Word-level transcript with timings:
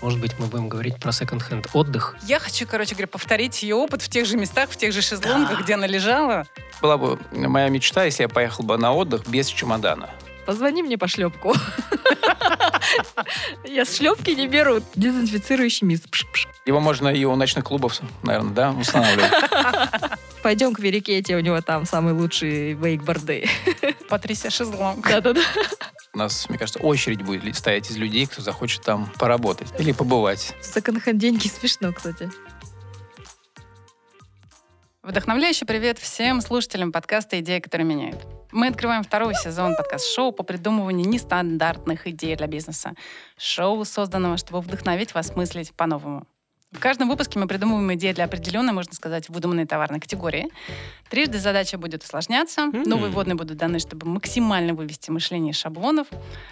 Может 0.00 0.20
быть, 0.20 0.38
мы 0.38 0.46
будем 0.46 0.68
говорить 0.68 0.96
про 0.96 1.12
секонд-хенд 1.12 1.68
отдых. 1.72 2.16
Я 2.22 2.38
хочу, 2.38 2.66
короче 2.66 2.94
говоря, 2.94 3.08
повторить 3.08 3.62
ее 3.62 3.74
опыт 3.74 4.02
в 4.02 4.08
тех 4.08 4.26
же 4.26 4.36
местах, 4.36 4.70
в 4.70 4.76
тех 4.76 4.92
же 4.92 5.02
шезлонгах, 5.02 5.62
где 5.62 5.74
она 5.74 5.86
лежала. 5.86 6.46
Была 6.80 6.96
бы 6.96 7.18
моя 7.32 7.68
мечта, 7.68 8.04
если 8.04 8.22
я 8.22 8.28
поехал 8.28 8.64
бы 8.64 8.78
на 8.78 8.92
отдых 8.92 9.26
без 9.28 9.48
чемодана. 9.48 10.08
Позвони 10.46 10.82
мне 10.82 10.96
по 10.96 11.08
шлепку. 11.08 11.54
Я 13.64 13.84
с 13.84 13.96
шлепки 13.96 14.30
не 14.30 14.48
беру. 14.48 14.80
Дезинфицирующий 14.94 15.86
мисс. 15.86 16.02
Его 16.64 16.80
можно 16.80 17.08
и 17.08 17.22
у 17.24 17.36
ночных 17.36 17.64
клубов, 17.64 18.00
наверное, 18.22 18.54
да, 18.54 18.70
устанавливать. 18.70 19.30
Пойдем 20.42 20.72
к 20.72 20.78
Верикете, 20.78 21.36
у 21.36 21.40
него 21.40 21.60
там 21.60 21.84
самый 21.84 22.14
лучший 22.14 22.72
вейкборды. 22.72 23.46
Патрисия 24.08 24.48
Шезлонг. 24.48 25.06
Да-да-да. 25.06 25.42
У 26.18 26.20
нас, 26.20 26.48
мне 26.48 26.58
кажется, 26.58 26.80
очередь 26.80 27.22
будет 27.22 27.54
стоять 27.54 27.92
из 27.92 27.96
людей, 27.96 28.26
кто 28.26 28.42
захочет 28.42 28.82
там 28.82 29.08
поработать 29.20 29.68
или 29.78 29.92
побывать. 29.92 30.52
Секонд-хенд 30.60 31.16
деньги 31.16 31.46
смешно, 31.46 31.92
кстати. 31.92 32.28
Вдохновляющий 35.04 35.64
привет 35.64 36.00
всем 36.00 36.40
слушателям 36.40 36.90
подкаста 36.90 37.38
«Идея, 37.38 37.60
которая 37.60 37.86
меняет». 37.86 38.26
Мы 38.50 38.66
открываем 38.66 39.04
второй 39.04 39.36
сезон 39.36 39.76
подкаст-шоу 39.76 40.32
по 40.32 40.42
придумыванию 40.42 41.08
нестандартных 41.08 42.08
идей 42.08 42.34
для 42.34 42.48
бизнеса. 42.48 42.94
Шоу, 43.36 43.84
созданного, 43.84 44.38
чтобы 44.38 44.60
вдохновить 44.60 45.14
вас 45.14 45.36
мыслить 45.36 45.72
по-новому. 45.72 46.26
В 46.72 46.80
каждом 46.80 47.08
выпуске 47.08 47.38
мы 47.38 47.46
придумываем 47.46 47.92
идеи 47.94 48.12
для 48.12 48.24
определенной, 48.24 48.72
можно 48.72 48.92
сказать, 48.92 49.28
выдуманной 49.30 49.66
товарной 49.66 50.00
категории. 50.00 50.48
Трижды 51.08 51.38
задача 51.38 51.78
будет 51.78 52.04
усложняться, 52.04 52.66
новые 52.66 53.10
вводные 53.10 53.36
будут 53.36 53.56
даны, 53.56 53.78
чтобы 53.78 54.06
максимально 54.06 54.74
вывести 54.74 55.10
мышление 55.10 55.52
из 55.52 55.56
шаблонов, 55.56 56.08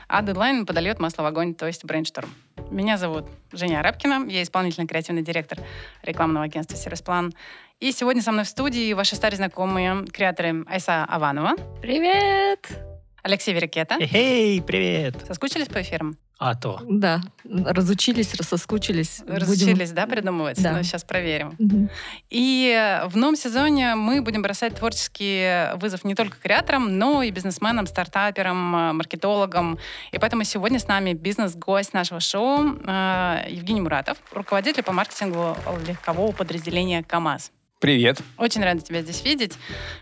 а 0.09 0.23
дедлайн 0.23 0.65
подольет 0.65 0.99
масло 0.99 1.23
в 1.23 1.27
огонь, 1.27 1.55
то 1.55 1.67
есть 1.67 1.85
brainstorm. 1.85 2.31
Меня 2.71 2.97
зовут 2.97 3.27
Женя 3.53 3.81
Арабкина, 3.81 4.27
я 4.29 4.43
исполнительный 4.43 4.87
креативный 4.87 5.23
директор 5.23 5.59
рекламного 6.03 6.47
агентства 6.47 6.77
«Serviceplan». 6.77 7.35
И 7.79 7.93
сегодня 7.93 8.23
со 8.23 8.33
мной 8.33 8.45
в 8.45 8.49
студии 8.49 8.95
ваши 8.95 9.17
старые 9.17 9.37
знакомые 9.37 10.07
креаторы 10.07 10.65
Айса 10.67 11.05
Аванова, 11.05 11.57
Привет! 11.83 12.96
Алексей 13.27 13.53
Верикета. 13.53 13.97
Эй, 13.99 14.63
привет! 14.63 15.17
Соскучились 15.27 15.67
по 15.67 15.83
эфирам? 15.83 16.17
А 16.39 16.55
то. 16.55 16.81
Да, 16.89 17.23
разучились, 17.45 18.29
соскучились. 18.31 19.19
Будем- 19.27 19.35
Разучились, 19.37 19.91
да, 19.91 20.07
придумывать? 20.07 20.63
Да. 20.63 20.71
Ну, 20.75 20.83
сейчас 20.85 21.03
проверим. 21.03 21.57
Мгм. 21.59 21.91
И 22.31 23.01
в 23.07 23.17
новом 23.17 23.35
сезоне 23.35 23.97
мы 23.97 24.23
будем 24.23 24.43
бросать 24.43 24.77
творческий 24.77 25.75
вызов 25.77 26.05
не 26.05 26.15
только 26.15 26.37
креаторам, 26.41 26.99
но 26.99 27.21
и 27.25 27.33
бизнесменам, 27.33 27.89
стартаперам, 27.89 28.77
э, 28.77 28.93
маркетологам. 28.93 29.77
И 30.13 30.19
поэтому 30.19 30.45
сегодня 30.45 30.79
с 30.79 30.87
нами 30.87 31.13
бизнес-гость 31.15 31.95
нашего 31.95 32.21
шоу 32.21 32.77
э, 32.87 33.47
Евгений 33.49 33.81
Муратов, 33.81 34.19
руководитель 34.31 34.85
по 34.85 34.93
маркетингу 34.93 35.57
легкового 35.89 36.31
подразделения 36.31 37.03
КАМАЗ. 37.03 37.51
Привет. 37.79 38.23
Очень 38.39 38.65
рада 38.65 38.81
тебя 38.81 39.03
здесь 39.03 39.23
видеть. 39.23 39.53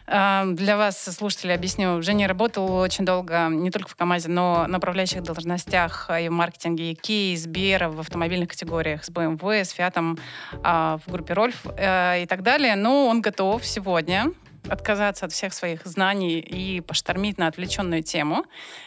Э, 0.06 0.44
Для 0.47 0.77
вас, 0.77 1.03
слушатели, 1.03 1.50
объясню. 1.50 2.00
Женя 2.03 2.28
работал 2.28 2.72
очень 2.72 3.05
долго 3.05 3.48
не 3.50 3.72
только 3.72 3.89
в 3.89 3.97
КАМАЗе, 3.97 4.28
но 4.28 4.66
на 4.69 4.78
управляющих 4.78 5.25
должностях 5.25 6.08
и 6.08 6.28
в 6.28 6.33
маркетинге 6.33 6.92
и 6.92 7.36
Сбера, 7.36 7.89
в 7.89 7.98
автомобильных 7.98 8.50
категориях 8.50 9.05
с 9.05 9.11
BMW, 9.11 9.64
с 9.64 9.70
Фиатом, 9.70 10.19
а, 10.62 10.98
в 11.05 11.11
группе 11.11 11.34
Рольф 11.34 11.66
э, 11.77 12.22
и 12.22 12.27
так 12.27 12.44
далее. 12.44 12.77
Но 12.77 13.08
он 13.08 13.20
готов 13.20 13.66
сегодня 13.66 14.27
отказаться 14.68 15.26
от 15.26 15.32
всех 15.32 15.52
своих 15.52 15.86
знаний 15.86 16.38
и 16.38 16.80
поштормить 16.80 17.38
на 17.38 17.46
отвлеченную 17.46 18.02
тему, 18.02 18.44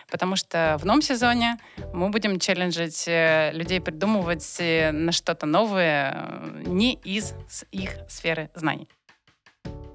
потому 0.09 0.35
что 0.35 0.77
в 0.79 0.85
новом 0.85 1.01
сезоне 1.01 1.57
мы 1.93 2.09
будем 2.09 2.39
челленджить 2.39 3.05
э, 3.07 3.51
людей 3.53 3.79
придумывать 3.79 4.57
э, 4.59 4.91
на 4.91 5.11
что-то 5.11 5.45
новое 5.45 6.13
э, 6.13 6.63
не 6.65 6.93
из 6.93 7.33
их 7.71 7.91
сферы 8.09 8.49
знаний. 8.55 8.89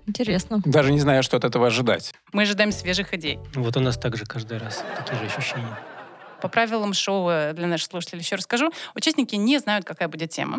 Интересно. 0.06 0.60
Даже 0.64 0.92
не 0.92 1.00
знаю, 1.00 1.22
что 1.22 1.36
от 1.36 1.44
этого 1.44 1.68
ожидать. 1.68 2.12
Мы 2.32 2.42
ожидаем 2.42 2.72
свежих 2.72 3.14
идей. 3.14 3.38
Вот 3.54 3.76
у 3.76 3.80
нас 3.80 3.96
также 3.96 4.24
каждый 4.24 4.58
раз 4.58 4.84
такие 4.96 5.18
же 5.18 5.26
ощущения. 5.26 5.78
По 6.42 6.48
правилам 6.48 6.92
шоу 6.92 7.28
э, 7.30 7.52
для 7.52 7.68
наших 7.68 7.88
слушателей 7.90 8.20
еще 8.22 8.34
расскажу. 8.36 8.70
Участники 8.96 9.36
не 9.36 9.58
знают, 9.58 9.84
какая 9.84 10.08
будет 10.08 10.30
тема. 10.30 10.58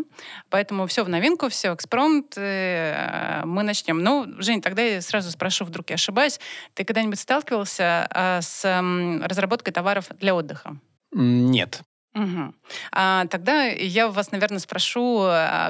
Поэтому 0.50 0.88
все 0.88 1.04
в 1.04 1.10
новинку, 1.10 1.50
все 1.50 1.74
экспромт. 1.74 2.34
э, 2.38 3.42
Мы 3.46 3.64
начнем. 3.64 4.02
Ну, 4.02 4.26
Жень, 4.42 4.62
тогда 4.62 4.82
я 4.82 5.02
сразу 5.02 5.30
спрошу, 5.30 5.66
вдруг 5.66 5.90
я 5.90 5.96
ошибаюсь. 5.96 6.40
Ты 6.74 6.86
когда-нибудь 6.86 7.20
сталкивался 7.20 8.08
с 8.42 8.64
м, 8.66 9.22
разработкой 9.24 9.74
товаров 9.74 10.06
для 10.20 10.34
отдыха? 10.34 10.78
Нет. 11.12 11.82
Мгм. 12.14 12.56
А, 12.92 13.26
тогда 13.28 13.64
я 13.66 14.08
вас, 14.08 14.32
наверное, 14.32 14.60
спрошу, 14.60 15.20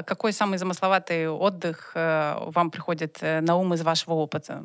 какой 0.06 0.32
самый 0.32 0.58
замысловатый 0.58 1.28
отдых 1.28 1.92
э, 1.94 2.36
вам 2.38 2.70
приходит 2.70 3.18
э, 3.22 3.40
на 3.40 3.56
ум 3.56 3.74
из 3.74 3.82
вашего 3.82 4.12
опыта? 4.14 4.62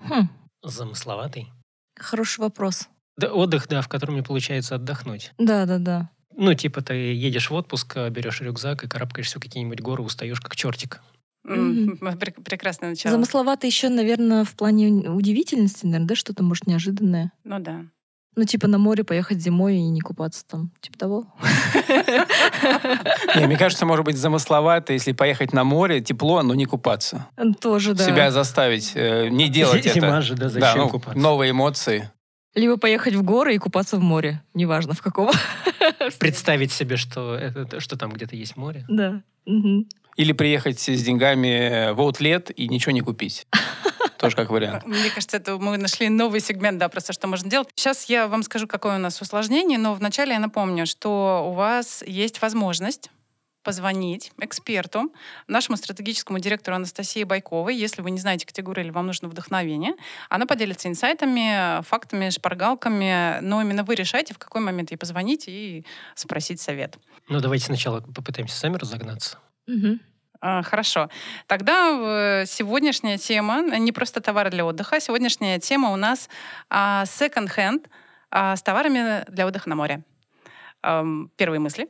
Хм, 0.00 0.28
Замысловатый. 0.62 1.52
хороший 1.98 2.40
вопрос. 2.40 2.88
Да, 3.18 3.28
отдых, 3.32 3.68
да, 3.68 3.82
в 3.82 3.88
котором 3.88 4.14
не 4.14 4.22
получается 4.22 4.76
отдохнуть. 4.76 5.32
Да-да-да. 5.38 6.08
Ну, 6.36 6.54
типа, 6.54 6.80
ты 6.82 6.94
едешь 6.94 7.50
в 7.50 7.54
отпуск, 7.54 7.96
а, 7.96 8.08
берешь 8.10 8.40
рюкзак 8.40 8.84
и 8.84 8.88
карабкаешься 8.88 9.38
в 9.38 9.42
какие-нибудь 9.42 9.80
горы, 9.80 10.02
устаешь 10.04 10.40
как 10.40 10.54
чертик. 10.56 11.00
Прек- 11.44 12.42
Прекрасное 12.44 12.90
начало. 12.90 13.12
Замысловато 13.12 13.66
еще, 13.66 13.88
наверное, 13.88 14.44
в 14.44 14.54
плане 14.54 14.88
удивительности, 15.10 15.84
наверное, 15.86 16.08
да, 16.08 16.14
что-то, 16.14 16.42
может, 16.44 16.66
неожиданное. 16.66 17.32
Ну 17.44 17.58
да. 17.58 17.84
Ну, 18.36 18.44
типа 18.44 18.68
на 18.68 18.78
море 18.78 19.02
поехать 19.02 19.38
зимой 19.40 19.76
и 19.78 19.88
не 19.88 20.00
купаться 20.00 20.44
там. 20.46 20.70
Типа 20.80 20.96
того. 20.98 21.26
Не, 23.36 23.46
мне 23.46 23.56
кажется, 23.56 23.84
может 23.86 24.04
быть 24.04 24.16
замысловато, 24.16 24.92
если 24.92 25.12
поехать 25.12 25.52
на 25.52 25.64
море, 25.64 26.00
тепло, 26.00 26.42
но 26.42 26.54
не 26.54 26.64
купаться. 26.66 27.26
Тоже, 27.60 27.94
да. 27.94 28.04
Себя 28.04 28.30
заставить 28.30 28.92
э, 28.94 29.28
не 29.28 29.48
делать 29.48 29.84
Зима 29.92 30.06
это. 30.08 30.22
же, 30.22 30.34
да, 30.34 30.44
Да, 30.44 30.50
зачем 30.50 30.78
ну, 30.82 30.88
купаться? 30.90 31.18
новые 31.18 31.50
эмоции. 31.50 32.10
Либо 32.58 32.76
поехать 32.76 33.14
в 33.14 33.22
горы 33.22 33.54
и 33.54 33.58
купаться 33.58 33.96
в 33.96 34.00
море. 34.00 34.42
Неважно, 34.52 34.92
в 34.92 35.00
каком. 35.00 35.30
Представить 36.18 36.72
себе, 36.72 36.96
что, 36.96 37.36
это, 37.36 37.78
что 37.78 37.96
там 37.96 38.10
где-то 38.10 38.34
есть 38.34 38.56
море. 38.56 38.84
Да. 38.88 39.22
Мгм. 39.46 39.88
Или 40.16 40.32
приехать 40.32 40.80
с 40.80 41.02
деньгами 41.02 41.92
в 41.92 42.00
аутлет 42.00 42.50
и 42.50 42.66
ничего 42.66 42.90
не 42.90 43.00
купить. 43.00 43.46
Тоже 44.18 44.34
как 44.34 44.50
вариант. 44.50 44.84
Мне 44.84 45.08
кажется, 45.14 45.36
это 45.36 45.56
мы 45.56 45.76
нашли 45.78 46.08
новый 46.08 46.40
сегмент, 46.40 46.78
да, 46.78 46.88
просто 46.88 47.12
что 47.12 47.28
можно 47.28 47.48
делать. 47.48 47.68
Сейчас 47.76 48.06
я 48.06 48.26
вам 48.26 48.42
скажу, 48.42 48.66
какое 48.66 48.96
у 48.96 48.98
нас 48.98 49.22
усложнение, 49.22 49.78
но 49.78 49.94
вначале 49.94 50.32
я 50.32 50.40
напомню, 50.40 50.86
что 50.86 51.48
у 51.48 51.52
вас 51.52 52.02
есть 52.04 52.42
возможность 52.42 53.10
позвонить 53.62 54.32
эксперту, 54.40 55.12
нашему 55.46 55.76
стратегическому 55.76 56.38
директору 56.38 56.76
Анастасии 56.76 57.24
Байковой, 57.24 57.76
если 57.76 58.02
вы 58.02 58.10
не 58.10 58.18
знаете 58.18 58.46
категорию 58.46 58.86
или 58.86 58.92
вам 58.92 59.06
нужно 59.06 59.28
вдохновение. 59.28 59.94
Она 60.28 60.46
поделится 60.46 60.88
инсайтами, 60.88 61.82
фактами, 61.82 62.30
шпаргалками, 62.30 63.40
но 63.40 63.60
именно 63.60 63.84
вы 63.84 63.94
решаете, 63.94 64.34
в 64.34 64.38
какой 64.38 64.60
момент 64.60 64.90
ей 64.90 64.96
позвонить 64.96 65.44
и 65.48 65.84
спросить 66.14 66.60
совет. 66.60 66.98
Ну, 67.28 67.40
давайте 67.40 67.66
сначала 67.66 68.00
попытаемся 68.00 68.56
сами 68.56 68.76
разогнаться. 68.76 69.38
А, 70.40 70.62
Хорошо. 70.62 71.10
Тогда 71.46 72.42
э, 72.42 72.46
сегодняшняя 72.46 73.18
тема, 73.18 73.62
не 73.78 73.92
просто 73.92 74.20
товары 74.20 74.50
для 74.50 74.64
отдыха, 74.64 75.00
сегодняшняя 75.00 75.58
тема 75.58 75.90
у 75.90 75.96
нас 75.96 76.28
а, 76.70 77.04
second-hand 77.04 77.86
а, 78.30 78.54
с 78.54 78.62
товарами 78.62 79.24
для 79.28 79.46
отдыха 79.46 79.68
на 79.68 79.74
море. 79.74 80.04
Первые 80.80 81.58
мысли. 81.58 81.88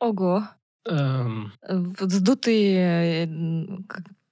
Ого. 0.00 0.42
Эм, 0.86 1.52
Э, 1.62 1.76
э, 2.46 3.26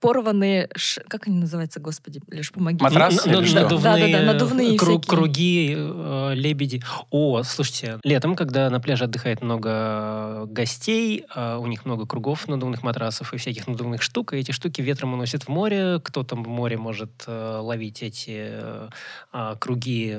порванные, 0.00 0.68
ш- 0.74 1.00
как 1.06 1.28
они 1.28 1.38
называются, 1.38 1.78
господи, 1.78 2.20
лишь 2.28 2.50
помоги. 2.50 2.82
Матрас 2.82 3.24
н- 3.24 3.32
н- 3.34 3.38
или 3.38 3.46
что? 3.46 3.60
Надувные, 3.62 4.06
Да-да-да, 4.12 4.32
надувные 4.32 4.76
кру- 4.76 4.76
всякие. 4.98 4.98
круги, 5.08 5.74
э, 5.78 6.32
лебеди. 6.34 6.82
О, 7.10 7.44
слушайте, 7.44 8.00
летом, 8.02 8.34
когда 8.34 8.68
на 8.68 8.80
пляже 8.80 9.04
отдыхает 9.04 9.42
много 9.42 10.46
гостей, 10.46 11.24
а 11.32 11.58
у 11.58 11.68
них 11.68 11.84
много 11.84 12.04
кругов 12.06 12.48
надувных 12.48 12.82
матрасов 12.82 13.32
и 13.32 13.36
всяких 13.36 13.68
надувных 13.68 14.02
штук, 14.02 14.32
и 14.32 14.38
эти 14.38 14.50
штуки 14.50 14.80
ветром 14.80 15.14
уносят 15.14 15.44
в 15.44 15.48
море. 15.48 16.00
Кто-то 16.02 16.34
в 16.34 16.48
море 16.48 16.76
может 16.76 17.22
э, 17.28 17.58
ловить 17.62 18.02
эти 18.02 18.34
э, 18.50 18.88
а, 19.30 19.54
круги, 19.54 20.18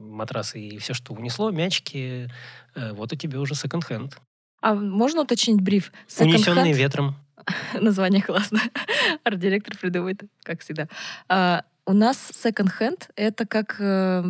матрасы 0.00 0.60
и 0.60 0.78
все, 0.78 0.94
что 0.94 1.12
унесло, 1.12 1.50
мячики. 1.50 2.30
Э, 2.74 2.92
вот 2.94 3.12
у 3.12 3.16
тебя 3.16 3.38
уже 3.38 3.54
секонд-хенд. 3.54 4.16
А 4.64 4.74
можно 4.74 5.20
уточнить 5.20 5.60
бриф? 5.60 5.92
Унесенные 6.18 6.72
Second-hand? 6.72 6.76
ветром. 6.78 7.14
Название 7.74 8.22
классно. 8.22 8.60
Арт-директор 9.24 9.76
придумает, 9.76 10.22
как 10.42 10.62
всегда. 10.62 10.88
А, 11.28 11.64
у 11.84 11.92
нас 11.92 12.30
секонд-хенд— 12.32 13.10
это 13.16 13.46
как... 13.46 13.76
э, 13.78 14.24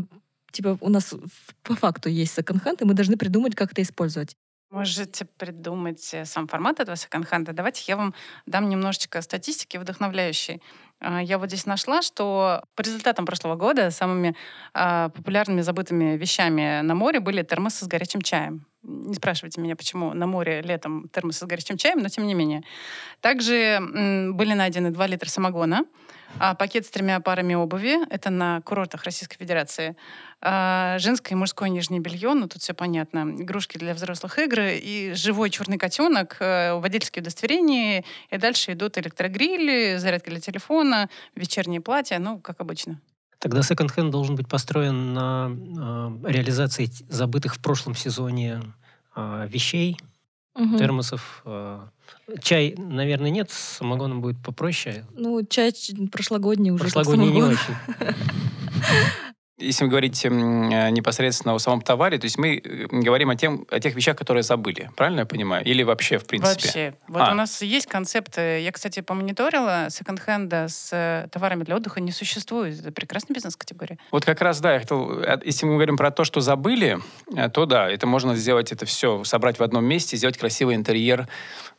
типа 0.50 0.76
у 0.80 0.88
нас 0.88 1.14
по 1.62 1.76
факту 1.76 2.08
есть 2.08 2.34
секонд-хенд, 2.34 2.82
и 2.82 2.84
мы 2.84 2.94
должны 2.94 3.16
придумать, 3.16 3.54
как 3.54 3.70
это 3.70 3.82
использовать. 3.82 4.34
Можете 4.72 5.24
придумать 5.24 6.12
э, 6.12 6.24
сам 6.24 6.48
формат 6.48 6.80
этого 6.80 6.96
секонд-хенда. 6.96 7.52
Давайте 7.52 7.84
я 7.86 7.96
вам 7.96 8.12
дам 8.44 8.68
немножечко 8.68 9.22
статистики 9.22 9.76
вдохновляющей. 9.76 10.60
А, 10.98 11.22
Я 11.22 11.38
вот 11.38 11.50
здесь 11.50 11.64
нашла, 11.64 12.02
что 12.02 12.64
по 12.74 12.82
результатам 12.82 13.24
прошлого 13.24 13.54
года 13.54 13.92
самыми 13.92 14.34
а, 14.72 15.10
популярными 15.10 15.60
забытыми 15.60 16.16
вещами 16.16 16.80
на 16.80 16.96
море 16.96 17.20
были 17.20 17.44
термосы 17.44 17.84
с 17.84 17.86
горячим 17.86 18.20
чаем. 18.20 18.66
Не 18.84 19.14
спрашивайте 19.14 19.60
меня, 19.60 19.76
почему 19.76 20.12
на 20.12 20.26
море 20.26 20.60
летом 20.60 21.08
термосы 21.08 21.40
с 21.40 21.48
горячим 21.48 21.76
чаем, 21.76 22.00
но 22.00 22.08
тем 22.08 22.26
не 22.26 22.34
менее. 22.34 22.62
Также 23.20 23.80
были 23.80 24.52
найдены 24.52 24.90
2 24.90 25.06
литра 25.06 25.28
самогона, 25.28 25.84
а, 26.38 26.54
пакет 26.54 26.84
с 26.84 26.90
тремя 26.90 27.20
парами 27.20 27.54
обуви, 27.54 27.96
это 28.10 28.30
на 28.30 28.60
курортах 28.62 29.04
Российской 29.04 29.36
Федерации, 29.38 29.96
а, 30.40 30.98
женское 30.98 31.34
и 31.34 31.38
мужское 31.38 31.68
нижнее 31.68 32.00
белье, 32.00 32.34
ну 32.34 32.48
тут 32.48 32.60
все 32.60 32.74
понятно, 32.74 33.34
игрушки 33.38 33.78
для 33.78 33.94
взрослых 33.94 34.38
игр 34.38 34.60
и 34.62 35.12
живой 35.14 35.50
черный 35.50 35.78
котенок, 35.78 36.36
э, 36.40 36.74
водительские 36.74 37.22
удостоверения, 37.22 38.04
и 38.30 38.36
дальше 38.36 38.72
идут 38.72 38.98
электрогрили, 38.98 39.96
зарядка 39.96 40.30
для 40.30 40.40
телефона, 40.40 41.08
вечерние 41.36 41.80
платья, 41.80 42.18
ну, 42.18 42.40
как 42.40 42.60
обычно. 42.60 43.00
Тогда 43.44 43.62
секонд-хенд 43.62 44.10
должен 44.10 44.36
быть 44.36 44.48
построен 44.48 45.12
на 45.12 45.50
э, 45.54 46.30
реализации 46.32 46.88
забытых 47.10 47.56
в 47.56 47.58
прошлом 47.58 47.94
сезоне 47.94 48.62
э, 49.14 49.46
вещей, 49.50 49.98
Мгм. 50.54 50.78
термосов. 50.78 51.42
э. 51.44 51.80
Чай, 52.42 52.74
наверное, 52.78 53.28
нет, 53.28 53.50
с 53.50 53.76
самогоном 53.76 54.22
будет 54.22 54.42
попроще. 54.42 55.04
Ну, 55.14 55.44
чай 55.44 55.74
прошлогодний 56.10 56.70
уже. 56.70 56.84
Прошлогодний 56.84 57.30
не 57.32 57.42
очень. 57.42 57.74
Если 59.56 59.86
говорить 59.86 60.24
м, 60.24 60.68
э, 60.68 60.90
непосредственно 60.90 61.54
о 61.54 61.58
самом 61.60 61.80
товаре, 61.80 62.18
то 62.18 62.24
есть 62.24 62.38
мы 62.38 62.56
э, 62.56 62.86
говорим 62.90 63.30
о, 63.30 63.36
тем, 63.36 63.64
о 63.70 63.78
тех 63.78 63.94
вещах, 63.94 64.16
которые 64.16 64.42
забыли. 64.42 64.90
Правильно 64.96 65.20
я 65.20 65.26
понимаю? 65.26 65.64
Или 65.64 65.84
вообще, 65.84 66.18
в 66.18 66.26
принципе? 66.26 66.66
Вообще. 66.66 66.94
Вот 67.06 67.22
А. 67.22 67.30
у 67.30 67.34
нас 67.34 67.62
есть 67.62 67.86
концепт, 67.86 68.36
я, 68.36 68.72
кстати, 68.72 68.98
помониторила, 69.00 69.86
секонд-хенда 69.90 70.66
с 70.68 70.90
э, 70.92 71.28
товарами 71.30 71.62
для 71.62 71.76
отдыха 71.76 72.00
не 72.00 72.10
существует. 72.10 72.80
Это 72.80 72.90
прекрасная 72.90 73.32
бизнес-категория. 73.34 73.96
Вот 74.10 74.24
как 74.24 74.40
раз, 74.40 74.58
да, 74.60 74.74
я 74.74 74.80
хотел, 74.80 75.22
если 75.44 75.66
мы 75.66 75.74
говорим 75.74 75.96
про 75.96 76.10
то, 76.10 76.24
что 76.24 76.40
забыли, 76.40 76.98
то 77.52 77.66
да, 77.66 77.88
это 77.88 78.08
можно 78.08 78.34
сделать, 78.34 78.72
это 78.72 78.86
все 78.86 79.22
собрать 79.22 79.60
в 79.60 79.62
одном 79.62 79.84
месте, 79.84 80.16
сделать 80.16 80.36
красивый 80.36 80.74
интерьер 80.74 81.28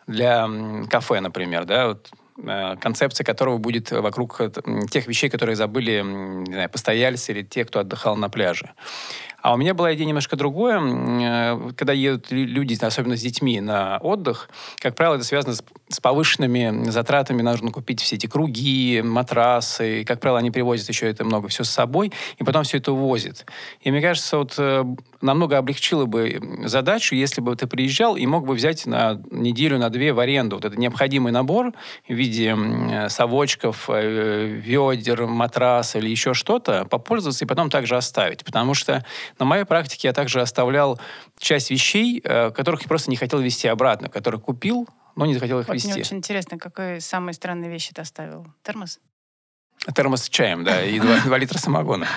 для 0.08 0.48
кафе, 0.90 1.20
например, 1.20 1.66
да, 1.66 1.88
вот, 1.90 2.10
концепция 2.36 3.24
которого 3.24 3.58
будет 3.58 3.92
вокруг 3.92 4.42
э, 4.42 4.52
тех 4.90 5.08
вещей, 5.08 5.30
которые 5.30 5.56
забыли, 5.56 6.02
не 6.04 6.54
знаю, 6.54 6.70
постояльцы 6.70 7.32
или 7.32 7.44
те, 7.44 7.66
кто 7.66 7.80
отдыхал 7.80 8.16
на 8.16 8.30
пляже. 8.30 8.74
А 9.46 9.54
у 9.54 9.58
меня 9.58 9.76
была 9.76 9.94
идея 9.94 10.08
немножко 10.08 10.36
другое. 10.36 10.82
Э, 10.82 11.72
Когда 11.78 11.94
едут 11.94 12.32
лю- 12.32 12.48
люди, 12.48 12.76
особенно 12.84 13.16
с 13.16 13.22
детьми, 13.22 13.62
на 13.62 14.00
отдых, 14.00 14.50
как 14.78 14.96
правило, 14.96 15.16
это 15.16 15.24
связано 15.24 15.54
с, 15.54 16.00
повышенными 16.02 16.90
затратами. 16.90 17.44
Нужно 17.44 17.70
купить 17.72 18.02
все 18.02 18.16
эти 18.16 18.26
круги, 18.26 19.04
матрасы. 19.04 20.02
И, 20.02 20.04
как 20.04 20.20
правило, 20.20 20.40
они 20.40 20.50
привозят 20.50 20.90
еще 20.90 21.08
это 21.08 21.24
много 21.24 21.48
все 21.48 21.64
с 21.64 21.70
собой, 21.70 22.12
и 22.40 22.44
потом 22.44 22.64
все 22.64 22.78
это 22.78 22.92
увозят. 22.92 23.46
И 23.82 23.92
мне 23.92 24.02
кажется, 24.02 24.38
вот 24.38 24.56
э, 24.58 24.84
намного 25.22 25.60
облегчило 25.60 26.06
бы 26.06 26.42
задачу, 26.66 27.14
если 27.14 27.40
бы 27.40 27.56
ты 27.56 27.68
приезжал 27.68 28.16
и 28.16 28.26
мог 28.26 28.48
бы 28.48 28.56
взять 28.56 28.88
на 28.88 29.22
неделю, 29.30 29.78
на 29.78 29.92
две 29.92 30.12
в 30.12 30.20
аренду 30.20 30.56
вот 30.56 30.66
этот 30.66 30.80
необходимый 30.80 31.32
набор 31.32 31.72
в 32.10 32.14
виде 32.26 33.10
совочков, 33.10 33.90
э, 33.90 34.46
ведер, 34.46 35.26
матраса 35.28 36.00
или 36.00 36.10
еще 36.10 36.34
что-то, 36.34 36.86
попользоваться 36.86 37.46
и 37.46 37.48
потом 37.48 37.70
также 37.70 37.96
оставить. 37.96 38.44
Потому 38.44 38.74
что 38.74 39.06
на 39.40 39.46
моей 39.46 39.66
практике 39.66 40.08
я 40.10 40.14
также 40.14 40.42
оставлял 40.42 41.00
часть 41.38 41.72
вещей, 41.72 42.22
э, 42.24 42.52
которых 42.52 42.82
я 42.82 42.88
просто 42.88 43.10
не 43.10 43.18
хотел 43.18 43.40
везти 43.40 43.68
обратно, 43.68 44.10
которые 44.10 44.42
купил, 44.42 44.88
но 45.16 45.26
не 45.26 45.34
захотел 45.34 45.60
их 45.60 45.68
Вот 45.68 45.74
мне 45.74 45.84
везти. 45.84 46.02
очень 46.02 46.18
интересно, 46.18 46.58
какой 46.58 47.02
самые 47.02 47.34
странные 47.34 47.70
вещи 47.70 47.94
ты 47.94 48.02
оставил? 48.02 48.48
Термос? 48.64 49.00
Термос 49.94 50.24
с 50.24 50.30
чаем, 50.30 50.64
да, 50.64 50.84
и 50.84 51.00
2, 51.00 51.38
литра 51.38 51.58
самогона. 51.58 52.08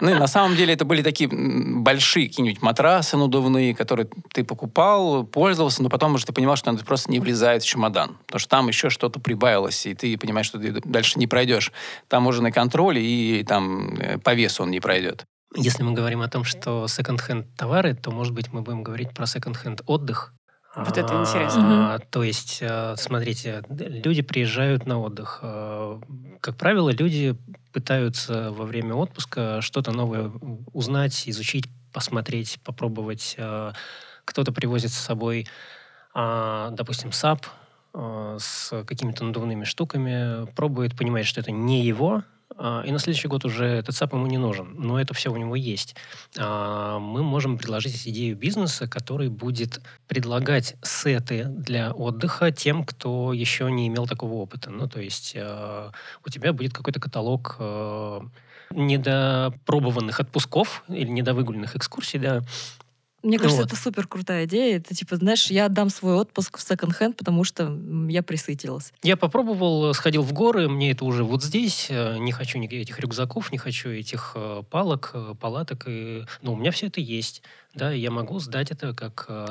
Ну, 0.00 0.10
и 0.10 0.14
на 0.14 0.26
самом 0.26 0.56
деле 0.56 0.74
это 0.74 0.84
были 0.84 1.02
такие 1.02 1.30
большие 1.30 2.28
какие-нибудь 2.28 2.60
матрасы 2.60 3.16
надувные, 3.16 3.74
которые 3.74 4.08
ты 4.32 4.44
покупал, 4.44 5.24
пользовался, 5.24 5.82
но 5.82 5.88
потом 5.88 6.14
уже 6.14 6.26
ты 6.26 6.32
понимал, 6.32 6.56
что 6.56 6.70
это 6.72 6.84
просто 6.84 7.10
не 7.10 7.20
влезает 7.20 7.62
в 7.62 7.66
чемодан. 7.66 8.18
Потому 8.26 8.38
что 8.38 8.48
там 8.50 8.68
еще 8.68 8.90
что-то 8.90 9.20
прибавилось, 9.20 9.86
и 9.86 9.94
ты 9.94 10.18
понимаешь, 10.18 10.46
что 10.46 10.58
ты 10.58 10.72
дальше 10.72 11.18
не 11.18 11.26
пройдешь. 11.26 11.72
Таможенный 12.08 12.52
контроль, 12.52 12.98
и 12.98 13.44
там 13.48 13.94
э, 13.94 14.18
по 14.18 14.34
весу 14.34 14.64
он 14.64 14.70
не 14.70 14.80
пройдет. 14.80 15.24
Если 15.56 15.84
мы 15.84 15.92
говорим 15.92 16.20
о 16.20 16.28
том, 16.28 16.42
что 16.44 16.88
секонд-хенд 16.88 17.46
товары, 17.56 17.94
то, 17.94 18.10
может 18.10 18.34
быть, 18.34 18.52
мы 18.52 18.62
будем 18.62 18.82
говорить 18.82 19.14
про 19.14 19.26
секонд-хенд 19.26 19.82
отдых. 19.86 20.34
Вот 20.76 20.98
это 20.98 21.18
А, 21.18 21.22
интересно. 21.22 22.00
То 22.10 22.22
есть, 22.22 22.58
э, 22.60 22.94
смотрите, 22.96 23.62
люди 23.68 24.22
приезжают 24.22 24.86
на 24.86 24.98
отдых. 25.00 25.38
Э, 25.42 26.00
Как 26.40 26.56
правило, 26.56 26.90
люди 26.90 27.36
пытаются 27.72 28.50
во 28.50 28.64
время 28.66 28.94
отпуска 28.94 29.60
что-то 29.62 29.92
новое 29.92 30.30
узнать, 30.72 31.24
изучить, 31.28 31.66
посмотреть, 31.92 32.58
попробовать. 32.64 33.34
Э, 33.38 33.72
Кто-то 34.24 34.52
привозит 34.52 34.90
с 34.90 34.98
собой, 34.98 35.46
а, 36.14 36.70
допустим, 36.70 37.12
САП 37.12 37.46
с 38.38 38.84
какими-то 38.86 39.24
надувными 39.24 39.62
штуками, 39.64 40.46
пробует, 40.56 40.96
понимает, 40.96 41.26
что 41.26 41.40
это 41.40 41.52
не 41.52 41.84
его, 41.84 42.14
а, 42.16 42.33
и 42.84 42.92
на 42.92 42.98
следующий 42.98 43.26
год 43.26 43.44
уже 43.44 43.66
этот 43.66 43.96
САП 43.96 44.14
ему 44.14 44.26
не 44.26 44.38
нужен. 44.38 44.74
Но 44.78 45.00
это 45.00 45.12
все 45.12 45.32
у 45.32 45.36
него 45.36 45.56
есть. 45.56 45.96
А, 46.38 46.98
Мы 46.98 47.22
можем 47.22 47.58
предложить 47.58 48.06
идею 48.06 48.36
бизнеса, 48.36 48.86
который 48.86 49.28
будет 49.28 49.80
предлагать 50.06 50.76
сеты 50.82 51.44
для 51.44 51.92
отдыха 51.92 52.52
тем, 52.52 52.84
кто 52.84 53.32
еще 53.32 53.70
не 53.70 53.88
имел 53.88 54.06
такого 54.06 54.34
опыта. 54.34 54.70
Ну, 54.70 54.88
то 54.88 55.00
есть 55.00 55.32
э, 55.34 55.90
у 56.24 56.30
тебя 56.30 56.52
будет 56.52 56.72
какой-то 56.72 57.00
каталог 57.00 57.56
э, 57.58 58.20
недопробованных 58.70 60.20
отпусков 60.20 60.84
или 60.88 61.08
недовыгуленных 61.08 61.76
экскурсий, 61.76 62.18
да, 62.18 62.42
Мне 63.24 63.38
кажется, 63.38 63.62
Вот. 63.62 63.72
это 63.72 63.80
супер 63.80 64.06
крутая 64.06 64.44
идея. 64.44 64.76
Это 64.76 64.94
типа, 64.94 65.16
знаешь, 65.16 65.46
я 65.46 65.64
отдам 65.66 65.88
свой 65.88 66.14
отпуск 66.14 66.58
в 66.58 66.62
секонд-хенд, 66.62 67.16
потому 67.16 67.42
что 67.42 67.76
я 68.08 68.22
присытилась. 68.22 68.92
Я 69.02 69.16
попробовал, 69.16 69.94
сходил 69.94 70.22
в 70.22 70.32
горы, 70.34 70.68
мне 70.68 70.90
это 70.90 71.06
уже 71.06 71.24
вот 71.24 71.42
здесь, 71.42 71.86
э, 71.88 72.18
не 72.18 72.32
хочу 72.32 72.58
никаких 72.58 72.82
этих 72.82 73.00
рюкзаков, 73.00 73.50
не 73.50 73.56
хочу 73.58 73.88
этих 73.88 74.32
э, 74.34 74.62
палок, 74.70 75.12
э, 75.14 75.34
палаток, 75.40 75.84
и, 75.88 76.24
ну, 76.42 76.52
у 76.52 76.56
меня 76.56 76.70
все 76.70 76.88
это 76.88 77.00
есть, 77.00 77.42
да, 77.74 77.94
и 77.94 78.00
я 78.00 78.10
могу 78.10 78.38
сдать 78.40 78.70
это 78.70 78.92
как 78.94 79.24
э, 79.28 79.46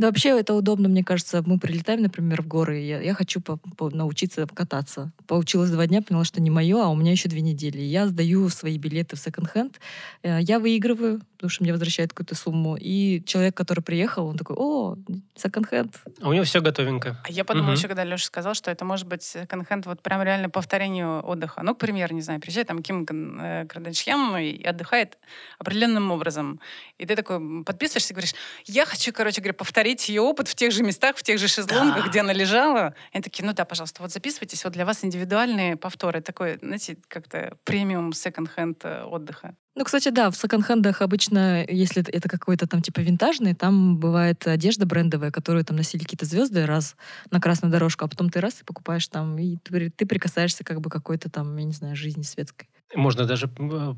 Да 0.00 0.06
вообще 0.06 0.30
это 0.30 0.54
удобно, 0.54 0.88
мне 0.88 1.04
кажется. 1.04 1.42
Мы 1.44 1.58
прилетаем, 1.58 2.00
например, 2.00 2.40
в 2.40 2.46
горы, 2.48 2.80
и 2.80 2.86
я, 2.88 3.00
я 3.02 3.12
хочу 3.12 3.42
по- 3.42 3.58
по- 3.58 3.90
научиться 3.90 4.46
кататься. 4.46 5.12
Поучилась 5.26 5.68
два 5.70 5.86
дня, 5.86 6.00
поняла, 6.00 6.24
что 6.24 6.40
не 6.40 6.48
мое, 6.48 6.82
а 6.82 6.88
у 6.88 6.94
меня 6.96 7.12
еще 7.12 7.28
две 7.28 7.42
недели. 7.42 7.80
Я 7.82 8.06
сдаю 8.06 8.48
свои 8.48 8.78
билеты 8.78 9.16
в 9.16 9.18
секонд-хенд. 9.20 9.78
Э, 10.22 10.38
Я 10.40 10.58
выигрываю, 10.58 11.20
потому 11.36 11.50
что 11.50 11.64
мне 11.64 11.72
возвращают 11.72 12.12
какую-то 12.14 12.34
сумму. 12.34 12.78
И 12.80 13.22
человек, 13.26 13.54
который 13.54 13.80
приехал, 13.82 14.26
он 14.28 14.38
такой, 14.38 14.56
о, 14.58 14.96
секонд-хенд. 15.36 15.94
А 16.22 16.28
у 16.28 16.32
него 16.32 16.44
все 16.44 16.60
готовенько. 16.62 17.20
А 17.22 17.30
я 17.30 17.44
подумала 17.44 17.72
Мгм. 17.72 17.76
еще, 17.76 17.88
когда 17.88 18.04
Леша 18.04 18.24
сказал, 18.24 18.54
что 18.54 18.70
это 18.70 18.86
может 18.86 19.06
быть 19.06 19.36
конхент 19.48 19.84
вот 19.84 20.00
прям 20.00 20.22
реально 20.22 20.48
повторению 20.48 21.22
отдыха. 21.26 21.62
Ну, 21.62 21.74
к 21.74 21.78
примеру, 21.78 22.14
не 22.14 22.22
знаю, 22.22 22.40
приезжает 22.40 22.68
там 22.68 22.82
Ким 22.82 23.06
э, 23.38 23.66
Кардашьян 23.66 24.34
и 24.38 24.62
отдыхает 24.62 25.18
определенным 25.58 26.10
образом. 26.10 26.58
И 26.96 27.04
ты 27.04 27.16
такой 27.16 27.64
подписываешься 27.64 28.14
и 28.14 28.14
говоришь, 28.14 28.34
я 28.64 28.86
хочу, 28.86 29.12
короче 29.12 29.42
говоря, 29.42 29.52
повторить 29.54 29.89
ее 30.08 30.20
опыт 30.22 30.48
в 30.48 30.54
тех 30.54 30.72
же 30.72 30.82
местах, 30.82 31.16
в 31.16 31.22
тех 31.22 31.38
же 31.38 31.48
шезлонгах, 31.48 32.08
где 32.08 32.20
она 32.20 32.32
лежала. 32.32 32.94
И 33.12 33.16
они 33.16 33.22
такие, 33.22 33.44
ну 33.44 33.52
да, 33.52 33.64
пожалуйста, 33.64 34.02
вот 34.02 34.12
записывайтесь, 34.12 34.64
вот 34.64 34.72
для 34.72 34.86
вас 34.86 35.04
индивидуальные 35.04 35.76
повторы. 35.76 36.20
Такой, 36.20 36.58
знаете, 36.62 36.96
как-то 37.08 37.56
премиум 37.64 38.12
секонд-хенд 38.12 38.84
э, 38.84 39.02
отдыха. 39.04 39.54
Ну, 39.76 39.84
кстати, 39.84 40.08
да, 40.08 40.30
в 40.30 40.36
секонд-хендах 40.36 41.00
обычно, 41.02 41.64
если 41.68 42.02
это- 42.08 42.28
какой-то 42.28 42.66
там 42.66 42.82
типа 42.82 43.00
винтажный, 43.00 43.54
там 43.54 43.98
бывает 43.98 44.46
одежда 44.46 44.86
брендовая, 44.86 45.30
которую 45.30 45.64
там 45.64 45.76
носили 45.76 46.02
какие-то 46.02 46.26
звезды 46.26 46.66
раз 46.66 46.96
на 47.30 47.40
красную 47.40 47.70
дорожку, 47.72 48.04
а 48.04 48.08
потом 48.08 48.30
ты 48.30 48.40
раз 48.40 48.60
и 48.60 48.64
покупаешь 48.64 49.06
там, 49.08 49.38
и 49.38 49.56
ты, 49.58 49.90
ты 49.90 50.06
прикасаешься 50.06 50.64
как 50.64 50.80
бы 50.80 50.90
какой-то 50.90 51.30
там, 51.30 51.56
я 51.56 51.64
не 51.64 51.72
знаю, 51.72 51.96
жизни 51.96 52.22
светской. 52.22 52.68
Можно 52.94 53.24
даже 53.24 53.48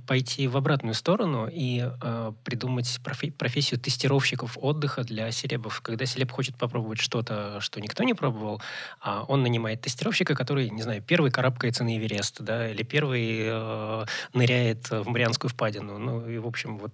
пойти 0.06 0.46
в 0.48 0.56
обратную 0.56 0.94
сторону 0.94 1.48
и 1.50 1.82
э, 1.82 2.32
придумать 2.44 3.00
профи- 3.02 3.30
профессию 3.30 3.80
тестировщиков 3.80 4.58
отдыха 4.60 5.02
для 5.02 5.30
селебов. 5.30 5.80
Когда 5.80 6.04
селеб 6.04 6.30
хочет 6.30 6.56
попробовать 6.56 7.00
что-то, 7.00 7.58
что 7.60 7.80
никто 7.80 8.02
не 8.02 8.12
пробовал, 8.12 8.60
а 9.00 9.24
он 9.26 9.42
нанимает 9.42 9.80
тестировщика, 9.80 10.34
который, 10.34 10.68
не 10.68 10.82
знаю, 10.82 11.00
первый 11.00 11.30
карабкается 11.30 11.84
на 11.84 11.96
Эверест, 11.96 12.42
да, 12.42 12.68
или 12.68 12.82
первый 12.82 13.38
э, 13.44 14.04
ныряет 14.34 14.90
в 14.90 15.08
Марианскую 15.08 15.50
впадину. 15.50 15.96
Ну, 15.98 16.28
и, 16.28 16.36
в 16.36 16.46
общем, 16.46 16.76
вот, 16.78 16.92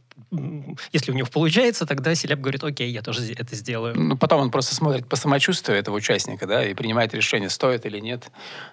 если 0.92 1.10
у 1.10 1.14
него 1.14 1.28
получается, 1.32 1.84
тогда 1.84 2.14
селеб 2.14 2.38
говорит, 2.38 2.62
окей, 2.62 2.92
я 2.92 3.02
тоже 3.02 3.32
это 3.32 3.56
сделаю. 3.56 3.98
Ну, 3.98 4.16
потом 4.16 4.42
он 4.42 4.50
просто 4.52 4.72
смотрит 4.74 5.08
по 5.08 5.16
самочувствию 5.16 5.76
этого 5.76 5.96
участника, 5.96 6.46
да, 6.46 6.64
и 6.64 6.74
принимает 6.74 7.12
решение, 7.12 7.50
стоит 7.50 7.86
или 7.86 7.98
нет 7.98 8.30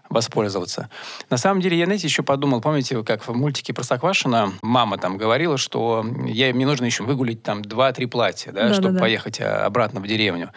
воспользоваться. 0.09 0.91
На 1.31 1.37
самом 1.37 1.61
деле, 1.61 1.75
я, 1.75 1.85
знаете, 1.85 2.05
еще 2.05 2.21
подумал, 2.21 2.61
помните, 2.61 3.03
как 3.03 3.14
в 3.23 3.35
мультике 3.35 3.73
Простоквашино 3.73 4.53
мама 4.61 4.97
там 4.97 5.17
говорила, 5.17 5.57
что 5.57 6.05
я, 6.25 6.53
мне 6.53 6.65
нужно 6.65 6.85
еще 6.85 7.03
выгулить 7.03 7.43
там 7.43 7.61
2-3 7.61 8.07
платья, 8.07 8.51
да, 8.51 8.63
Да-да-да. 8.63 8.81
чтобы 8.81 8.99
поехать 8.99 9.41
а, 9.41 9.65
обратно 9.65 9.99
в 9.99 10.07
деревню. 10.07 10.51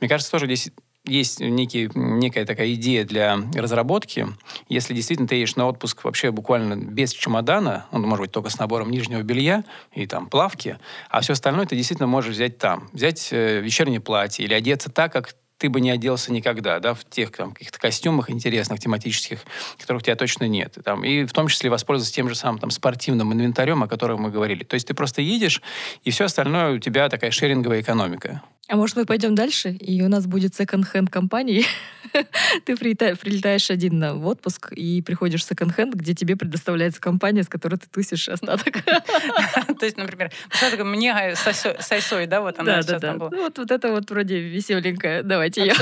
Мне 0.00 0.08
кажется, 0.08 0.30
тоже 0.30 0.46
здесь 0.46 0.70
есть 1.04 1.40
некий, 1.40 1.90
некая 1.94 2.46
такая 2.46 2.72
идея 2.74 3.04
для 3.04 3.38
разработки. 3.54 4.26
Если 4.68 4.94
действительно 4.94 5.28
ты 5.28 5.34
едешь 5.34 5.56
на 5.56 5.66
отпуск 5.66 6.02
вообще 6.04 6.30
буквально 6.30 6.76
без 6.76 7.12
чемодана, 7.12 7.86
он 7.92 8.02
может 8.02 8.22
быть 8.22 8.32
только 8.32 8.48
с 8.48 8.58
набором 8.58 8.90
нижнего 8.90 9.22
белья 9.22 9.64
и 9.92 10.06
там 10.06 10.26
плавки, 10.26 10.78
а 11.10 11.20
все 11.20 11.34
остальное 11.34 11.66
ты 11.66 11.76
действительно 11.76 12.06
можешь 12.06 12.34
взять 12.34 12.58
там. 12.58 12.88
Взять 12.92 13.28
э, 13.32 13.60
вечернее 13.60 14.00
платье 14.00 14.44
или 14.44 14.54
одеться 14.54 14.90
так, 14.90 15.12
как 15.12 15.34
ты 15.58 15.68
бы 15.68 15.80
не 15.80 15.90
оделся 15.90 16.32
никогда, 16.32 16.80
да, 16.80 16.94
в 16.94 17.04
тех 17.04 17.30
там, 17.30 17.52
каких-то 17.52 17.78
костюмах 17.78 18.30
интересных, 18.30 18.80
тематических, 18.80 19.40
которых 19.78 20.02
у 20.02 20.04
тебя 20.04 20.16
точно 20.16 20.48
нет. 20.48 20.76
Там, 20.84 21.04
и 21.04 21.24
в 21.24 21.32
том 21.32 21.48
числе 21.48 21.70
воспользоваться 21.70 22.14
тем 22.14 22.28
же 22.28 22.34
самым 22.34 22.58
там, 22.58 22.70
спортивным 22.70 23.32
инвентарем, 23.32 23.82
о 23.82 23.88
котором 23.88 24.22
мы 24.22 24.30
говорили. 24.30 24.64
То 24.64 24.74
есть 24.74 24.88
ты 24.88 24.94
просто 24.94 25.22
едешь, 25.22 25.62
и 26.02 26.10
все 26.10 26.24
остальное 26.24 26.74
у 26.74 26.78
тебя 26.78 27.08
такая 27.08 27.30
шеринговая 27.30 27.80
экономика. 27.80 28.42
А 28.68 28.76
может, 28.76 28.96
мы 28.96 29.04
пойдем 29.04 29.34
дальше, 29.34 29.72
и 29.72 30.00
у 30.00 30.08
нас 30.08 30.26
будет 30.26 30.54
секонд-хенд 30.54 31.10
компании. 31.10 31.66
Ты 32.64 32.76
прилетаешь 32.76 33.70
один 33.70 33.98
на 33.98 34.14
в 34.14 34.26
отпуск 34.26 34.72
и 34.72 35.02
приходишь 35.02 35.42
в 35.42 35.48
секонд-хенд, 35.48 35.94
где 35.94 36.14
тебе 36.14 36.34
предоставляется 36.36 37.00
компания, 37.00 37.42
с 37.42 37.48
которой 37.48 37.76
ты 37.76 37.88
тусишь 37.88 38.28
остаток. 38.28 38.82
То 38.84 39.84
есть, 39.84 39.98
например, 39.98 40.30
что 40.48 40.70
такое 40.70 40.86
мне 40.86 41.34
сайсой, 41.34 42.26
да, 42.26 42.40
вот 42.40 42.58
она 42.58 42.80
сейчас 42.80 43.02
там 43.02 43.18
была. 43.18 43.30
Ну, 43.30 43.42
вот, 43.42 43.58
вот 43.58 43.70
это 43.70 43.90
вот 43.90 44.10
вроде 44.10 44.40
веселенькая. 44.40 45.22
Давайте 45.22 45.66
я. 45.66 45.74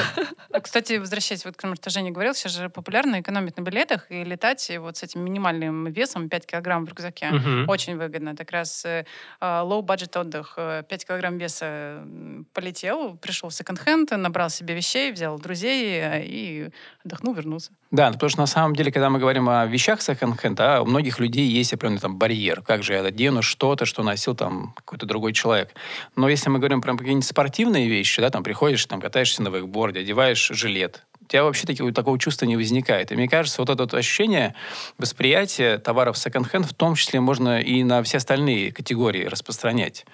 А, 0.51 0.61
кстати, 0.61 0.95
возвращаясь 0.95 1.45
вот 1.45 1.57
к 1.57 1.63
тому, 1.63 1.77
что 1.77 1.91
Женя 1.91 2.11
говорил, 2.11 2.35
сейчас 2.35 2.57
же 2.57 2.69
популярно 2.69 3.21
экономить 3.21 3.57
на 3.59 3.63
билетах 3.63 4.07
и 4.11 4.25
летать 4.25 4.73
вот 4.79 4.97
с 4.97 5.03
этим 5.03 5.21
минимальным 5.21 5.93
весом 5.93 6.29
5 6.29 6.47
килограмм 6.47 6.87
в 6.87 6.89
рюкзаке. 6.89 7.31
Очень 7.69 7.97
выгодно. 7.97 8.31
Это 8.31 8.39
как 8.39 8.53
раз 8.53 8.85
э, 8.85 9.05
а, 9.41 9.65
low-budget 9.65 10.19
отдых. 10.19 10.55
5 10.57 10.87
э, 10.91 11.07
килограмм 11.07 11.39
веса 11.39 12.05
полететь 12.53 12.72
полетел, 12.73 13.17
пришел 13.21 13.51
в 13.51 13.55
секонд-хенд, 13.55 14.11
набрал 14.13 14.51
себе 14.51 14.75
вещей, 14.75 15.13
взял 15.13 15.39
друзей 15.39 16.01
э, 16.01 16.23
и 16.25 16.71
отдохнул, 17.05 17.35
вернулся. 17.35 17.71
Да, 17.91 18.11
потому 18.11 18.31
что 18.31 18.41
на 18.41 18.47
самом 18.47 18.75
деле, 18.75 18.91
когда 18.91 19.11
мы 19.11 19.19
говорим 19.19 19.49
о 19.49 19.67
вещах 19.67 20.01
секонд-хенд, 20.01 20.57
да, 20.57 20.83
у 20.83 20.87
многих 20.87 21.19
людей 21.19 21.47
есть 21.47 21.75
определенный 21.75 22.01
там 22.01 22.17
барьер. 22.17 22.63
Как 22.63 22.83
же 22.83 22.95
я 22.95 23.03
одену 23.03 23.43
что-то, 23.43 23.85
что 23.85 24.03
носил 24.03 24.35
там 24.35 24.73
какой-то 24.77 25.07
другой 25.07 25.35
человек. 25.35 25.75
Но 26.17 26.29
если 26.29 26.49
мы 26.49 26.59
говорим 26.59 26.81
про 26.81 26.97
какие-нибудь 26.97 27.27
спортивные 27.27 27.89
вещи, 27.89 28.23
да, 28.23 28.31
там 28.31 28.43
приходишь, 28.43 28.87
там 28.87 29.01
катаешься 29.01 29.43
на 29.43 29.49
вейкборде, 29.49 30.01
одеваешь 30.01 30.49
жилет, 30.49 31.05
у 31.23 31.29
тебя 31.29 31.45
вообще 31.45 31.67
такого, 31.67 31.93
такого 31.93 32.19
чувства 32.19 32.47
не 32.47 32.57
возникает. 32.57 33.13
И 33.13 33.17
мне 33.17 33.29
кажется, 33.29 33.63
вот 33.63 33.71
это 33.71 33.85
вот 33.85 33.95
ощущение 33.95 34.55
восприятия 34.99 35.79
товаров 35.79 36.19
секонд-хенд 36.19 36.67
в 36.67 36.75
том 36.75 36.95
числе 36.95 37.21
можно 37.21 37.61
и 37.61 37.85
на 37.85 38.03
все 38.03 38.19
остальные 38.19 38.73
категории 38.73 39.25
распространять. 39.25 40.05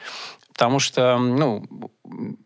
Потому 0.52 0.80
что, 0.80 1.18
ну, 1.18 1.64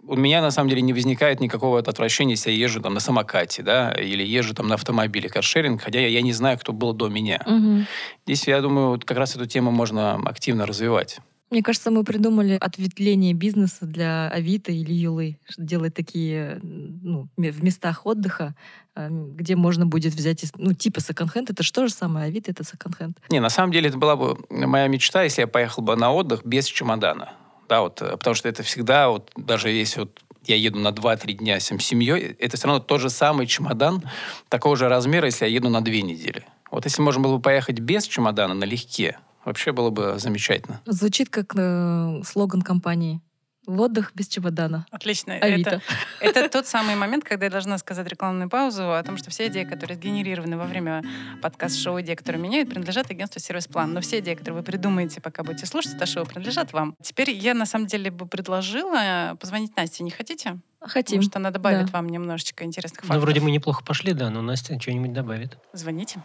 у 0.07 0.17
меня 0.17 0.43
на 0.43 0.51
самом 0.51 0.69
деле 0.69 0.83
не 0.83 0.93
возникает 0.93 1.41
никакого 1.41 1.79
отвращения, 1.79 2.33
если 2.33 2.51
я 2.51 2.57
езжу 2.59 2.83
там 2.83 2.93
на 2.93 3.01
самокате, 3.01 3.63
да, 3.63 3.91
или 3.93 4.23
езжу 4.23 4.55
там 4.55 4.69
на 4.69 4.75
автомобиле, 4.75 5.31
каршеринг, 5.31 5.81
хотя 5.81 6.01
я, 6.01 6.09
я 6.09 6.21
не 6.21 6.35
знаю, 6.35 6.59
кто 6.59 6.75
был 6.75 6.93
до 6.93 7.09
меня. 7.09 7.43
Угу. 7.47 7.87
Здесь, 8.27 8.47
я 8.47 8.61
думаю, 8.61 8.89
вот 8.89 9.07
как 9.07 9.17
раз 9.17 9.35
эту 9.35 9.47
тему 9.47 9.71
можно 9.71 10.21
активно 10.27 10.67
развивать. 10.67 11.21
Мне 11.53 11.63
кажется, 11.63 11.91
мы 11.91 12.03
придумали 12.03 12.57
ответвление 12.61 13.35
бизнеса 13.35 13.85
для 13.87 14.29
Авито 14.29 14.73
или 14.73 14.93
Юлы, 14.93 15.39
делать 15.57 15.95
такие 15.95 16.59
ну, 16.63 17.29
в 17.37 17.63
местах 17.63 18.07
отдыха, 18.07 18.55
э, 18.97 19.09
где 19.11 19.55
можно 19.55 19.87
будет 19.87 20.15
взять, 20.15 20.45
ну, 20.57 20.73
типа 20.73 21.01
секонд-хенд, 21.01 21.51
это 21.51 21.63
же 21.63 21.71
то 21.73 21.87
же 21.87 21.93
самое, 21.93 22.27
Авито— 22.27 22.51
это 22.53 22.65
секонд-хенд. 22.65 23.19
Не, 23.29 23.41
на 23.41 23.51
самом 23.51 23.71
деле 23.71 23.91
это 23.91 23.99
была 23.99 24.17
бы 24.17 24.39
моя 24.49 24.89
мечта, 24.89 25.23
если 25.23 25.43
я 25.43 25.47
поехал 25.47 25.83
бы 25.83 25.95
на 25.95 26.11
отдых 26.11 26.45
без 26.45 26.65
чемодана 26.65 27.33
да, 27.69 27.81
вот, 27.81 28.03
э, 28.03 28.19
потому 28.19 28.35
что 28.35 28.51
это 28.51 28.63
всегда, 28.63 29.09
вот, 29.09 29.31
даже 29.35 29.71
если 29.71 30.01
вот 30.01 30.21
я 30.45 30.57
еду 30.57 30.79
на 30.79 30.89
2-3 30.89 31.33
дня 31.33 31.59
с 31.59 31.65
семьей, 31.65 32.37
это 32.39 32.59
все 32.59 32.67
равно 32.67 32.83
тот 32.83 33.01
же 33.01 33.09
самый 33.09 33.47
чемодан 33.47 34.03
такого 34.51 34.77
же 34.77 34.89
размера, 34.89 35.27
если 35.27 35.47
я 35.47 35.51
еду 35.51 35.71
на 35.71 35.83
2 35.83 35.95
недели. 36.03 36.45
Вот 36.71 36.85
если 36.85 37.01
можно 37.01 37.23
было 37.23 37.37
бы 37.37 37.43
поехать 37.43 37.79
без 37.81 38.05
чемодана 38.05 38.55
налегке, 38.55 39.19
вообще 39.45 39.73
было 39.73 39.91
бы 39.91 40.19
замечательно. 40.19 40.81
Звучит 40.87 41.29
как 41.31 41.55
э, 41.57 42.23
слоган 42.25 42.63
компании. 42.63 43.21
В 43.65 43.81
отдых 43.81 44.11
без 44.17 44.27
чемодана. 44.27 44.87
Отлично. 44.91 45.33
Это, 45.33 45.81
это 46.21 46.49
тот 46.49 46.67
самый 46.67 46.97
момент, 46.97 47.23
когда 47.23 47.47
я 47.47 47.51
должна 47.51 47.79
сказать 47.79 48.09
рекламную 48.09 48.51
паузу 48.51 48.93
о 48.93 49.03
том, 49.05 49.17
что 49.17 49.31
все 49.31 49.47
идеи, 49.47 49.63
которые 49.63 49.97
сгенерированы 49.97 50.57
во 50.57 50.65
время 50.65 51.05
подкаст-шоу 51.41 52.01
«Идеи, 52.01 52.17
которые 52.17 52.43
меняют», 52.43 52.71
принадлежат 52.71 53.09
агентству 53.13 53.39
«Сервис 53.39 53.69
План». 53.69 53.93
Но 53.93 54.01
все 54.01 54.19
идеи, 54.19 54.35
которые 54.35 54.61
вы 54.61 54.65
придумаете, 54.65 55.21
пока 55.21 55.45
будете 55.45 55.67
слушать 55.67 55.95
это 55.95 56.07
шоу, 56.07 56.27
принадлежат 56.27 56.73
вам. 56.73 56.97
Теперь 57.01 57.31
я, 57.31 57.55
на 57.55 57.65
самом 57.65 57.87
деле, 57.87 58.11
бы 58.11 58.27
предложила 58.27 59.37
позвонить 59.39 59.77
Насте. 59.77 60.03
Не 60.03 60.11
хотите? 60.11 60.59
Хотим. 60.81 61.19
Потому 61.19 61.23
что 61.23 61.39
она 61.39 61.51
добавит 61.53 61.87
да. 61.87 61.93
вам 61.93 62.09
немножечко 62.09 62.65
интересных 62.65 63.03
фактов. 63.03 63.15
Ну, 63.15 63.23
вроде 63.23 63.41
мы 63.41 63.53
неплохо 63.53 63.85
пошли, 63.85 64.13
да, 64.13 64.29
но 64.31 64.43
Настя 64.43 64.81
что-нибудь 64.81 65.13
добавит. 65.13 65.57
Звоните. 65.73 66.21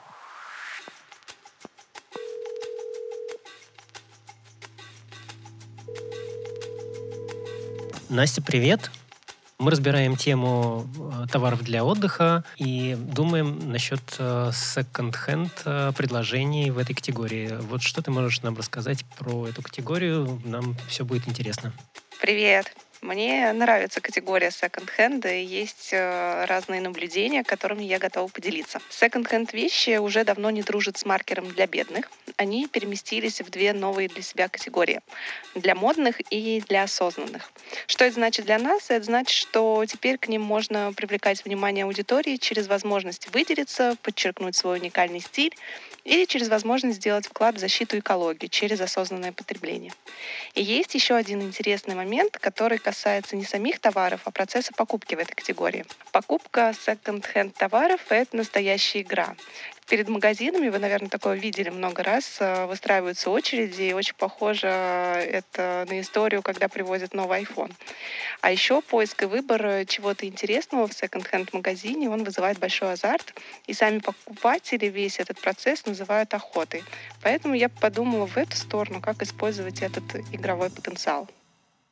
Настя, 8.10 8.42
привет. 8.42 8.90
Мы 9.60 9.70
разбираем 9.70 10.16
тему 10.16 10.88
э, 10.98 11.26
товаров 11.30 11.62
для 11.64 11.84
отдыха 11.84 12.46
и 12.56 12.96
думаем 12.96 13.70
насчет 13.70 14.02
э, 14.18 14.52
second-hand 14.54 15.52
э, 15.66 15.92
предложений 15.98 16.72
в 16.72 16.78
этой 16.78 16.94
категории. 16.94 17.58
Вот 17.70 17.82
что 17.82 18.02
ты 18.02 18.12
можешь 18.12 18.42
нам 18.44 18.56
рассказать 18.56 19.04
про 19.18 19.48
эту 19.48 19.62
категорию? 19.62 20.42
Нам 20.46 20.76
все 20.88 21.04
будет 21.04 21.28
интересно. 21.28 21.74
Привет. 22.22 22.74
Мне 23.02 23.54
нравится 23.54 24.02
категория 24.02 24.50
секонд-хенда, 24.50 25.32
и 25.32 25.46
есть 25.46 25.90
э, 25.92 26.46
разные 26.46 26.82
наблюдения, 26.82 27.44
которыми 27.44 27.84
я 27.84 28.00
готова 28.00 28.28
поделиться. 28.28 28.82
Секонд-хенд 28.90 29.54
вещи 29.54 29.98
уже 29.98 30.24
давно 30.24 30.50
не 30.50 30.64
дружат 30.64 30.98
с 30.98 31.06
маркером 31.06 31.48
для 31.52 31.68
бедных. 31.68 32.10
Они 32.38 32.68
переместились 32.68 33.42
в 33.42 33.50
две 33.52 33.74
новые 33.74 34.10
для 34.10 34.24
себя 34.24 34.48
категории. 34.48 35.02
Для 35.54 35.76
модных 35.76 36.22
и 36.32 36.62
для 36.68 36.84
осознанных. 36.84 37.52
Что 37.86 38.06
это 38.06 38.16
значит 38.16 38.46
для 38.46 38.58
нас? 38.58 38.90
Это 38.90 39.06
значит, 39.06 39.38
что 39.38 39.86
теперь 39.88 40.18
к 40.18 40.28
ним 40.28 40.42
можно 40.42 40.92
привлекать 40.96 41.46
внимание 41.46 41.86
аудитории 41.86 42.38
через 42.38 42.68
возможность 42.68 43.32
выделиться, 43.32 43.96
подчеркнуть 44.02 44.56
свой 44.56 44.80
уникальный 44.80 45.20
стиль 45.20 45.56
или 46.04 46.26
через 46.26 46.48
возможность 46.50 46.98
сделать 46.98 47.28
вклад 47.28 47.56
в 47.56 47.60
защиту 47.60 48.00
экологии 48.00 48.48
через 48.48 48.82
осознанное 48.82 49.34
потребление. 49.34 49.94
И 50.56 50.64
есть 50.64 50.96
еще 50.96 51.16
один 51.16 51.42
интересный 51.42 51.96
момент, 51.96 52.38
который 52.38 52.80
касается 52.88 53.36
не 53.36 53.44
самих 53.44 53.80
товаров, 53.80 54.22
а 54.24 54.32
процесса 54.32 54.72
покупки 54.72 55.14
в 55.14 55.20
этой 55.20 55.36
категории. 55.36 55.84
Покупка 56.14 56.74
секонд-хенд 56.86 57.54
товаров— 57.54 58.00
это 58.10 58.38
настоящая 58.38 59.02
игра. 59.02 59.36
Перед 59.90 60.08
магазинами, 60.08 60.70
вы, 60.70 60.80
наверное, 60.80 61.10
такое 61.10 61.36
видели 61.36 61.70
много 61.70 62.02
раз, 62.02 62.38
э, 62.40 62.66
выстраиваются 62.66 63.30
очереди, 63.30 63.82
и 63.82 63.94
очень 63.94 64.16
похоже 64.16 64.68
это 64.68 65.86
на 65.90 66.00
историю, 66.00 66.42
когда 66.42 66.70
привозят 66.70 67.14
новый 67.14 67.42
iPhone. 67.42 67.74
А 68.40 68.52
еще 68.52 68.82
поиск 68.82 69.24
и 69.24 69.26
выбор 69.26 69.86
чего-то 69.86 70.26
интересного 70.26 70.88
в 70.88 70.94
секонд-хенд 70.94 71.52
магазине, 71.52 72.10
он 72.10 72.24
вызывает 72.24 72.58
большой 72.58 72.94
азарт, 72.94 73.34
и 73.66 73.74
сами 73.74 74.00
покупатели 74.00 74.86
весь 74.86 75.20
этот 75.20 75.42
процесс 75.42 75.86
называют 75.86 76.34
охотой. 76.34 76.86
Поэтому 77.22 77.54
я 77.54 77.68
подумала 77.68 78.28
в 78.28 78.38
эту 78.38 78.56
сторону, 78.56 79.02
как 79.02 79.22
использовать 79.22 79.82
этот 79.82 80.04
игровой 80.32 80.70
потенциал. 80.70 81.28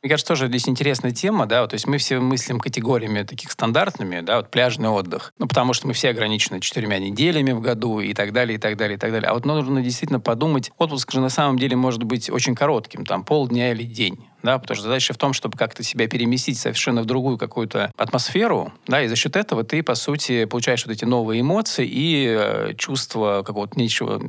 Мне 0.06 0.12
кажется, 0.12 0.34
тоже 0.34 0.50
здесь 0.50 0.70
интересная 0.70 1.10
тема, 1.10 1.48
да, 1.48 1.66
то 1.66 1.74
есть 1.74 1.88
мы 1.88 1.98
все 1.98 2.20
мыслим 2.20 2.60
категориями 2.60 3.24
таких 3.24 3.50
стандартными, 3.50 4.22
да, 4.22 4.38
вот 4.38 4.52
пляжный 4.52 4.90
отдых, 4.90 5.34
ну, 5.40 5.48
потому 5.48 5.74
что 5.74 5.88
мы 5.88 5.94
все 5.94 6.10
ограничены 6.10 6.60
четырьмя 6.60 7.00
неделями 7.00 7.54
в 7.54 7.60
году 7.60 8.00
и 8.00 8.14
так 8.14 8.32
далее, 8.32 8.58
и 8.58 8.60
так 8.60 8.78
далее, 8.78 8.98
и 8.98 9.00
так 9.00 9.12
далее. 9.12 9.32
А 9.32 9.34
вот 9.34 9.46
нужно 9.46 9.82
действительно 9.82 10.20
подумать, 10.20 10.72
отпуск 10.78 11.12
же 11.12 11.22
на 11.22 11.30
самом 11.30 11.58
деле 11.58 11.76
может 11.76 12.04
быть 12.04 12.30
очень 12.30 12.54
коротким, 12.54 13.04
там, 13.04 13.24
полдня 13.24 13.72
или 13.72 13.82
день 13.82 14.20
да, 14.46 14.60
потому 14.60 14.76
что 14.76 14.84
задача 14.84 15.14
в 15.14 15.18
том, 15.18 15.34
чтобы 15.34 15.58
как-то 15.58 15.84
себя 15.84 16.08
переместить 16.08 16.58
совершенно 16.58 17.02
в 17.02 17.06
другую 17.06 17.38
какую-то 17.38 17.92
атмосферу, 17.98 18.72
да, 18.88 19.02
и 19.02 19.08
за 19.08 19.16
счет 19.16 19.36
этого 19.36 19.64
ты, 19.64 19.84
по 19.84 19.96
сути, 19.96 20.46
получаешь 20.46 20.86
вот 20.86 20.94
эти 20.94 21.04
новые 21.06 21.42
эмоции 21.42 21.88
и 21.88 22.28
э, 22.28 22.74
чувство 22.78 23.44
какого-то 23.46 23.80
ничего, 23.80 24.20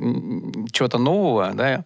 чего-то 0.71 0.97
нового, 0.97 1.53
да, 1.53 1.85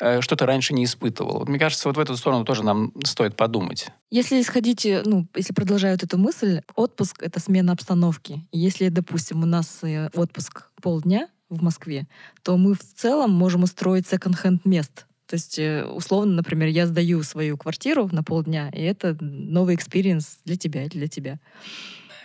э, 0.00 0.20
что 0.20 0.36
ты 0.36 0.46
раньше 0.46 0.74
не 0.74 0.84
испытывал. 0.84 1.40
Вот, 1.40 1.48
мне 1.48 1.58
кажется, 1.58 1.88
вот 1.88 1.96
в 1.96 2.00
эту 2.00 2.16
сторону 2.16 2.44
тоже 2.44 2.64
нам 2.64 2.92
стоит 3.04 3.36
подумать. 3.36 3.88
Если 4.10 4.40
исходить, 4.40 4.86
э, 4.86 5.02
ну, 5.04 5.26
если 5.34 5.52
продолжают 5.52 6.02
эту 6.02 6.18
мысль, 6.18 6.62
отпуск— 6.74 7.16
это 7.22 7.40
смена 7.40 7.72
обстановки. 7.72 8.46
Если, 8.52 8.88
допустим, 8.88 9.42
у 9.42 9.46
нас 9.46 9.80
отпуск 10.14 10.70
полдня, 10.80 11.28
в 11.52 11.62
Москве, 11.62 12.06
то 12.42 12.56
мы 12.56 12.74
в 12.74 12.80
целом 12.80 13.30
можем 13.30 13.62
устроить 13.62 14.08
секонд-хенд 14.08 14.64
мест 14.64 15.06
то 15.32 15.36
есть, 15.36 15.58
э, 15.58 15.86
условно, 15.86 16.34
например, 16.34 16.68
я 16.68 16.86
сдаю 16.86 17.22
свою 17.22 17.56
квартиру 17.56 18.06
на 18.12 18.22
полдня, 18.22 18.68
и 18.68 18.82
это 18.82 19.16
новый 19.18 19.76
experience 19.76 20.40
для 20.44 20.56
тебя 20.56 20.84
и 20.84 20.88
для 20.90 21.08
тебя. 21.08 21.38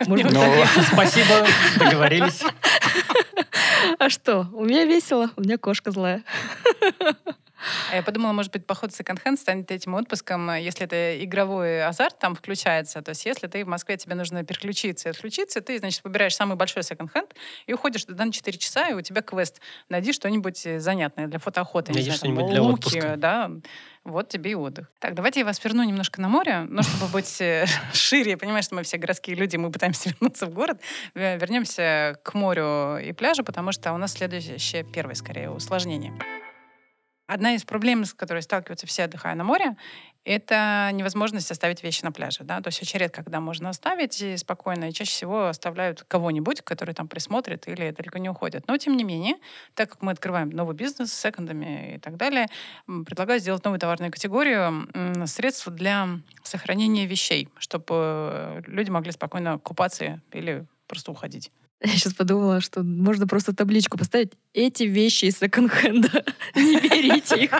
Ну, 0.06 0.14
спасибо, 0.92 1.46
договорились. 1.78 2.42
А 3.98 4.10
что? 4.10 4.46
У 4.52 4.64
меня 4.64 4.84
весело, 4.84 5.30
у 5.36 5.40
меня 5.40 5.56
кошка 5.56 5.90
злая. 5.90 6.22
А 7.90 7.96
я 7.96 8.02
подумала, 8.02 8.32
может 8.32 8.52
быть, 8.52 8.66
поход 8.66 8.92
в 8.92 8.96
секонд-хенд 8.96 9.38
станет 9.38 9.70
этим 9.70 9.94
отпуском, 9.94 10.50
э, 10.50 10.62
если 10.62 10.84
это 10.84 11.22
игровой 11.24 11.84
азарт 11.84 12.18
там 12.18 12.34
включается. 12.34 13.02
То 13.02 13.10
есть 13.10 13.24
если 13.26 13.46
ты 13.46 13.64
в 13.64 13.68
Москве, 13.68 13.96
тебе 13.96 14.14
нужно 14.14 14.44
переключиться 14.44 15.08
и 15.08 15.12
отключиться, 15.12 15.60
ты, 15.60 15.78
значит, 15.78 16.02
выбираешь 16.04 16.34
самый 16.34 16.56
большой 16.56 16.82
секонд-хенд 16.82 17.34
и 17.66 17.72
уходишь 17.72 18.04
туда 18.04 18.24
на 18.24 18.32
4 18.32 18.58
часа, 18.58 18.88
и 18.88 18.94
у 18.94 19.00
тебя 19.00 19.22
квест. 19.22 19.60
Найди 19.88 20.12
что-нибудь 20.12 20.64
э, 20.66 20.80
занятное 20.80 21.26
для 21.26 21.38
фотоохоты. 21.38 21.92
Найди 21.92 22.10
что-нибудь 22.10 22.46
для 22.46 22.62
луки, 22.62 22.88
отпуска. 22.88 23.16
да. 23.16 23.50
Вот 24.04 24.28
тебе 24.28 24.52
и 24.52 24.54
отдых. 24.54 24.90
Так, 25.00 25.14
давайте 25.14 25.40
я 25.40 25.46
вас 25.46 25.62
верну 25.62 25.82
немножко 25.82 26.20
на 26.20 26.28
море, 26.28 26.66
но 26.68 26.82
чтобы 26.82 27.12
быть 27.12 27.40
э, 27.40 27.66
шире, 27.92 28.32
я 28.32 28.38
понимаю, 28.38 28.62
что 28.62 28.74
мы 28.74 28.82
все 28.82 28.96
городские 28.96 29.36
люди, 29.36 29.56
мы 29.56 29.70
пытаемся 29.70 30.10
вернуться 30.20 30.46
в 30.46 30.50
город. 30.50 30.80
Вернемся 31.14 32.18
к 32.22 32.34
морю 32.34 32.98
и 32.98 33.12
пляжу, 33.12 33.44
потому 33.44 33.72
что 33.72 33.92
у 33.92 33.98
нас 33.98 34.12
следующее, 34.12 34.84
первое, 34.84 35.14
скорее, 35.14 35.50
усложнение. 35.50 36.14
Одна 37.28 37.54
из 37.54 37.62
проблем, 37.64 38.06
с 38.06 38.14
которой 38.14 38.40
сталкиваются 38.40 38.86
все, 38.86 39.04
отдыхая 39.04 39.34
на 39.34 39.44
море, 39.44 39.76
это 40.24 40.88
невозможность 40.94 41.50
оставить 41.50 41.82
вещи 41.82 42.02
на 42.02 42.10
пляже. 42.10 42.42
Да? 42.42 42.62
То 42.62 42.68
есть 42.68 42.80
очень 42.80 42.98
редко, 42.98 43.22
когда 43.22 43.38
можно 43.38 43.68
оставить 43.68 44.22
и 44.22 44.34
спокойно, 44.38 44.88
и 44.88 44.92
чаще 44.94 45.10
всего 45.10 45.48
оставляют 45.48 46.04
кого-нибудь, 46.08 46.62
который 46.62 46.94
там 46.94 47.06
присмотрит 47.06 47.68
или 47.68 47.90
далеко 47.90 48.16
не 48.16 48.30
уходит. 48.30 48.66
Но, 48.66 48.78
тем 48.78 48.96
не 48.96 49.04
менее, 49.04 49.34
так 49.74 49.90
как 49.90 50.00
мы 50.00 50.12
открываем 50.12 50.48
новый 50.48 50.74
бизнес 50.74 51.12
с 51.12 51.20
секондами 51.20 51.96
и 51.96 51.98
так 51.98 52.16
далее, 52.16 52.46
предлагаю 52.86 53.40
сделать 53.40 53.62
новую 53.62 53.78
товарную 53.78 54.10
категорию 54.10 54.88
средств 55.26 55.68
для 55.68 56.08
сохранения 56.44 57.04
вещей, 57.04 57.50
чтобы 57.58 58.64
люди 58.66 58.88
могли 58.88 59.12
спокойно 59.12 59.58
купаться 59.58 60.22
или 60.32 60.64
просто 60.86 61.12
уходить. 61.12 61.52
Я 61.84 61.92
сейчас 61.92 62.14
подумала, 62.14 62.60
что 62.60 62.82
можно 62.82 63.26
просто 63.26 63.54
табличку 63.54 63.98
поставить. 63.98 64.32
Эти 64.52 64.84
вещи 64.84 65.26
из 65.26 65.38
секонд-хенда. 65.38 66.24
Не 66.54 66.80
берите 66.80 67.44
их. 67.44 67.52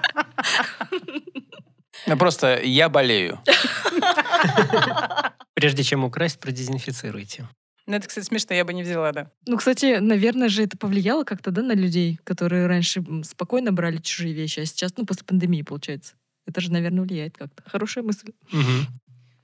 Ну, 2.06 2.16
просто 2.16 2.60
я 2.62 2.88
болею. 2.88 3.40
Прежде 5.54 5.82
чем 5.82 6.04
украсть, 6.04 6.40
продезинфицируйте. 6.40 7.48
Ну, 7.86 7.96
это, 7.96 8.06
кстати, 8.06 8.26
смешно, 8.26 8.54
я 8.54 8.64
бы 8.64 8.74
не 8.74 8.82
взяла, 8.82 9.12
да. 9.12 9.30
Ну, 9.46 9.56
кстати, 9.56 9.98
наверное 9.98 10.48
же 10.48 10.62
это 10.62 10.76
повлияло 10.76 11.24
как-то, 11.24 11.50
да, 11.50 11.62
на 11.62 11.72
людей, 11.72 12.20
которые 12.24 12.66
раньше 12.66 13.02
спокойно 13.24 13.72
брали 13.72 13.96
чужие 13.96 14.34
вещи, 14.34 14.60
а 14.60 14.66
сейчас, 14.66 14.92
ну, 14.96 15.06
после 15.06 15.24
пандемии, 15.24 15.62
получается. 15.62 16.14
Это 16.46 16.60
же, 16.60 16.70
наверное, 16.70 17.02
влияет 17.02 17.36
как-то. 17.36 17.62
Хорошая 17.68 18.04
мысль. 18.04 18.32
Мгм. 18.52 18.86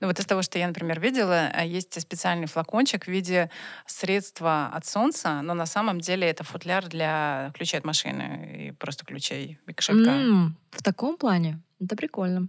Ну 0.01 0.07
вот 0.07 0.19
из 0.19 0.25
того, 0.25 0.41
что 0.41 0.59
я, 0.59 0.67
например, 0.67 0.99
видела, 0.99 1.49
а, 1.53 1.63
есть 1.63 1.99
специальный 2.01 2.47
флакончик 2.47 3.05
в 3.05 3.07
виде 3.07 3.49
средства 3.85 4.69
от 4.73 4.85
солнца, 4.85 5.41
но 5.41 5.53
на 5.53 5.65
самом 5.65 6.01
деле 6.01 6.27
это 6.27 6.43
футляр 6.43 6.87
для 6.87 7.51
ключей 7.55 7.77
от 7.79 7.85
машины 7.85 8.67
и 8.67 8.71
просто 8.71 9.05
ключей 9.05 9.57
и 9.67 9.73
кошелька. 9.73 10.11
М, 10.11 10.57
В 10.71 10.83
таком 10.83 11.17
плане. 11.17 11.61
Это 11.79 11.95
прикольно. 11.95 12.47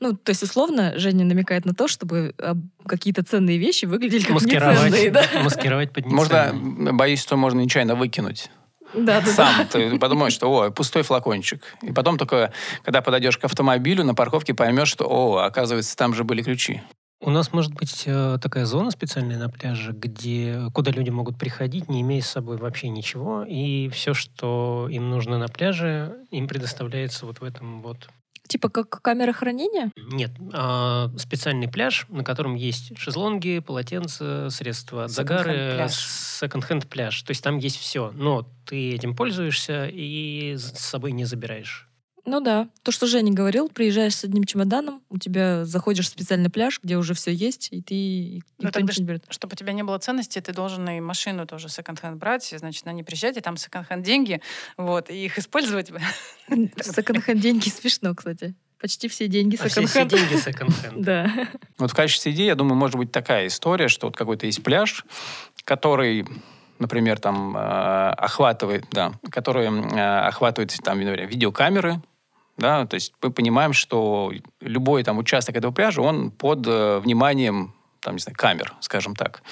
Ну, 0.00 0.16
то 0.16 0.30
есть, 0.30 0.42
условно, 0.42 0.94
Женя 0.98 1.24
намекает 1.26 1.64
на 1.66 1.74
то, 1.74 1.88
чтобы 1.88 2.34
а, 2.38 2.54
какие-то 2.86 3.22
ценные 3.22 3.58
вещи 3.58 3.84
выглядели 3.84 4.22
как 4.22 4.30
Маскировать, 4.30 4.76
неценные, 4.92 5.10
да? 5.10 5.24
маскировать 5.44 5.92
под 5.92 6.06
Можно, 6.06 6.52
неценные. 6.52 6.92
боюсь, 6.94 7.20
что 7.20 7.36
можно 7.36 7.60
нечаянно 7.60 7.94
выкинуть. 7.94 8.50
Да, 8.94 9.20
да, 9.20 9.26
да. 9.26 9.32
Сам 9.32 9.66
ты 9.68 9.98
подумаешь, 9.98 10.32
что 10.32 10.50
о, 10.50 10.70
пустой 10.70 11.02
флакончик. 11.02 11.62
И 11.82 11.92
потом 11.92 12.18
только, 12.18 12.52
когда 12.82 13.02
подойдешь 13.02 13.38
к 13.38 13.44
автомобилю 13.44 14.04
на 14.04 14.14
парковке, 14.14 14.54
поймешь, 14.54 14.88
что, 14.88 15.06
о, 15.06 15.38
оказывается, 15.44 15.96
там 15.96 16.14
же 16.14 16.24
были 16.24 16.42
ключи. 16.42 16.82
У 17.20 17.30
нас 17.30 17.52
может 17.52 17.74
быть 17.74 18.04
э, 18.06 18.38
такая 18.40 18.64
зона 18.64 18.92
специальная 18.92 19.38
на 19.38 19.48
пляже, 19.48 19.92
где, 19.92 20.62
куда 20.72 20.92
люди 20.92 21.10
могут 21.10 21.36
приходить, 21.36 21.88
не 21.88 22.02
имея 22.02 22.22
с 22.22 22.28
собой 22.28 22.58
вообще 22.58 22.90
ничего, 22.90 23.42
и 23.42 23.88
все, 23.88 24.14
что 24.14 24.88
им 24.88 25.10
нужно 25.10 25.36
на 25.36 25.48
пляже, 25.48 26.14
им 26.30 26.46
предоставляется 26.46 27.26
вот 27.26 27.40
в 27.40 27.44
этом 27.44 27.82
вот 27.82 28.08
Типа 28.48 28.68
как 28.70 29.02
камера 29.02 29.32
хранения? 29.32 29.92
Нет, 29.96 30.30
а, 30.52 31.10
специальный 31.18 31.68
пляж, 31.68 32.06
на 32.08 32.24
котором 32.24 32.54
есть 32.54 32.96
шезлонги, 32.98 33.58
полотенца, 33.58 34.48
средства 34.50 35.04
от 35.04 35.10
загара, 35.10 35.88
Секонд-хенд 35.88 36.86
пляж. 36.86 37.22
То 37.22 37.32
есть 37.32 37.42
там 37.42 37.58
есть 37.58 37.78
все, 37.78 38.10
но 38.14 38.48
ты 38.64 38.94
этим 38.94 39.14
пользуешься 39.14 39.86
и 39.86 40.54
с 40.56 40.78
собой 40.78 41.12
не 41.12 41.24
забираешь. 41.24 41.87
Ну 42.28 42.40
да. 42.40 42.68
То, 42.82 42.92
что 42.92 43.06
Женя 43.06 43.32
говорил, 43.32 43.68
приезжаешь 43.68 44.14
с 44.14 44.24
одним 44.24 44.44
чемоданом, 44.44 45.02
у 45.08 45.18
тебя 45.18 45.64
заходишь 45.64 46.06
в 46.06 46.08
специальный 46.10 46.50
пляж, 46.50 46.78
где 46.82 46.96
уже 46.96 47.14
все 47.14 47.32
есть, 47.32 47.68
и 47.70 47.80
ты 47.82 47.94
и 47.94 48.42
Ну, 48.58 48.70
тогда 48.70 48.92
не 48.96 49.04
берет. 49.04 49.24
Чтобы 49.30 49.54
у 49.54 49.56
тебя 49.56 49.72
не 49.72 49.82
было 49.82 49.98
ценности, 49.98 50.40
ты 50.40 50.52
должен 50.52 50.88
и 50.88 51.00
машину 51.00 51.46
тоже 51.46 51.68
секонд-хенд 51.68 52.16
брать, 52.18 52.52
и, 52.52 52.58
значит, 52.58 52.84
на 52.84 52.92
ней 52.92 53.02
приезжать, 53.02 53.36
и 53.36 53.40
там 53.40 53.56
секонд-хенд 53.56 54.04
деньги, 54.04 54.40
вот, 54.76 55.10
и 55.10 55.24
их 55.24 55.38
использовать. 55.38 55.90
Секонд-хенд 56.48 57.40
деньги 57.40 57.68
смешно, 57.68 58.14
кстати. 58.14 58.54
Почти 58.80 59.08
все 59.08 59.26
деньги 59.26 59.56
А 59.56 59.68
все, 59.68 59.80
все 59.80 59.86
секонд-хенд. 59.88 60.10
деньги 60.10 60.40
секонд-хенд. 60.40 61.00
Да. 61.02 61.32
Вот 61.78 61.90
в 61.90 61.94
качестве 61.94 62.32
идеи, 62.32 62.46
я 62.46 62.54
думаю, 62.54 62.76
может 62.76 62.96
быть 62.96 63.10
такая 63.10 63.46
история, 63.48 63.88
что 63.88 64.06
вот 64.06 64.16
какой-то 64.16 64.46
есть 64.46 64.62
пляж, 64.62 65.04
который, 65.64 66.24
например, 66.78 67.18
там 67.18 67.56
э, 67.56 67.60
охватывает, 67.60 68.84
да, 68.92 69.14
который 69.30 69.66
э, 69.66 70.26
охватывает 70.28 70.76
там, 70.84 71.00
например, 71.00 71.26
видеокамеры, 71.26 72.00
да, 72.58 72.86
то 72.86 72.94
есть 72.94 73.14
мы 73.22 73.30
понимаем, 73.30 73.72
что 73.72 74.32
любой 74.60 75.04
там 75.04 75.18
участок 75.18 75.56
этого 75.56 75.72
пляжа, 75.72 76.02
он 76.02 76.30
под 76.30 76.66
э, 76.66 76.98
вниманием, 76.98 77.72
там, 78.00 78.16
не 78.16 78.20
знаю, 78.20 78.36
камер, 78.36 78.74
скажем 78.80 79.14
так. 79.14 79.42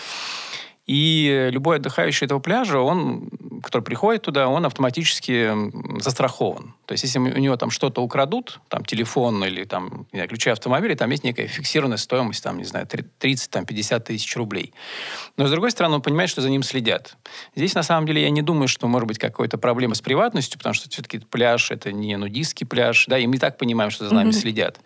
И 0.87 1.49
любой 1.51 1.77
отдыхающий 1.77 2.27
этого 2.27 2.39
пляжа, 2.39 2.79
он, 2.79 3.29
который 3.63 3.83
приходит 3.83 4.23
туда, 4.23 4.47
он 4.49 4.65
автоматически 4.65 5.51
застрахован. 6.01 6.75
То 6.87 6.93
есть, 6.93 7.03
если 7.03 7.19
у 7.19 7.39
него 7.39 7.57
там 7.57 7.71
что-то 7.71 8.01
украдут, 8.01 8.61
там 8.69 8.85
телефон 8.85 9.45
или 9.45 9.65
там, 9.65 10.07
не 10.13 10.19
знаю, 10.19 10.29
ключи 10.29 10.51
автомобиля, 10.51 10.95
там 10.95 11.11
есть 11.11 11.25
некая 11.25 11.49
фиксированная 11.49 11.97
стоимость, 11.97 12.45
там, 12.45 12.59
не 12.59 12.65
знаю, 12.65 12.87
30-50 12.87 14.01
тысяч 14.01 14.37
рублей. 14.37 14.73
Но, 15.37 15.49
с 15.49 15.51
другой 15.51 15.73
стороны, 15.73 15.97
он 15.97 16.03
понимает, 16.03 16.31
что 16.31 16.41
за 16.41 16.49
ним 16.49 16.63
следят. 16.63 17.17
Здесь, 17.57 17.75
на 17.75 17.83
самом 17.83 18.07
деле, 18.07 18.23
я 18.23 18.31
не 18.31 18.43
думаю, 18.43 18.69
что 18.69 18.87
может 18.87 19.09
быть 19.09 19.19
какая-то 19.19 19.59
проблема 19.59 19.97
с 19.97 20.01
приватностью, 20.01 20.59
потому 20.59 20.75
что 20.75 20.89
все-таки 20.89 21.19
пляж— 21.19 21.71
это 21.73 21.91
не 21.91 22.17
нудистский 22.17 22.65
пляж, 22.65 23.07
да, 23.09 23.19
и 23.19 23.27
мы 23.27 23.35
и 23.35 23.39
так 23.39 23.59
понимаем, 23.59 23.91
что 23.91 24.09
за 24.09 24.15
нами 24.15 24.31
следят. 24.31 24.79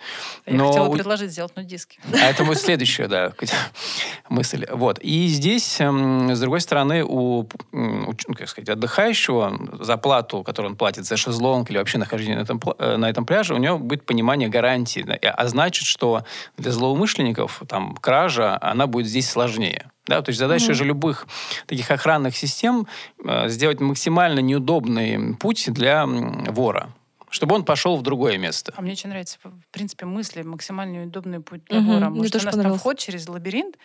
Я 0.46 0.54
Но 0.54 0.68
хотела 0.68 0.90
предложить 0.94 1.32
сделать 1.32 1.54
нудиски. 1.54 2.00
а 2.14 2.30
это 2.30 2.44
будет 2.44 2.58
следующая, 2.58 3.08
да, 3.08 3.34
мысль. 4.30 4.66
Вот. 4.70 4.98
И 5.00 5.26
здесь, 5.26 5.80
эм, 5.80 5.89
с 6.34 6.40
другой 6.40 6.60
стороны, 6.60 7.04
у, 7.04 7.40
у 7.40 7.46
ну, 7.72 8.14
как 8.36 8.48
сказать, 8.48 8.68
отдыхающего 8.68 9.84
за 9.84 9.96
плату, 9.96 10.42
которую 10.42 10.72
он 10.72 10.76
платит 10.76 11.04
за 11.04 11.16
шезлонг 11.16 11.70
или 11.70 11.78
вообще 11.78 11.98
нахождение 11.98 12.36
на 12.36 12.42
этом, 12.42 12.60
э, 12.78 12.96
на 12.96 13.08
этом 13.08 13.24
пляже, 13.26 13.54
у 13.54 13.58
него 13.58 13.78
будет 13.78 14.04
понимание 14.04 14.48
гарантии. 14.48 15.04
А 15.22 15.46
значит, 15.48 15.86
что 15.86 16.24
для 16.56 16.72
злоумышленников 16.72 17.62
там 17.68 17.96
кража, 17.96 18.58
она 18.60 18.86
будет 18.86 19.06
здесь 19.06 19.28
сложнее. 19.30 19.90
Да, 20.06 20.22
то 20.22 20.30
есть 20.30 20.38
задача 20.38 20.66
Мгм. 20.66 20.74
же 20.74 20.84
любых 20.84 21.26
таких 21.66 21.90
охранных 21.90 22.36
систем 22.36 22.86
э, 23.24 23.48
сделать 23.48 23.80
максимально 23.80 24.40
неудобный 24.40 25.36
путь 25.36 25.70
для 25.72 26.04
вора, 26.06 26.88
чтобы 27.28 27.54
он 27.54 27.64
пошел 27.64 27.96
в 27.96 28.02
другое 28.02 28.38
место. 28.38 28.72
А 28.76 28.82
мне 28.82 28.92
очень 28.92 29.08
нравится, 29.10 29.38
в 29.44 29.72
принципе, 29.72 30.06
мысли 30.06 30.42
максимально 30.42 31.04
удобный 31.04 31.40
путь 31.40 31.64
для 31.66 31.80
Мгм, 31.80 31.92
вора. 31.92 32.10
Может, 32.10 32.42
нас 32.44 32.56
там 32.56 32.76
вход 32.76 32.98
через 32.98 33.28
лабиринт, 33.28 33.76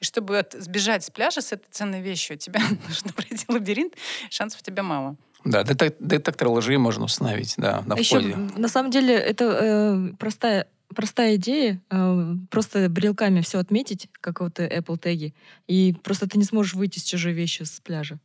и 0.00 0.04
чтобы 0.04 0.38
от- 0.38 0.54
сбежать 0.54 1.04
с 1.04 1.10
пляжа 1.10 1.40
с 1.40 1.52
этой 1.52 1.66
ценной 1.70 2.00
вещью, 2.00 2.36
тебе 2.36 2.60
нужно 2.88 3.12
пройти 3.12 3.44
лабиринт, 3.48 3.94
шансов 4.30 4.60
у 4.60 4.64
тебя 4.64 4.82
мало. 4.82 5.16
Да, 5.44 5.62
детек- 5.62 5.96
детектор 6.00 6.48
лжи 6.48 6.78
можно 6.78 7.04
установить, 7.04 7.54
да, 7.56 7.82
на 7.86 7.94
А 7.94 7.98
еще, 7.98 8.18
входе. 8.18 8.32
м, 8.34 8.52
на 8.56 8.68
самом 8.68 8.90
деле, 8.90 9.14
это 9.14 9.44
э, 9.44 10.12
простая 10.18 10.66
простая 10.94 11.36
идея, 11.36 11.82
э, 11.90 12.32
просто 12.50 12.88
брелками 12.88 13.42
все 13.42 13.58
отметить, 13.58 14.08
как 14.22 14.40
вот 14.40 14.58
э, 14.58 14.78
Apple 14.80 14.96
теги, 14.98 15.34
и 15.66 15.94
просто 16.02 16.26
ты 16.26 16.38
не 16.38 16.44
сможешь 16.44 16.72
выйти 16.74 16.98
с 16.98 17.04
чужой 17.04 17.34
вещью 17.34 17.66
с 17.66 17.78
пляжа. 17.80 18.18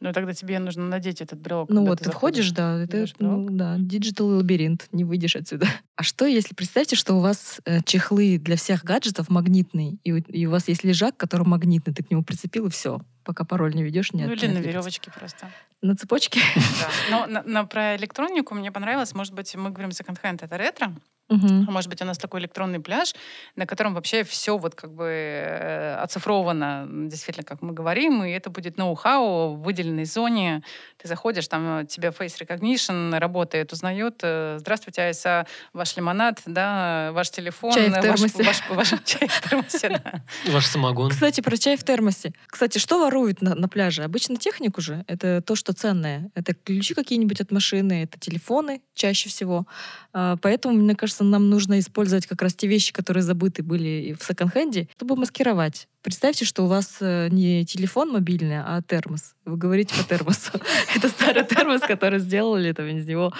Ну, 0.00 0.12
тогда 0.12 0.34
тебе 0.34 0.58
нужно 0.58 0.86
надеть 0.86 1.22
этот 1.22 1.40
брелок. 1.40 1.70
Ну 1.70 1.86
вот, 1.86 2.00
ты 2.00 2.10
входишь, 2.10 2.50
да, 2.50 2.82
это, 2.82 3.06
ну, 3.18 3.48
да, 3.50 3.76
digital 3.78 4.26
лабиринт, 4.28 4.88
не 4.92 5.04
выйдешь 5.04 5.36
отсюда. 5.36 5.66
А 5.96 6.02
что, 6.02 6.26
если 6.26 6.54
представьте, 6.54 6.96
что 6.96 7.14
у 7.14 7.20
вас 7.20 7.60
э, 7.64 7.80
чехлы 7.82 8.36
для 8.38 8.56
всех 8.56 8.84
гаджетов 8.84 9.30
магнитные, 9.30 9.96
и, 10.04 10.12
у- 10.12 10.16
и 10.18 10.44
у 10.44 10.50
вас 10.50 10.68
есть 10.68 10.84
лежак, 10.84 11.16
который 11.16 11.46
магнитный, 11.46 11.94
ты 11.94 12.02
к 12.04 12.10
нему 12.10 12.22
прицепил, 12.22 12.66
и 12.66 12.70
все. 12.70 13.00
Пока 13.24 13.44
пароль 13.44 13.74
не 13.74 13.82
введешь, 13.82 14.12
не 14.12 14.24
Ну, 14.26 14.32
или 14.32 14.46
не 14.46 14.52
на 14.52 14.58
веревочке 14.58 15.10
просто. 15.10 15.48
На 15.80 15.96
цепочке? 15.96 16.40
Да. 16.54 16.88
Но 17.10 17.26
на- 17.32 17.42
на- 17.42 17.64
про 17.64 17.96
электронику 17.96 18.54
мне 18.54 18.70
понравилось. 18.70 19.14
Может 19.14 19.32
быть, 19.32 19.54
мы 19.56 19.70
говорим 19.70 19.92
секонд-хенд, 19.92 20.42
это 20.42 20.56
ретро. 20.58 20.92
А 21.28 21.34
Может 21.70 21.90
быть, 21.90 22.00
у 22.02 22.04
нас 22.04 22.18
такой 22.18 22.40
электронный 22.40 22.78
пляж, 22.78 23.14
на 23.56 23.66
котором 23.66 23.94
вообще 23.94 24.22
все 24.22 24.56
вот 24.56 24.74
как 24.74 24.92
бы 24.94 25.06
э, 25.06 25.96
оцифровано, 25.96 26.86
действительно, 26.88 27.44
как 27.44 27.62
мы 27.62 27.72
говорим, 27.72 28.22
и 28.22 28.30
это 28.30 28.48
будет 28.48 28.76
ноу-хау 28.78 29.54
в 29.54 29.62
выделенной 29.62 30.04
зоне. 30.04 30.62
Ты 30.98 31.08
заходишь, 31.08 31.48
там 31.48 31.80
э, 31.80 31.86
тебе 31.86 32.08
face 32.10 32.40
recognition 32.40 33.18
работает, 33.18 33.72
узнает, 33.72 34.20
э, 34.22 34.56
здравствуйте, 34.60 35.02
Айса, 35.02 35.46
ваш 35.72 35.96
лимонад, 35.96 36.40
да, 36.46 37.10
ваш 37.12 37.30
телефон, 37.30 37.72
Чай 37.72 37.90
в 37.90 38.00
термосе. 38.00 38.42
Ваш, 38.44 38.60
ваш- 38.70 38.90
ваш 38.90 39.00
чай 39.04 39.28
в 39.28 39.48
термосе, 39.48 39.88
да. 39.88 40.22
Ваш 40.52 40.66
самогон. 40.66 41.10
Кстати, 41.10 41.40
про 41.40 41.56
чай 41.56 41.76
в 41.76 41.82
термосе. 41.82 42.32
Кстати, 42.46 42.78
что 42.78 43.00
воруют 43.00 43.42
на, 43.42 43.54
на 43.56 43.68
пляже? 43.68 44.04
Обычно 44.04 44.36
технику 44.36 44.80
же. 44.80 45.04
Это 45.08 45.40
то, 45.42 45.56
что 45.56 45.72
ценное. 45.72 46.30
Это 46.34 46.54
ключи 46.54 46.94
какие-нибудь 46.94 47.40
от 47.40 47.50
машины, 47.50 48.04
это 48.04 48.18
телефоны 48.20 48.80
чаще 48.94 49.28
всего. 49.28 49.66
А, 50.12 50.36
Поэтому, 50.40 50.74
мне 50.74 50.94
кажется, 50.94 51.15
нам 51.24 51.50
нужно 51.50 51.78
использовать 51.78 52.26
как 52.26 52.42
раз 52.42 52.54
те 52.54 52.66
вещи, 52.66 52.92
которые 52.92 53.22
забыты 53.22 53.62
были 53.62 54.16
в 54.18 54.24
секонд-хенде, 54.24 54.88
чтобы 54.96 55.16
маскировать. 55.16 55.88
Представьте, 56.02 56.44
что 56.44 56.62
у 56.62 56.66
вас 56.66 56.98
э, 57.00 57.28
не 57.30 57.64
телефон 57.64 58.12
мобильный, 58.12 58.60
а 58.60 58.80
термос. 58.82 59.34
Вы 59.44 59.56
говорите 59.56 59.94
по 59.96 60.04
термосу. 60.08 60.52
Это 60.94 61.08
старый 61.08 61.44
термос, 61.44 61.80
который 61.80 62.20
сделали 62.20 62.72
там 62.72 62.86
из 62.86 63.06
него. 63.06 63.32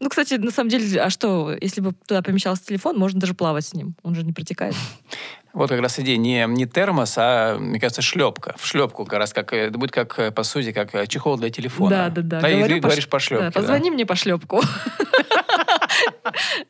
Ну, 0.00 0.08
кстати, 0.08 0.34
на 0.34 0.50
самом 0.50 0.70
деле, 0.70 1.00
а 1.00 1.10
что, 1.10 1.54
если 1.60 1.80
бы 1.80 1.92
туда 2.06 2.22
помещался 2.22 2.64
телефон, 2.64 2.96
можно 2.96 3.20
даже 3.20 3.34
плавать 3.34 3.66
с 3.66 3.74
ним. 3.74 3.94
Он 4.02 4.14
же 4.14 4.22
не 4.22 4.32
протекает. 4.32 4.74
Вот 5.54 5.70
как 5.70 5.80
раз 5.80 6.00
идея 6.00 6.16
не, 6.16 6.44
не 6.48 6.66
термос, 6.66 7.14
а, 7.16 7.56
мне 7.58 7.78
кажется, 7.78 8.02
шлепка. 8.02 8.56
В 8.58 8.66
шлепку 8.66 9.04
как 9.04 9.20
раз, 9.20 9.32
как, 9.32 9.52
это 9.52 9.78
будет 9.78 9.92
как, 9.92 10.18
э, 10.18 10.32
по 10.32 10.42
сути, 10.42 10.72
как 10.72 10.92
э, 10.96 11.06
чехол 11.06 11.38
для 11.38 11.48
телефона. 11.48 12.10
Да, 12.10 12.22
да, 12.22 12.40
да. 12.40 12.50
и 12.50 12.56
Говорю 12.56 12.74
ты 12.74 12.80
по 12.80 12.88
говоришь 12.88 13.08
по 13.08 13.20
шлепке. 13.20 13.46
Да, 13.46 13.52
да. 13.52 13.60
позвони 13.60 13.90
мне 13.92 14.04
по 14.04 14.16
шлепку. 14.16 14.60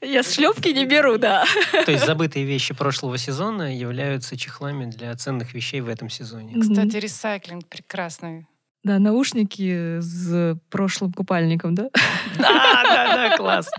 Я 0.02 0.22
с 0.22 0.34
шлепки 0.34 0.68
не 0.68 0.84
беру, 0.84 1.16
да. 1.16 1.44
То 1.86 1.92
есть 1.92 2.04
забытые 2.04 2.44
вещи 2.44 2.74
прошлого 2.74 3.16
сезона 3.16 3.74
являются 3.74 4.36
чехлами 4.36 4.84
для 4.84 5.14
ценных 5.16 5.54
вещей 5.54 5.80
в 5.80 5.88
этом 5.88 6.10
сезоне. 6.10 6.60
Кстати, 6.60 6.96
ресайклинг 6.96 7.66
прекрасный. 7.66 8.46
Да, 8.82 8.98
наушники 8.98 9.98
с 10.00 10.58
прошлым 10.68 11.10
купальником, 11.14 11.74
да? 11.74 11.88
Да, 12.36 12.82
да, 12.82 13.28
да, 13.28 13.36
класс. 13.38 13.70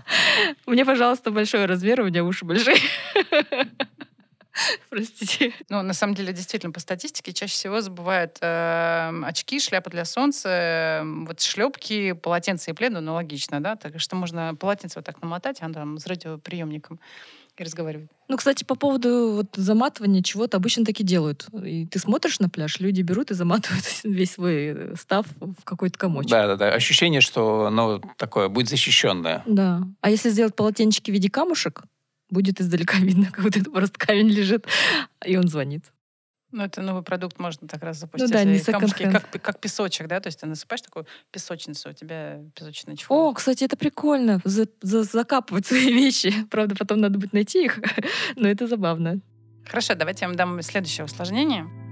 Мне, 0.66 0.84
пожалуйста, 0.84 1.30
большой 1.30 1.66
размер, 1.66 2.00
у 2.00 2.06
меня 2.06 2.24
уши 2.24 2.44
большие. 2.44 2.76
Простите. 4.90 5.52
Ну, 5.68 5.82
на 5.82 5.92
самом 5.92 6.14
деле, 6.14 6.32
действительно, 6.32 6.72
по 6.72 6.80
статистике 6.80 7.32
чаще 7.32 7.54
всего 7.54 7.80
забывают 7.80 8.38
э, 8.40 9.22
очки, 9.24 9.60
шляпа 9.60 9.90
для 9.90 10.04
солнца, 10.04 10.48
э, 10.48 11.02
вот 11.04 11.40
шлепки, 11.40 12.12
полотенце 12.12 12.70
и 12.70 12.74
пледы, 12.74 13.00
ну, 13.00 13.14
логично, 13.14 13.62
да? 13.62 13.76
Так 13.76 14.00
что 14.00 14.16
можно 14.16 14.54
полотенце 14.54 14.98
вот 14.98 15.04
так 15.04 15.20
намотать, 15.22 15.58
а 15.60 15.72
там 15.72 15.98
с 15.98 16.06
радиоприемником 16.06 17.00
и 17.58 17.64
разговаривать. 17.64 18.10
Ну, 18.28 18.36
кстати, 18.36 18.64
по 18.64 18.74
поводу 18.74 19.32
вот 19.32 19.46
заматывания 19.54 20.22
чего-то 20.22 20.56
обычно 20.56 20.84
таки 20.84 21.02
делают. 21.02 21.46
И 21.64 21.86
ты 21.86 21.98
смотришь 21.98 22.38
на 22.38 22.50
пляж, 22.50 22.80
люди 22.80 23.00
берут 23.02 23.30
и 23.30 23.34
заматывают 23.34 23.84
весь 24.04 24.32
свой 24.32 24.94
став 24.96 25.26
в 25.40 25.64
какой-то 25.64 25.98
комочек. 25.98 26.30
Да, 26.30 26.46
да, 26.46 26.56
да. 26.56 26.68
Ощущение, 26.72 27.20
что 27.20 27.66
оно 27.66 28.00
такое 28.16 28.48
будет 28.48 28.68
защищенное. 28.68 29.42
Да. 29.46 29.82
А 30.00 30.10
если 30.10 30.28
сделать 30.30 30.54
полотенчики 30.54 31.10
в 31.10 31.14
виде 31.14 31.30
камушек, 31.30 31.84
будет 32.30 32.60
издалека 32.60 32.98
видно, 33.00 33.26
как 33.26 33.44
вот 33.44 33.56
это 33.56 33.70
просто 33.70 33.98
камень 33.98 34.28
лежит, 34.28 34.66
и 35.24 35.36
он 35.36 35.48
звонит. 35.48 35.84
Ну, 36.52 36.62
это 36.62 36.80
новый 36.80 37.02
продукт 37.02 37.38
можно 37.40 37.66
так 37.66 37.82
раз 37.82 37.98
запустить. 37.98 38.30
да, 38.30 38.44
не 38.44 38.60
камушки, 38.60 39.10
как, 39.10 39.30
как 39.42 39.60
песочек, 39.60 40.06
да? 40.06 40.20
То 40.20 40.28
есть 40.28 40.40
ты 40.40 40.46
насыпаешь 40.46 40.80
такую 40.80 41.06
песочницу, 41.32 41.90
у 41.90 41.92
тебя 41.92 42.40
песочный 42.54 42.96
чехол. 42.96 43.30
О, 43.30 43.34
кстати, 43.34 43.64
это 43.64 43.76
прикольно. 43.76 44.40
За- 44.44 44.68
за- 44.80 45.02
закапывать 45.02 45.66
свои 45.66 45.92
вещи. 45.92 46.32
Правда, 46.50 46.74
потом 46.76 47.00
надо 47.00 47.18
будет 47.18 47.32
найти 47.32 47.64
их, 47.64 47.80
но 48.36 48.48
это 48.48 48.66
забавно. 48.68 49.20
Хорошо, 49.66 49.94
давайте 49.96 50.24
я 50.24 50.28
вам 50.28 50.36
дам 50.36 50.62
следующее 50.62 51.04
усложнение. 51.04 51.85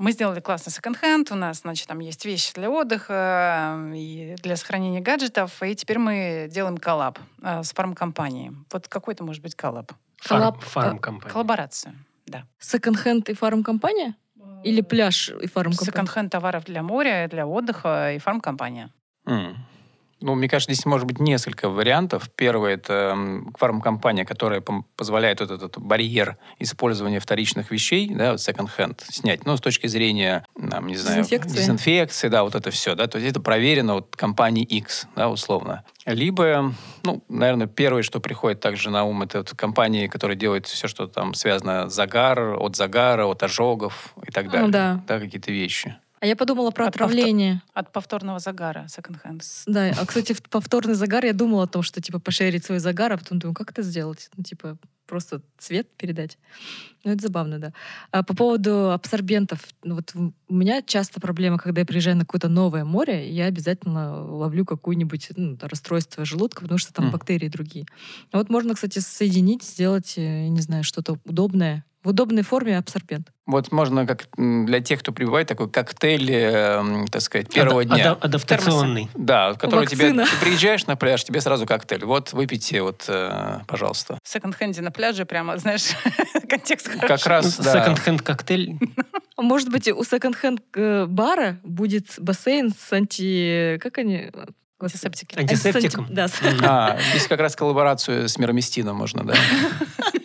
Мы 0.00 0.12
сделали 0.12 0.40
классный 0.40 0.72
секонд-хенд, 0.72 1.30
у 1.30 1.34
нас, 1.34 1.60
значит, 1.60 1.86
там 1.86 1.98
есть 1.98 2.24
вещи 2.24 2.54
для 2.54 2.70
отдыха 2.70 3.74
э, 3.92 3.96
и 3.96 4.34
для 4.42 4.56
сохранения 4.56 5.02
гаджетов, 5.02 5.62
и 5.62 5.74
теперь 5.74 5.98
мы 5.98 6.48
делаем 6.50 6.78
коллаб 6.78 7.18
э, 7.42 7.62
с 7.62 7.74
фармкомпанией. 7.74 8.52
Вот 8.72 8.88
какой 8.88 9.12
это 9.12 9.24
может 9.24 9.42
быть 9.42 9.54
коллаб? 9.54 9.92
Фарм, 10.16 10.40
Коллаб, 10.40 10.62
фарм 10.62 10.96
а, 10.96 11.00
компания. 11.00 11.30
Коллаборацию, 11.30 11.94
да. 12.24 12.44
Секонд-хенд 12.58 13.28
и 13.28 13.34
фарм-компания? 13.34 14.16
Или 14.64 14.80
пляж 14.80 15.28
и 15.28 15.46
фарм-компания? 15.46 15.84
Секонд-хенд 15.84 16.32
товаров 16.32 16.64
для 16.64 16.82
моря, 16.82 17.28
для 17.30 17.46
отдыха 17.46 18.14
и 18.14 18.18
фармкомпания. 18.18 18.88
М. 19.26 19.54
Ну, 20.20 20.34
мне 20.34 20.48
кажется, 20.48 20.72
здесь 20.74 20.84
может 20.86 21.06
быть 21.06 21.18
несколько 21.18 21.68
вариантов. 21.68 22.30
Первый— 22.36 22.72
это 22.74 23.16
фармкомпания, 23.58 24.24
которая 24.24 24.62
позволяет 24.96 25.40
вот 25.40 25.50
этот 25.50 25.78
барьер 25.78 26.36
использования 26.58 27.20
вторичных 27.20 27.70
вещей, 27.70 28.08
да, 28.14 28.32
вот 28.32 28.40
секонд-хенд, 28.40 29.00
снять. 29.10 29.46
Ну, 29.46 29.56
с 29.56 29.60
точки 29.60 29.86
зрения, 29.86 30.44
там, 30.70 30.86
не 30.86 30.96
знаю, 30.96 31.22
Дезинфекции. 31.22 31.56
дезинфекции, 31.56 32.28
да, 32.28 32.42
вот 32.44 32.54
это 32.54 32.70
все, 32.70 32.94
да. 32.94 33.06
То 33.06 33.18
есть 33.18 33.30
это 33.30 33.40
проверено 33.40 33.94
вот 33.94 34.14
компанией 34.16 34.64
X, 34.64 35.06
да, 35.16 35.28
условно. 35.30 35.84
Либо, 36.06 36.72
ну, 37.02 37.22
наверное, 37.28 37.66
первое, 37.66 38.02
что 38.02 38.20
приходит 38.20 38.60
также 38.60 38.90
на 38.90 39.04
ум, 39.04 39.22
это 39.22 39.38
вот 39.38 39.50
компании, 39.50 40.06
которые 40.06 40.36
делают 40.36 40.66
все, 40.66 40.88
что 40.88 41.06
там 41.06 41.34
связано 41.34 41.88
с 41.88 41.94
загар, 41.94 42.56
от 42.58 42.76
загара, 42.76 43.26
от 43.26 43.42
ожогов 43.42 44.14
и 44.26 44.30
так 44.30 44.46
Ну 44.46 44.50
далее. 44.52 44.70
да. 44.70 45.02
Да, 45.06 45.18
какие-то 45.20 45.52
вещи. 45.52 45.96
А 46.20 46.26
я 46.26 46.36
подумала 46.36 46.70
про 46.70 46.84
повтор- 46.86 46.88
отравление. 47.06 47.62
От 47.72 47.92
повторного 47.92 48.38
загара 48.40 48.86
секонд-хенд. 48.88 49.42
Да, 49.66 49.88
а, 49.98 50.04
кстати, 50.06 50.34
в 50.34 50.42
повторный 50.42 50.94
загар 50.94 51.24
я 51.24 51.32
думала 51.32 51.62
о 51.64 51.66
том, 51.66 51.82
что, 51.82 52.00
типа, 52.02 52.18
пошерить 52.18 52.64
свой 52.64 52.78
загар, 52.78 53.12
а 53.12 53.16
потом 53.16 53.38
думаю, 53.38 53.54
как 53.54 53.70
это 53.70 53.82
сделать? 53.82 54.28
Ну, 54.36 54.44
типа, 54.44 54.76
просто 55.06 55.40
цвет 55.58 55.88
передать. 55.96 56.38
Ну, 57.04 57.12
это 57.12 57.22
забавно, 57.22 57.58
да. 57.58 57.72
А 58.10 58.22
по 58.22 58.36
поводу 58.36 58.92
абсорбентов. 58.92 59.60
Ну, 59.82 59.94
вот 59.94 60.12
у 60.14 60.54
меня 60.54 60.82
часто 60.82 61.20
проблема, 61.20 61.56
когда 61.56 61.80
я 61.80 61.86
приезжаю 61.86 62.16
на 62.18 62.24
какое-то 62.26 62.48
новое 62.50 62.84
море, 62.84 63.30
я 63.30 63.46
обязательно 63.46 64.22
ловлю 64.22 64.66
какое-нибудь 64.66 65.30
ну, 65.36 65.56
расстройство 65.62 66.26
желудка, 66.26 66.60
потому 66.62 66.76
что 66.78 66.92
там 66.92 67.06
Мгм. 67.06 67.12
бактерии 67.12 67.48
другие. 67.48 67.86
А 68.30 68.36
вот 68.38 68.50
можно, 68.50 68.74
кстати, 68.74 68.98
соединить, 68.98 69.62
сделать, 69.64 70.14
э, 70.18 70.48
не 70.48 70.60
знаю, 70.60 70.84
что-то 70.84 71.18
удобное. 71.24 71.84
В 72.02 72.08
удобной 72.08 72.42
форме 72.42 72.78
абсорбент. 72.78 73.28
Вот 73.46 73.72
можно 73.72 74.06
как 74.06 74.28
для 74.38 74.80
тех, 74.80 75.00
кто 75.00 75.12
прибывает, 75.12 75.48
такой 75.48 75.68
коктейль, 75.70 76.30
э, 76.32 77.04
так 77.10 77.20
сказать, 77.20 77.52
первого 77.52 77.82
Ада- 77.82 77.94
дня. 77.94 78.12
ада- 78.12 78.18
адаптационный. 78.22 79.10
Да, 79.14 79.52
который 79.54 79.86
тебе... 79.86 80.10
Ты 80.12 80.36
приезжаешь 80.40 80.86
на 80.86 80.96
пляж, 80.96 81.22
тебе 81.24 81.42
сразу 81.42 81.66
коктейль. 81.66 82.06
Вот, 82.06 82.32
выпейте, 82.32 82.80
вот, 82.80 83.04
э, 83.08 83.60
пожалуйста. 83.66 84.18
В 84.22 84.28
секонд-хенде 84.28 84.80
на 84.80 84.90
пляже 84.90 85.26
прямо, 85.26 85.58
знаешь, 85.58 85.90
контекст 86.48 86.88
Как 86.88 87.02
хороший. 87.02 87.28
раз, 87.28 87.58
да. 87.58 87.72
Секонд-хенд 87.84 88.22
коктейль. 88.22 88.78
Может 89.36 89.68
быть, 89.70 89.86
у 89.88 90.02
секонд-хенд 90.02 90.62
э, 90.76 91.04
бара 91.06 91.58
будет 91.64 92.06
бассейн 92.18 92.70
с 92.72 92.90
анти... 92.94 93.76
Как 93.82 93.98
они? 93.98 94.30
Антисептики. 94.78 95.38
Антисептиком. 95.38 96.06
Анти- 96.06 96.14
Да. 96.14 96.28
А, 96.96 96.98
здесь 97.10 97.26
как 97.26 97.40
раз 97.40 97.54
коллаборацию 97.54 98.26
с 98.26 98.38
мироместином 98.38 98.96
можно, 98.96 99.22
да? 99.24 99.34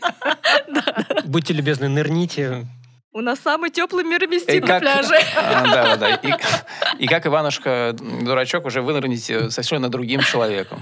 Будьте 1.26 1.54
любезны, 1.54 1.88
нырните. 1.90 2.66
У 3.12 3.22
нас 3.22 3.40
самый 3.40 3.70
теплый 3.72 4.04
мироместин 4.04 4.56
И 4.58 4.60
на 4.60 4.68
как- 4.68 4.82
пляже. 4.82 5.16
Да, 5.36 5.96
да, 5.96 5.96
да. 5.96 6.16
И, 6.16 7.04
и 7.06 7.08
как 7.08 7.26
Иванушка, 7.26 7.96
дурачок, 7.98 8.66
уже 8.66 8.82
вынырнете 8.82 9.50
совершенно 9.52 9.88
другим 9.88 10.20
человеком. 10.22 10.82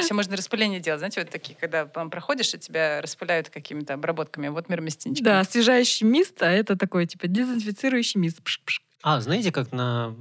Еще 0.00 0.14
можно 0.14 0.36
распыление 0.36 0.78
делать. 0.78 1.00
Знаете, 1.00 1.20
вот 1.22 1.30
такие, 1.30 1.56
когда 1.60 1.84
проходишь, 1.86 2.54
и 2.54 2.58
тебя 2.58 3.00
распыляют 3.02 3.48
какими-то 3.50 3.94
обработками. 3.94 4.46
Вот 4.48 4.68
мир 4.68 4.80
местинчик. 4.80 5.24
Да, 5.24 5.40
освежающий 5.40 6.06
мист, 6.06 6.40
а 6.44 6.50
это 6.50 6.76
такой, 6.76 7.06
типа, 7.06 7.26
дезинфицирующий 7.26 8.20
мист. 8.20 8.38
Пш-пш. 8.44 8.80
А, 9.08 9.20
знаете, 9.20 9.52
как 9.52 9.70
на, 9.70 10.16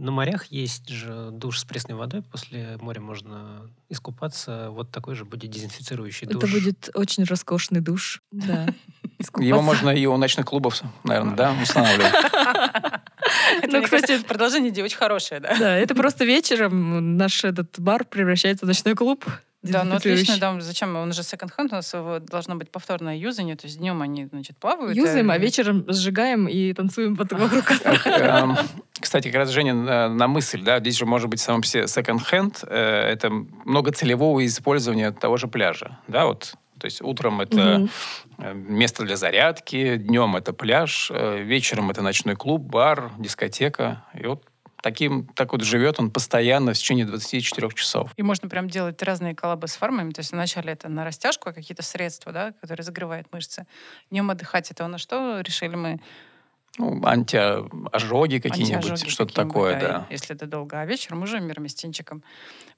на 0.00 0.10
морях 0.10 0.46
есть 0.46 0.88
же 0.88 1.28
душ 1.30 1.60
с 1.60 1.64
пресной 1.64 1.94
водой, 1.94 2.22
после 2.22 2.76
моря 2.80 3.00
можно 3.00 3.70
искупаться, 3.88 4.70
вот 4.70 4.90
такой 4.90 5.14
же 5.14 5.24
будет 5.24 5.48
дезинфицирующий 5.48 6.26
душ. 6.26 6.42
Это 6.42 6.52
будет 6.52 6.90
очень 6.94 7.22
роскошный 7.22 7.80
душ. 7.80 8.20
Да. 8.32 8.62
Его 8.66 8.70
Искупаться. 9.20 9.62
можно 9.62 9.90
и 9.90 10.06
у 10.06 10.16
ночных 10.16 10.44
клубов, 10.44 10.82
наверное, 11.04 11.36
да, 11.36 11.54
устанавливать. 11.62 12.12
Это, 13.62 13.78
Ну, 13.78 13.82
кстати, 13.84 14.20
продолжение 14.24 14.72
идеи 14.72 14.82
очень 14.82 14.98
хорошее, 14.98 15.40
да? 15.40 15.56
Да, 15.56 15.76
это 15.76 15.94
просто 15.94 16.24
вечером 16.24 17.16
наш 17.16 17.44
этот 17.44 17.78
бар 17.78 18.04
превращается 18.04 18.64
в 18.64 18.68
ночной 18.68 18.96
клуб. 18.96 19.24
Да, 19.70 19.84
ну 19.84 19.96
отлично, 19.96 20.36
да, 20.38 20.60
зачем? 20.60 20.96
Он 20.96 21.12
же 21.12 21.22
секонд-хенд, 21.22 21.72
у 21.72 21.76
нас 21.76 21.92
его 21.92 22.18
должно 22.18 22.56
быть 22.56 22.70
повторное 22.70 23.16
юзание, 23.16 23.56
то 23.56 23.66
есть 23.66 23.78
днем 23.78 24.02
они, 24.02 24.26
значит, 24.26 24.56
плавают. 24.56 24.96
Юзаем, 24.96 25.30
э, 25.30 25.34
а 25.34 25.38
вечером 25.38 25.84
сжигаем 25.88 26.48
и 26.48 26.72
танцуем 26.72 27.16
потом 27.16 27.40
вокруг 27.40 27.64
костра. 27.64 27.94
Эм, 28.06 28.56
Кстати, 29.00 29.28
как 29.28 29.36
раз 29.36 29.50
Женя 29.50 29.74
на, 29.74 30.08
на 30.08 30.28
мысль, 30.28 30.62
да, 30.62 30.80
здесь 30.80 30.96
же 30.96 31.06
может 31.06 31.28
быть 31.28 31.40
сам 31.40 31.62
себе 31.62 31.84
second-hand, 31.84 32.66
э, 32.66 33.10
это 33.12 33.30
многоцелевого 33.30 34.44
использования 34.46 35.12
того 35.12 35.36
же 35.36 35.48
пляжа, 35.48 35.98
да, 36.08 36.26
вот, 36.26 36.54
то 36.78 36.84
есть 36.86 37.02
утром 37.02 37.40
это 37.40 37.88
э, 38.38 38.54
место 38.54 39.04
для 39.04 39.16
зарядки, 39.16 39.96
днем 39.96 40.36
это 40.36 40.52
пляж, 40.52 41.10
э, 41.12 41.42
вечером 41.42 41.90
это 41.90 42.02
ночной 42.02 42.36
клуб, 42.36 42.62
бар, 42.62 43.12
дискотека, 43.18 44.04
и 44.14 44.26
вот 44.26 44.42
таким, 44.86 45.26
так 45.34 45.50
вот 45.50 45.62
живет 45.62 45.98
он 45.98 46.12
постоянно 46.12 46.72
в 46.72 46.78
течение 46.78 47.04
24 47.06 47.70
часов. 47.74 48.12
И 48.16 48.22
можно 48.22 48.48
прям 48.48 48.70
делать 48.70 49.02
разные 49.02 49.34
коллабы 49.34 49.66
с 49.66 49.74
фармами. 49.74 50.12
То 50.12 50.20
есть 50.20 50.30
вначале 50.30 50.74
это 50.74 50.88
на 50.88 51.04
растяжку, 51.04 51.48
а 51.48 51.52
какие-то 51.52 51.82
средства, 51.82 52.30
да, 52.30 52.52
которые 52.60 52.84
загревают 52.84 53.26
мышцы. 53.32 53.66
Днем 54.12 54.30
отдыхать 54.30 54.70
это 54.70 54.84
у 54.84 54.88
нас 54.88 55.00
что 55.00 55.40
решили 55.40 55.74
мы? 55.74 56.00
Ну, 56.78 57.04
антиожоги 57.04 58.38
какие-нибудь, 58.38 59.10
что-то 59.10 59.32
какие-нибудь, 59.32 59.34
такое, 59.34 59.80
да. 59.80 60.06
Если 60.08 60.36
это 60.36 60.46
долго. 60.46 60.80
А 60.80 60.86
вечером 60.86 61.22
уже 61.24 61.40
мироместинчиком. 61.40 62.22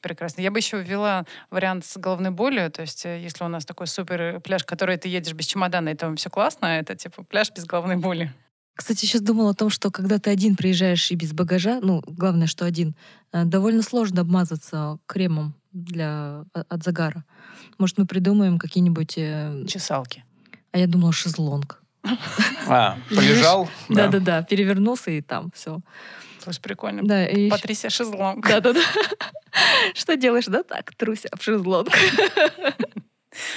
Прекрасно. 0.00 0.40
Я 0.40 0.50
бы 0.50 0.60
еще 0.60 0.80
ввела 0.80 1.26
вариант 1.50 1.84
с 1.84 1.98
головной 1.98 2.30
болью. 2.30 2.70
То 2.70 2.82
есть, 2.82 3.04
э, 3.04 3.20
если 3.20 3.44
у 3.44 3.48
нас 3.48 3.66
такой 3.66 3.86
супер 3.86 4.40
пляж, 4.40 4.64
который 4.64 4.96
ты 4.96 5.08
едешь 5.08 5.34
без 5.34 5.44
чемодана, 5.44 5.90
и 5.90 5.94
там 5.94 6.16
все 6.16 6.30
классно, 6.30 6.66
это 6.66 6.96
типа 6.96 7.22
пляж 7.24 7.50
без 7.50 7.66
головной 7.66 7.96
боли. 7.96 8.32
Кстати, 8.78 9.00
сейчас 9.00 9.22
думала 9.22 9.50
о 9.50 9.54
том, 9.54 9.70
что 9.70 9.90
когда 9.90 10.20
ты 10.20 10.30
один 10.30 10.54
приезжаешь 10.54 11.10
и 11.10 11.16
без 11.16 11.32
багажа, 11.32 11.80
ну, 11.82 12.00
главное, 12.06 12.46
что 12.46 12.64
один, 12.64 12.94
э, 13.32 13.44
довольно 13.44 13.82
сложно 13.82 14.20
обмазаться 14.20 14.98
кремом 15.06 15.56
для, 15.72 16.44
а, 16.54 16.64
от 16.68 16.84
загара. 16.84 17.24
Может, 17.78 17.98
мы 17.98 18.06
придумаем 18.06 18.56
какие-нибудь... 18.56 19.14
э, 19.16 19.64
Чесалки. 19.66 20.24
А 20.70 20.78
я 20.78 20.86
думала, 20.86 21.10
шезлонг. 21.12 21.82
А, 22.68 22.96
полежал? 23.08 23.68
да. 23.88 24.06
Да-да-да, 24.06 24.42
перевернулся 24.44 25.10
и 25.10 25.22
там 25.22 25.50
все. 25.56 25.80
Слушай, 26.40 26.60
прикольно. 26.60 27.02
Да, 27.02 27.26
и 27.26 27.50
Патрисия 27.50 27.90
Шезлонг. 27.90 28.46
Да-да-да. 28.46 28.80
Что 29.94 30.16
делаешь? 30.16 30.46
Да 30.46 30.62
так, 30.62 30.94
труся 30.94 31.28
в 31.36 31.42
шезлонг. 31.42 31.90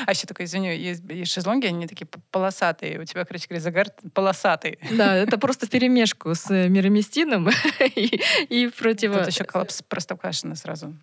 А 0.06 0.12
еще 0.12 0.28
такой, 0.28 0.46
извини, 0.46 0.76
есть, 0.76 1.04
есть 1.10 1.32
шезлонги, 1.32 1.68
они 1.68 1.88
такие 1.88 2.08
полосатые. 2.32 3.00
У 3.00 3.06
тебя, 3.06 3.26
короче 3.26 3.48
говоря, 3.48 3.62
загар 3.62 3.88
полосатый. 4.14 4.80
Да, 4.92 5.16
это 5.16 5.38
просто 5.38 5.66
вперемешку 5.66 6.36
с 6.36 6.50
э, 6.52 6.68
мироместином 6.68 7.50
и, 7.96 8.22
и 8.50 8.68
противо... 8.68 9.20
Тут 9.20 9.28
еще 9.28 9.44
коллапс 9.44 9.82
простоквашино 9.84 10.56
сразу. 10.56 10.94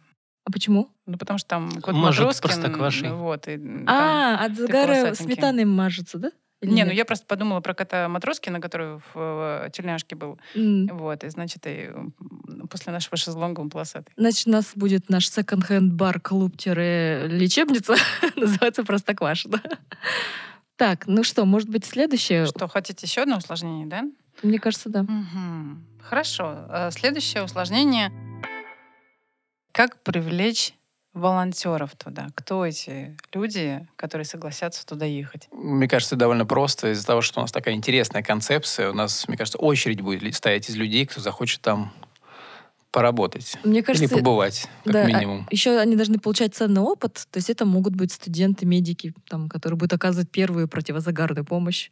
А 0.44 0.50
почему? 0.50 0.90
Ну, 1.07 1.18
потому 1.18 1.38
что 1.38 1.48
там 1.48 1.70
кот 1.83 1.94
Мажут 1.94 2.26
Матроскин. 2.26 3.14
Вот, 3.16 3.48
и 3.48 3.61
А, 3.87 4.44
от 4.44 4.57
загара 4.57 5.14
сметаной 5.14 5.64
мажется, 5.66 6.18
да? 6.18 6.33
Или 6.60 6.72
Не, 6.72 6.82
ну 6.84 6.88
нет? 6.90 6.98
я 6.98 7.04
просто 7.04 7.24
подумала 7.26 7.60
про 7.60 7.72
кота 7.72 8.08
Матроскина, 8.08 8.60
который 8.60 8.98
в 9.14 9.64
э, 9.66 9.70
тельняшке 9.72 10.16
был. 10.16 10.40
М. 10.56 10.88
Вот, 10.88 11.22
и 11.22 11.28
значит, 11.28 11.62
и 11.66 11.90
после 12.68 12.92
нашего 12.92 13.16
шезлонга 13.16 13.60
он 13.60 13.70
полосатый. 13.70 14.12
Значит, 14.16 14.48
у 14.48 14.50
нас 14.50 14.72
будет 14.74 15.08
наш 15.08 15.28
секонд-хенд 15.30 15.92
бар 15.92 16.20
клуб-лечебница. 16.20 17.94
Называется 18.36 18.82
Простоквашино. 18.84 19.62
Так, 20.76 21.06
ну 21.06 21.22
что, 21.22 21.44
может 21.44 21.68
быть, 21.68 21.84
следующее? 21.84 22.46
Что, 22.46 22.66
хотите 22.68 23.06
еще 23.06 23.22
одно 23.22 23.36
усложнение, 23.38 23.86
да? 23.86 24.04
Мне 24.42 24.58
кажется, 24.58 24.88
да. 24.88 25.06
Хорошо. 26.00 26.66
Э, 26.70 26.90
Следующее 26.90 27.44
усложнение. 27.44 28.10
Как 29.72 30.02
привлечь 30.02 30.72
волонтеров 31.18 31.94
туда? 31.96 32.28
Кто 32.35 32.64
эти 32.64 33.16
люди, 33.33 33.87
которые 33.96 34.24
согласятся 34.24 34.87
туда 34.87 35.04
ехать? 35.04 35.48
Мне 35.52 35.88
кажется, 35.88 36.16
довольно 36.16 36.46
просто. 36.46 36.92
Из-за 36.92 37.07
того, 37.07 37.20
что 37.20 37.40
у 37.40 37.42
нас 37.42 37.52
такая 37.52 37.74
интересная 37.74 38.22
концепция, 38.22 38.90
у 38.90 38.94
нас, 38.94 39.28
мне 39.28 39.37
кажется, 39.37 39.59
очередь 39.59 40.00
будет 40.00 40.35
стоять 40.35 40.68
из 40.68 40.76
людей, 40.76 41.07
кто 41.07 41.20
захочет 41.20 41.61
там 41.61 41.92
поработать. 42.90 43.57
Мне 43.64 43.81
Или 43.81 43.85
кажется, 43.85 44.16
побывать, 44.16 44.66
как 44.85 44.92
да, 44.92 45.02
а 45.02 45.07
минимум. 45.07 45.46
еще 45.50 45.78
они 45.78 45.94
должны 45.94 46.18
получать 46.18 46.54
ценный 46.54 46.81
опыт. 46.81 47.26
То 47.31 47.38
есть 47.38 47.50
это 47.50 47.66
могут 47.66 47.94
быть 47.94 48.12
студенты, 48.12 48.64
медики, 48.66 49.14
там, 49.28 49.48
которые 49.48 49.76
будут 49.76 49.92
оказывать 49.92 50.31
первую 50.31 50.68
противозагарную 50.68 51.44
помощь. 51.44 51.90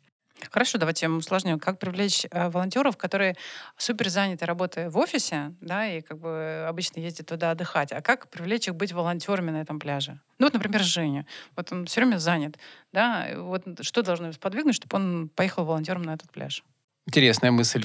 Хорошо, 0.51 0.79
давайте 0.79 1.07
я 1.07 1.13
усложню. 1.13 1.59
Как 1.59 1.79
привлечь 1.79 2.27
э, 2.31 2.49
волонтеров, 2.49 2.97
которые 2.97 3.37
супер 3.77 4.09
заняты 4.09 4.45
работой 4.47 4.89
в 4.89 4.99
офисе, 4.99 5.55
да, 5.61 5.87
и 5.87 6.01
как 6.01 6.19
бы 6.19 6.67
обычно 6.69 7.01
ездят 7.01 7.27
туда 7.27 7.51
отдыхать. 7.51 7.93
А 7.93 8.01
как 8.01 8.29
привлечь 8.29 8.69
их 8.69 8.75
быть 8.75 8.93
волонтерами 8.93 9.51
на 9.51 9.61
этом 9.61 9.79
пляже? 9.79 10.21
Ну 10.39 10.47
вот, 10.47 10.55
например, 10.55 10.83
Женя. 10.83 11.27
Вот 11.57 11.73
он 11.73 11.87
все 11.87 12.01
время 12.01 12.19
занят, 12.19 12.59
да. 12.93 13.29
Вот 13.37 13.65
что 13.81 14.03
должно 14.03 14.33
сподвигнуть, 14.33 14.77
чтобы 14.77 14.97
он 14.97 15.29
поехал 15.35 15.65
волонтером 15.65 16.03
на 16.03 16.15
этот 16.15 16.31
пляж? 16.31 16.63
Интересная 17.07 17.51
мысль. 17.51 17.85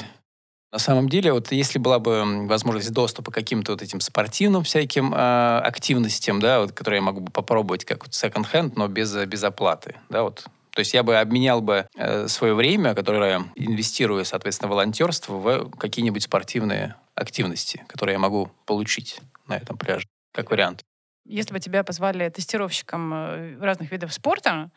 На 0.72 0.80
самом 0.80 1.10
деле, 1.10 1.34
вот 1.34 1.52
если 1.52 1.80
была 1.80 2.00
бы 2.00 2.48
возможность 2.48 2.92
доступа 2.92 3.32
к 3.32 3.36
каким-то 3.36 3.74
вот 3.74 3.82
этим 3.82 4.00
спортивным 4.00 4.64
всяким 4.64 5.14
э, 5.14 5.18
активностям, 5.60 6.40
да, 6.40 6.62
вот, 6.62 6.72
которые 6.72 7.00
я 7.00 7.02
могу 7.04 7.26
попробовать 7.26 7.84
как 7.84 8.06
вот 8.06 8.14
second-hand, 8.14 8.74
но 8.78 8.88
без, 8.88 9.14
э, 9.14 9.26
без 9.26 9.44
оплаты, 9.44 9.98
да, 10.10 10.24
вот. 10.24 10.46
То 10.74 10.80
есть 10.80 10.94
я 10.94 11.04
бы 11.04 11.18
обменял 11.18 11.62
бы 11.62 11.88
э, 11.96 12.28
свое 12.28 12.54
время, 12.54 12.96
которое 12.96 13.46
инвестирую, 13.56 14.24
соответственно, 14.26 14.70
волонтерство, 14.70 15.34
в 15.34 15.72
какие-нибудь 15.72 16.24
спортивные 16.24 16.96
активности, 17.16 17.84
которые 17.88 18.14
я 18.14 18.20
могу 18.20 18.50
получить 18.66 19.20
на 19.48 19.58
этом 19.58 19.78
пляже, 19.78 20.08
как 20.34 20.50
вариант. 20.52 20.84
Если 21.26 21.54
бы 21.54 21.60
тебя 21.60 21.84
позвали 21.84 22.30
тестировщиком 22.30 23.14
э, 23.14 23.58
разных 23.60 23.92
видов 23.92 24.14
спорта, 24.14 24.72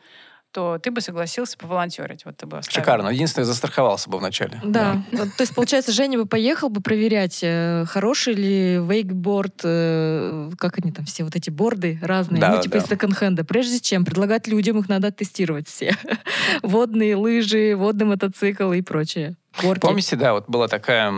то 0.54 0.78
ты 0.78 0.92
бы 0.92 1.00
согласился 1.00 1.58
поволонтерить. 1.58 2.24
Вот 2.24 2.36
ты 2.36 2.46
бы 2.46 2.58
оставил. 2.58 2.80
Шикарно. 2.80 3.08
Единственное, 3.08 3.44
застраховался 3.44 4.08
бы 4.08 4.18
вначале. 4.18 4.60
Да. 4.64 5.02
Вот, 5.10 5.34
то 5.36 5.42
есть, 5.42 5.52
получается, 5.52 5.90
Женя 5.90 6.16
бы 6.16 6.26
поехал 6.26 6.68
бы 6.68 6.80
проверять, 6.80 7.40
э, 7.42 7.84
хороший 7.88 8.34
ли 8.34 8.76
вейкборд, 8.76 9.62
э, 9.64 10.50
как 10.56 10.78
они 10.78 10.92
там 10.92 11.06
все, 11.06 11.24
вот 11.24 11.34
эти 11.34 11.50
борды 11.50 11.98
разные, 12.00 12.40
Да, 12.40 12.54
ну, 12.54 12.62
типа 12.62 12.78
да. 12.78 12.84
из 12.84 12.88
секонд-хенда. 12.88 13.44
Прежде 13.44 13.80
чем 13.80 14.04
предлагать 14.04 14.46
людям, 14.46 14.78
их 14.78 14.88
надо 14.88 15.10
тестировать 15.10 15.68
все. 15.68 15.96
Водные 16.62 17.16
лыжи, 17.16 17.74
водный 17.74 18.06
мотоцикл 18.06 18.70
и 18.70 18.80
прочее. 18.80 19.34
Горки. 19.60 19.80
Помните, 19.80 20.14
да, 20.14 20.34
вот 20.34 20.48
была 20.48 20.68
такая, 20.68 21.10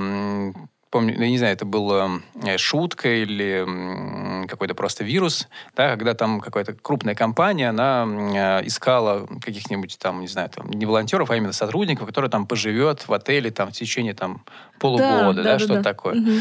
помню, 0.96 1.14
я 1.20 1.28
не 1.28 1.36
знаю, 1.36 1.52
это 1.52 1.66
была 1.66 2.22
э, 2.42 2.56
шутка 2.56 3.10
или 3.10 4.46
какой-то 4.46 4.74
просто 4.74 5.04
вирус, 5.04 5.46
да, 5.76 5.90
когда 5.90 6.14
там 6.14 6.40
какая-то 6.40 6.72
крупная 6.72 7.14
компания, 7.14 7.68
она 7.68 8.06
э, 8.08 8.66
искала 8.66 9.26
каких-нибудь 9.42 9.98
там, 9.98 10.22
не 10.22 10.26
знаю, 10.26 10.48
там, 10.48 10.70
не 10.70 10.86
волонтеров, 10.86 11.30
а 11.30 11.36
именно 11.36 11.52
сотрудников, 11.52 12.06
которые 12.06 12.30
там 12.30 12.46
поживет 12.46 13.06
в 13.08 13.12
отеле 13.12 13.50
там 13.50 13.68
в 13.68 13.72
течение 13.72 14.14
там 14.14 14.42
полугода, 14.78 15.42
да, 15.42 15.58
что-то 15.58 15.82
такое. 15.82 16.14
Мгм. 16.14 16.40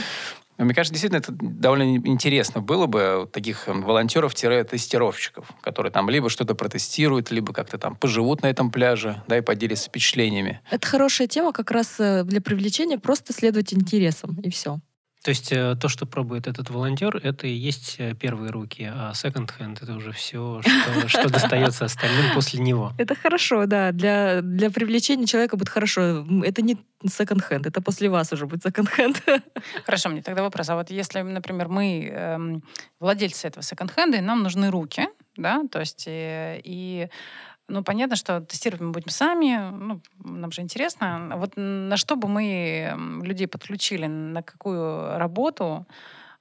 Но 0.58 0.66
Мне 0.66 0.74
кажется, 0.74 0.94
действительно, 0.94 1.20
это 1.20 1.32
довольно 1.32 1.98
интересно 1.98 2.62
было 2.62 2.86
бы 2.86 3.30
таких 3.32 3.68
эм, 3.68 3.82
волонтеров-тестировщиков, 3.82 5.48
которые 5.62 5.92
там 5.92 6.10
либо 6.10 6.30
что-то 6.30 6.56
протестируют, 6.56 7.30
либо 7.32 7.54
как-то 7.54 7.78
там 7.78 7.96
поживут 7.96 8.42
на 8.42 8.48
этом 8.48 8.72
пляже, 8.72 9.22
да, 9.28 9.38
и 9.38 9.42
поделятся 9.42 9.90
впечатлениями. 9.90 10.62
Это 10.72 10.88
хорошая 10.88 11.28
тема 11.28 11.52
как 11.52 11.72
раз 11.72 11.96
э, 12.00 12.24
для 12.24 12.40
привлечения, 12.42 12.98
просто 12.98 13.34
следовать 13.34 13.74
интересам, 13.74 14.40
и 14.42 14.50
все. 14.50 14.80
То 15.26 15.30
есть 15.30 15.52
э, 15.52 15.76
то, 15.76 15.90
что 15.90 16.06
пробует 16.06 16.46
этот 16.46 16.70
волонтер, 16.70 17.18
это 17.18 17.48
и 17.48 17.52
есть 17.52 17.96
э, 17.98 18.14
первые 18.14 18.52
руки, 18.52 18.84
а 18.84 19.12
hand 19.12 19.80
это 19.82 19.96
уже 19.96 20.12
все, 20.12 20.62
что, 20.62 21.08
что 21.10 21.30
достается 21.30 21.86
остальным 21.86 22.36
после 22.36 22.60
него. 22.60 22.94
Это 23.00 23.16
хорошо, 23.16 23.66
да. 23.66 23.92
Для, 23.92 24.42
для 24.44 24.70
привлечения 24.70 25.26
человека 25.26 25.58
будет 25.58 25.70
хорошо. 25.70 26.28
Это 26.44 26.62
не 26.62 26.78
секонд-хенд, 27.04 27.66
это 27.66 27.82
после 27.82 28.08
вас 28.08 28.32
уже 28.34 28.46
будет 28.46 28.62
секонд-хенд. 28.62 29.20
Хорошо, 29.86 30.10
мне 30.10 30.22
тогда 30.22 30.44
вопрос. 30.44 30.70
А 30.70 30.76
вот 30.76 30.92
если, 30.92 31.22
например, 31.22 31.70
мы 31.70 32.06
эм, 32.06 32.64
владельцы 33.00 33.48
этого 33.48 33.64
секонд-хенда, 33.64 34.18
и 34.18 34.22
нам 34.22 34.44
нужны 34.44 34.70
руки, 34.70 35.08
да, 35.38 35.64
то 35.72 35.80
есть 35.80 36.06
э, 36.06 36.62
и 36.64 37.10
ну, 37.68 37.84
понятно, 37.84 38.16
что 38.16 38.42
тестировать 38.42 38.82
мы 38.82 38.92
будем 38.92 39.10
сами, 39.10 39.72
ну, 39.72 40.02
нам 40.24 40.52
же 40.52 40.62
интересно. 40.62 41.34
Вот 41.36 41.54
на 41.56 41.98
что 41.98 42.16
бы 42.16 42.28
мы 42.28 43.22
людей 43.24 43.48
подключили, 43.48 44.06
на 44.06 44.44
какую 44.44 45.18
работу, 45.18 45.88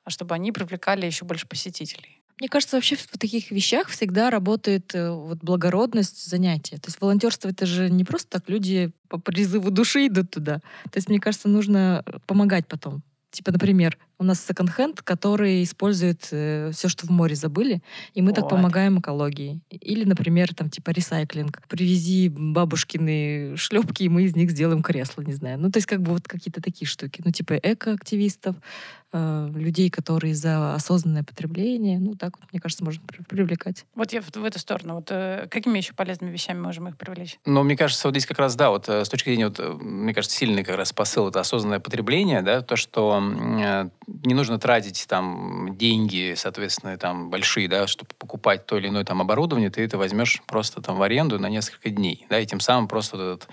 чтобы 0.06 0.34
они 0.34 0.52
привлекали 0.52 1.06
еще 1.06 1.24
больше 1.24 1.46
посетителей? 1.46 2.20
Мне 2.40 2.48
кажется, 2.48 2.76
вообще 2.76 2.96
в 2.96 3.06
таких 3.16 3.52
вещах 3.52 3.88
всегда 3.88 4.28
работает 4.28 4.92
э, 4.94 5.10
вот 5.10 5.38
благородность 5.38 6.28
занятия. 6.28 6.76
То 6.78 6.88
есть 6.88 7.00
волонтерство 7.00 7.48
это 7.48 7.64
же 7.64 7.88
не 7.88 8.04
просто 8.04 8.28
так 8.28 8.48
люди 8.48 8.90
по 9.08 9.18
призыву 9.18 9.70
души 9.70 10.08
идут 10.08 10.32
туда. 10.32 10.56
То 10.90 10.96
есть 10.96 11.08
мне 11.08 11.20
кажется, 11.20 11.48
нужно 11.48 12.02
э, 12.04 12.18
помогать 12.26 12.66
потом. 12.66 13.02
Типа, 13.30 13.52
например, 13.52 13.98
у 14.18 14.24
нас 14.24 14.44
секонд-хенд, 14.44 15.02
который 15.02 15.62
использует 15.62 16.22
все, 16.24 16.88
что 16.88 17.06
в 17.06 17.10
море 17.10 17.34
забыли, 17.34 17.82
и 18.14 18.22
мы 18.22 18.32
так 18.32 18.44
Вот. 18.44 18.50
помогаем 18.50 19.00
экологии. 19.00 19.60
Или, 19.70 20.04
например, 20.04 20.54
там 20.54 20.70
типа 20.70 20.90
ресайклинг. 20.90 21.62
Привези 21.68 22.28
бабушкины 22.28 23.56
шлепки, 23.56 24.04
и 24.04 24.08
мы 24.08 24.24
из 24.24 24.36
них 24.36 24.50
сделаем 24.50 24.82
кресло, 24.82 25.22
не 25.22 25.32
знаю. 25.34 25.58
Ну, 25.58 25.70
то 25.70 25.78
есть 25.78 25.86
как 25.86 26.00
бы 26.02 26.12
вот 26.12 26.26
какие-то 26.28 26.60
такие 26.62 26.86
штуки. 26.88 27.22
Ну, 27.24 27.30
типа 27.30 27.54
экоактивистов, 27.54 28.56
э, 29.12 29.50
людей, 29.54 29.90
которые 29.90 30.34
за 30.34 30.74
осознанное 30.74 31.22
потребление. 31.22 31.98
Ну, 31.98 32.14
так 32.16 32.38
вот, 32.38 32.52
мне 32.52 32.60
кажется, 32.60 32.84
можно 32.84 33.02
при- 33.06 33.22
привлекать. 33.22 33.86
Вот 33.94 34.12
я 34.12 34.20
в, 34.20 34.30
в 34.34 34.44
эту 34.44 34.58
сторону. 34.58 34.96
Вот 34.96 35.08
э, 35.10 35.46
какими 35.50 35.78
еще 35.78 35.94
полезными 35.94 36.30
вещами 36.32 36.58
можем 36.60 36.88
их 36.88 36.96
привлечь? 36.96 37.38
Но 37.46 37.62
мне 37.62 37.76
кажется, 37.76 38.08
вот 38.08 38.12
здесь 38.12 38.26
как 38.26 38.38
раз, 38.38 38.56
да, 38.56 38.70
вот 38.70 38.88
э, 38.88 39.04
с 39.04 39.08
точки 39.08 39.28
зрения, 39.28 39.48
вот, 39.48 39.60
э, 39.60 39.72
мне 39.72 40.12
кажется, 40.14 40.36
сильный 40.36 40.64
как 40.64 40.76
раз 40.76 40.92
посыл 40.92 41.28
это 41.28 41.40
осознанное 41.40 41.80
потребление, 41.80 42.42
да, 42.42 42.60
то, 42.62 42.76
что 42.76 43.22
э, 43.22 43.88
не 44.24 44.34
нужно 44.34 44.58
тратить 44.58 45.06
там 45.08 45.76
деньги, 45.76 46.34
соответственно, 46.36 46.96
там 46.98 47.30
большие, 47.30 47.68
да, 47.68 47.86
чтобы 47.86 48.10
покупать 48.18 48.66
то 48.66 48.76
или 48.76 48.88
иное 48.88 49.04
там 49.04 49.20
оборудование, 49.20 49.70
ты 49.70 49.82
это 49.82 49.98
возьмешь 49.98 50.42
просто 50.46 50.80
там 50.80 50.96
в 50.96 51.02
аренду 51.02 51.38
на 51.38 51.48
несколько 51.48 51.90
дней, 51.90 52.26
да, 52.30 52.38
и 52.38 52.46
тем 52.46 52.60
самым 52.60 52.88
просто 52.88 53.16
вот 53.16 53.22
этот 53.22 53.48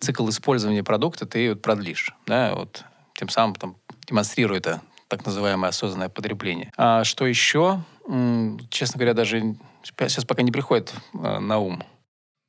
цикл 0.00 0.28
использования 0.28 0.82
продукта 0.82 1.26
ты 1.26 1.50
вот 1.50 1.62
продлишь, 1.62 2.14
да, 2.26 2.54
вот 2.54 2.84
тем 3.14 3.28
самым 3.28 3.54
там, 3.54 3.76
демонстрируя 4.06 4.58
это 4.58 4.80
так 5.08 5.26
называемое 5.26 5.68
осознанное 5.68 6.08
потребление. 6.08 6.72
А 6.76 7.04
что 7.04 7.26
еще? 7.26 7.82
Честно 8.70 8.98
говоря, 8.98 9.14
даже 9.14 9.56
сейчас 9.82 10.24
пока 10.24 10.42
не 10.42 10.50
приходит 10.50 10.94
э, 11.14 11.38
на 11.38 11.58
ум. 11.58 11.82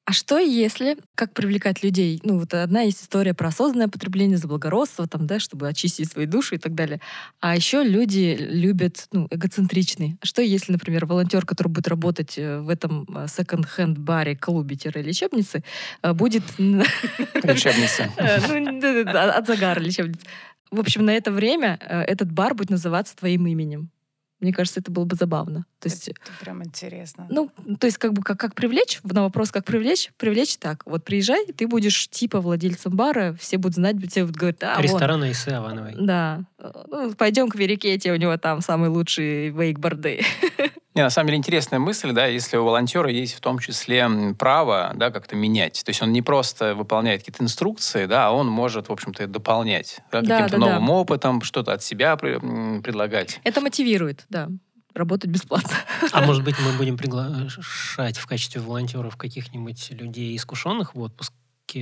А 0.06 0.12
что 0.12 0.38
если, 0.38 0.98
как 1.16 1.34
привлекать 1.34 1.82
людей? 1.82 2.20
Ну, 2.24 2.38
вот 2.38 2.54
одна 2.54 2.82
есть 2.82 3.02
история 3.02 3.34
про 3.34 3.48
осознанное 3.48 3.88
потребление, 3.88 4.38
за 4.38 4.50
благородство, 4.50 5.08
там, 5.08 5.28
да, 5.28 5.39
чтобы 5.39 5.70
очистить 5.70 6.12
свои 6.12 6.26
души 6.26 6.56
и 6.56 6.58
так 6.58 6.76
далее. 6.76 7.00
А 7.39 7.56
еще 7.56 7.84
люди 7.84 8.36
любят, 8.38 9.08
ну, 9.13 9.28
эгоцентричный. 9.32 10.18
А 10.20 10.26
что 10.26 10.42
если, 10.42 10.74
например, 10.74 11.06
волонтер, 11.06 11.46
который 11.46 11.70
будет 11.70 11.88
работать 11.88 12.38
э, 12.38 12.60
в 12.60 12.68
этом 12.68 13.08
э, 13.16 13.28
секонд-хенд 13.30 13.98
баре, 13.98 14.36
клубе-лечебнице, 14.36 15.63
э, 16.02 16.13
будет... 16.13 16.44
Лечебница. 16.58 18.12
Ну, 18.18 19.20
от 19.20 19.48
загара 19.48 19.80
лечебницы. 19.80 20.26
В 20.70 20.82
общем, 20.82 21.06
на 21.06 21.12
это 21.12 21.32
время 21.32 21.78
этот 21.80 22.32
бар 22.32 22.56
будет 22.56 22.72
называться 22.72 23.16
твоим 23.16 23.48
именем. 23.48 23.89
Мне 24.39 24.52
кажется, 24.52 24.80
это 24.82 24.91
было 24.91 25.06
бы 25.06 25.15
забавно. 25.15 25.65
То 25.80 25.89
есть 25.89 26.10
Это 26.10 26.19
прям 26.39 26.63
интересно. 26.63 27.28
ну, 27.30 27.50
то 27.78 27.88
есть 27.88 27.98
как 27.98 28.13
бы 28.13 28.22
как, 28.22 28.39
как 28.39 28.56
привлечь, 28.56 29.00
на 29.04 29.22
вопрос, 29.24 29.52
как 29.52 29.65
привлечь, 29.65 30.12
привлечь 30.17 30.58
так. 30.58 30.84
Вот 30.86 31.04
приезжай, 31.04 31.46
ты 31.54 31.67
будешь 31.67 32.08
типа 32.10 32.41
владельцем 32.41 32.96
бара, 32.96 33.36
все 33.39 33.58
будут 33.58 33.76
знать, 33.76 33.96
все 34.10 34.22
будут 34.24 34.38
говорить, 34.38 34.63
а, 34.63 34.76
вон, 34.76 34.84
Ресторана 34.84 35.32
Исы 35.32 35.50
Авановой. 35.50 35.96
да, 35.98 36.43
ну, 36.88 37.13
пойдем 37.13 37.50
к 37.50 37.56
Верикете, 37.56 38.12
у 38.12 38.15
него 38.15 38.36
там 38.38 38.62
самый 38.62 38.89
лучший 38.89 39.50
вейкборды. 39.50 40.22
Не, 40.95 41.01
на 41.01 41.10
самом 41.10 41.27
деле 41.27 41.38
интересная 41.39 41.79
мысль, 41.79 42.12
да, 42.12 42.27
если 42.27 42.58
у 42.58 42.65
волонтера 42.65 43.10
есть 43.10 43.34
в 43.34 43.41
том 43.41 43.58
числе 43.60 44.08
право, 44.38 44.91
да, 44.95 45.10
как-то 45.10 45.36
менять. 45.36 45.82
То 45.84 45.89
есть 45.89 46.01
он 46.03 46.12
не 46.12 46.21
просто 46.21 46.75
выполняет 46.75 47.21
какие-то 47.21 47.43
инструкции, 47.43 48.06
да, 48.06 48.27
а 48.27 48.32
он 48.32 48.47
может, 48.47 48.89
в 48.89 48.91
общем-то, 48.91 49.25
дополнять 49.27 50.01
да, 50.12 50.21
Да, 50.21 50.27
каким-то 50.41 50.60
да, 50.60 50.65
да. 50.67 50.73
новым 50.73 50.89
опытом, 50.91 51.41
что-то 51.41 51.73
от 51.73 51.82
себя 51.82 52.15
предлагать. 52.15 53.39
Это 53.43 53.60
мотивирует, 53.60 54.25
да, 54.29 54.49
работать 54.93 55.32
бесплатно. 55.32 55.71
А 56.12 56.21
может 56.21 56.43
быть, 56.43 56.56
мы 56.60 56.77
будем 56.77 56.97
приглашать 56.97 58.17
в 58.17 58.27
качестве 58.27 58.62
волонтеров 58.62 59.17
каких-нибудь 59.17 59.89
людей, 59.91 60.36
искушенных 60.36 60.93
в 60.93 61.01
отпуске, 61.01 61.34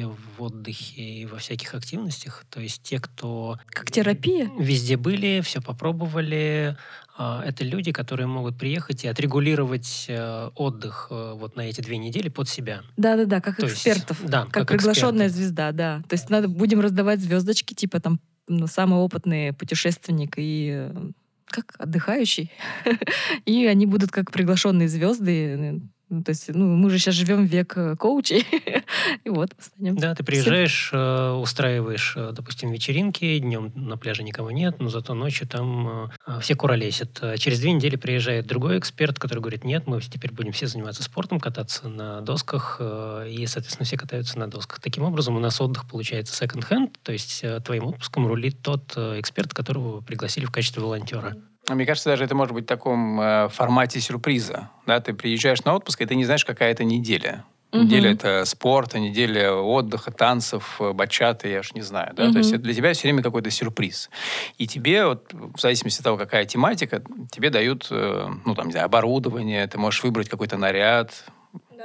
в 0.08 0.41
отдыхе 0.41 1.02
и 1.02 1.26
во 1.26 1.38
всяких 1.39 1.74
активностях? 1.74 2.45
То 2.50 2.62
есть 2.62 2.82
те, 2.84 3.00
кто 3.00 3.58
Как 3.67 3.91
терапия. 3.91 4.50
везде 4.58 4.95
были, 4.95 5.41
все 5.43 5.62
попробовали. 5.62 6.78
А, 7.24 7.44
Это 7.46 7.64
люди, 7.64 7.92
которые 7.92 8.26
могут 8.26 8.58
приехать 8.58 9.04
и 9.04 9.08
отрегулировать 9.08 10.06
э, 10.08 10.50
отдых 10.56 11.08
э, 11.12 11.34
вот 11.36 11.56
на 11.56 11.62
эти 11.62 11.80
две 11.80 11.98
недели 11.98 12.30
под 12.30 12.50
себя. 12.50 12.82
Да-да-да, 12.98 13.42
как 13.42 13.58
То 13.58 13.68
есть, 13.68 13.76
экспертов. 13.76 14.18
да, 14.24 14.46
как, 14.46 14.68
как 14.68 14.68
приглашенная 14.70 15.28
эксперты. 15.28 15.46
звезда, 15.46 15.72
да. 15.72 16.02
То 16.10 16.14
есть 16.16 16.32
надо 16.32 16.48
будем 16.48 16.80
раздавать 16.80 17.20
звездочки, 17.20 17.76
типа 17.76 18.00
там 18.00 18.20
ну, 18.48 18.66
самый 18.66 19.00
опытный 19.00 19.54
путешественник 19.54 20.34
и 20.38 20.90
э, 20.90 21.12
как 21.46 21.76
отдыхающий. 21.78 22.52
И 23.46 23.68
они 23.68 23.86
будут 23.86 24.10
как 24.10 24.32
приглашенные 24.32 24.88
звезды. 24.88 25.80
Ну, 26.12 26.24
то 26.24 26.32
есть, 26.32 26.50
ну, 26.54 26.76
мы 26.76 26.89
же 26.89 27.00
сейчас 27.00 27.15
живем 27.15 27.45
век 27.45 27.78
э, 27.78 27.95
коучей. 27.95 28.45
И 29.24 29.30
вот, 29.30 29.52
станем. 29.58 29.95
Да, 29.95 30.13
ты 30.13 30.26
приезжаешь, 30.26 30.89
э, 30.91 31.32
устраиваешь, 31.32 32.15
э, 32.17 32.32
допустим, 32.34 32.69
вечеринки, 32.69 33.39
днем 33.39 33.71
на 33.76 33.95
пляже 33.95 34.24
никого 34.24 34.52
нет, 34.52 34.82
но 34.82 34.89
зато 34.89 35.13
ночью 35.13 35.47
там 35.47 36.12
э, 36.28 36.39
все 36.41 36.56
куролесят. 36.56 37.39
Через 37.39 37.62
две 37.62 37.71
недели 37.71 37.95
приезжает 37.95 38.45
другой 38.45 38.78
эксперт, 38.78 39.19
который 39.19 39.39
говорит, 39.39 39.63
нет, 39.63 39.88
мы 39.88 40.02
теперь 40.02 40.34
будем 40.34 40.52
все 40.52 40.67
заниматься 40.67 41.02
спортом, 41.02 41.39
кататься 41.39 41.88
на 41.88 42.19
досках, 42.19 42.82
и, 42.82 43.45
соответственно, 43.45 43.86
все 43.86 43.95
катаются 43.95 44.38
на 44.38 44.50
досках. 44.50 44.82
Таким 44.82 45.04
образом, 45.04 45.38
у 45.38 45.39
нас 45.39 45.62
отдых 45.62 45.88
получается 45.88 46.43
second-hand, 46.43 46.93
то 47.04 47.13
есть 47.13 47.45
твоим 47.63 47.86
отпуском 47.86 48.28
рулит 48.28 48.62
тот 48.62 48.97
эксперт, 48.97 49.54
которого 49.54 50.02
пригласили 50.02 50.43
в 50.43 50.52
качестве 50.52 50.84
волонтера. 50.84 51.38
А 51.72 51.76
Мне 51.76 51.86
кажется, 51.86 52.10
даже 52.10 52.26
это 52.26 52.36
может 52.36 52.54
быть 52.54 52.66
в 52.66 52.68
таком 52.68 53.22
э, 53.22 53.48
формате 53.48 54.02
сюрприза. 54.02 54.70
Да? 54.86 55.00
Ты 55.00 55.14
приезжаешь 55.14 55.64
на 55.64 55.74
отпуск, 55.74 56.02
и 56.02 56.06
ты 56.06 56.16
не 56.16 56.26
знаешь, 56.26 56.44
какая 56.44 56.70
это 56.72 56.84
неделя. 56.84 57.46
Мгм. 57.72 57.86
Неделя 57.86 58.12
это 58.12 58.44
спорта, 58.44 59.00
неделя 59.00 59.54
отдыха, 59.54 60.12
танцев, 60.12 60.76
э, 60.82 60.92
бачаты, 60.92 61.48
я 61.48 61.60
уж 61.62 61.74
не 61.74 61.82
знаю. 61.82 62.12
Да? 62.14 62.24
Мгм. 62.26 62.34
То 62.34 62.38
есть 62.40 62.52
это 62.52 62.64
для 62.64 62.74
тебя 62.74 62.92
все 62.92 63.04
время 63.04 63.24
какой-то 63.24 63.50
сюрприз. 63.50 64.10
И 64.58 64.68
тебе, 64.68 65.06
вот, 65.06 65.32
в 65.32 65.62
зависимости 65.62 66.02
от 66.02 66.04
того, 66.04 66.18
какая 66.18 66.44
тематика, 66.44 67.02
тебе 67.32 67.50
дают 67.50 67.88
э, 67.90 68.28
ну, 68.44 68.54
там, 68.54 68.66
не 68.66 68.74
знаю, 68.74 68.88
оборудование, 68.88 69.66
ты 69.68 69.78
можешь 69.78 70.04
выбрать 70.04 70.28
какой-то 70.28 70.58
наряд. 70.58 71.24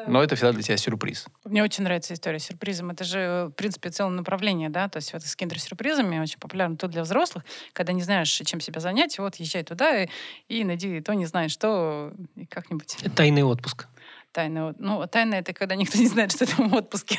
Но 0.06 0.22
это 0.22 0.36
всегда 0.36 0.52
для 0.52 0.62
тебя 0.62 0.76
сюрприз. 0.76 1.26
Мне 1.44 1.62
очень 1.62 1.84
нравится 1.84 2.14
история 2.14 2.38
с 2.38 2.44
сюрпризом. 2.44 2.90
Это 2.90 3.04
же, 3.04 3.46
в 3.50 3.52
принципе, 3.52 3.90
целое 3.90 4.12
направление, 4.12 4.68
да, 4.68 4.88
то 4.88 4.98
есть 4.98 5.12
вот 5.12 5.22
с 5.22 5.34
киндер-сюрпризами 5.36 6.18
очень 6.18 6.38
популярно 6.38 6.76
тут 6.76 6.90
для 6.90 7.02
взрослых, 7.02 7.44
когда 7.72 7.92
не 7.92 8.02
знаешь, 8.02 8.30
чем 8.30 8.60
себя 8.60 8.80
занять, 8.80 9.18
вот 9.18 9.36
езжай 9.36 9.62
туда 9.62 10.04
и, 10.04 10.08
и 10.48 10.64
найди 10.64 11.00
то, 11.00 11.14
не 11.14 11.26
знаешь 11.26 11.52
что, 11.52 12.12
и 12.34 12.46
как-нибудь 12.46 12.96
Это 13.02 13.10
тайный 13.10 13.42
отпуск. 13.42 13.86
тайно. 14.32 14.74
Ну, 14.78 15.06
тайна— 15.06 15.34
это 15.36 15.52
когда 15.52 15.76
никто 15.76 15.98
не 15.98 16.06
знает, 16.08 16.32
что 16.32 16.46
ты 16.46 16.52
в 16.62 16.74
отпуске. 16.74 17.18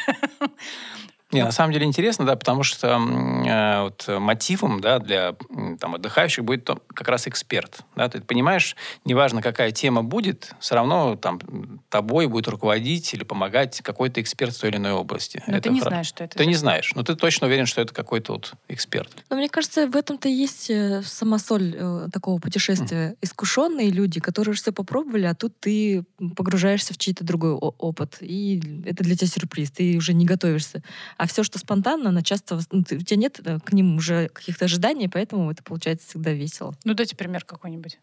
Не, 1.32 1.44
на 1.44 1.52
самом 1.52 1.74
деле 1.74 1.86
интересно, 1.86 2.26
да, 2.26 2.38
потому 2.38 2.64
что 2.64 2.88
э, 2.98 3.82
вот 3.84 4.08
мотивом, 4.20 4.80
да, 4.80 5.00
для 5.00 5.36
там 5.80 5.96
отдыхающих 5.96 6.46
будет 6.46 6.64
то- 6.64 6.82
как 6.94 7.10
раз 7.10 7.28
эксперт, 7.28 7.82
да, 7.98 8.08
ты 8.08 8.22
понимаешь, 8.22 8.78
неважно 9.04 9.42
какая 9.42 9.72
тема 9.72 10.04
будет, 10.04 10.54
все 10.62 10.76
равно 10.76 11.18
там 11.18 11.42
тобой 11.90 12.28
будет 12.28 12.48
руководить 12.48 13.14
или 13.14 13.24
помогать 13.24 13.82
какой-то 13.82 14.22
эксперт 14.22 14.56
в 14.56 14.62
той 14.62 14.70
или 14.70 14.78
иной 14.78 14.94
области. 14.94 15.44
Но 15.48 15.58
Это 15.58 15.64
ты 15.64 15.70
не 15.72 15.82
фра- 15.82 15.90
знаешь, 15.90 16.08
что 16.08 16.24
это. 16.24 16.38
Ты 16.38 16.44
за 16.46 16.50
не 16.50 16.56
знаешь, 16.56 16.94
но 16.96 17.04
ты 17.04 17.14
точно 17.16 17.48
уверен, 17.48 17.66
что 17.66 17.82
это 17.82 17.94
какой-то 17.94 18.32
вот 18.34 18.54
эксперт. 18.70 19.12
Но 19.30 19.36
мне 19.36 19.50
кажется, 19.50 19.86
в 19.88 19.96
этом-то 19.98 20.30
и 20.30 20.32
есть 20.32 20.70
э, 20.70 21.02
сама 21.04 21.40
соль 21.40 21.76
э, 21.78 22.08
такого 22.14 22.40
путешествия. 22.40 23.16
Искушенные 23.22 23.90
люди, 23.90 24.22
которые 24.22 24.54
уже 24.54 24.62
все 24.62 24.72
попробовали, 24.72 25.26
а 25.26 25.36
тут 25.36 25.60
ты 25.60 26.06
погружаешься 26.38 26.94
в 26.94 26.98
чей-то 26.98 27.26
другой 27.26 27.52
опыт. 27.52 28.18
И 28.22 28.62
это 28.86 29.04
для 29.04 29.16
тебя 29.18 29.28
сюрприз, 29.28 29.72
ты 29.72 29.98
уже 29.98 30.14
не 30.14 30.26
готовишься. 30.26 30.82
А 31.18 31.28
все, 31.28 31.44
что 31.44 31.58
спонтанно, 31.60 32.10
она 32.10 32.22
часто... 32.22 32.60
ну, 32.72 32.84
ты- 32.84 32.98
у 32.98 33.02
тебя 33.02 33.18
нет 33.18 33.40
э, 33.44 33.60
к 33.60 33.74
ним 33.74 33.98
уже 33.98 34.28
каких-то 34.30 34.66
ожиданий, 34.66 35.08
поэтому 35.10 35.50
это 35.52 35.64
получается 35.64 36.08
всегда 36.10 36.32
весело. 36.32 36.76
Ну, 36.84 36.94
дайте 36.94 37.16
пример 37.16 37.44
какой-нибудь. 37.44 38.00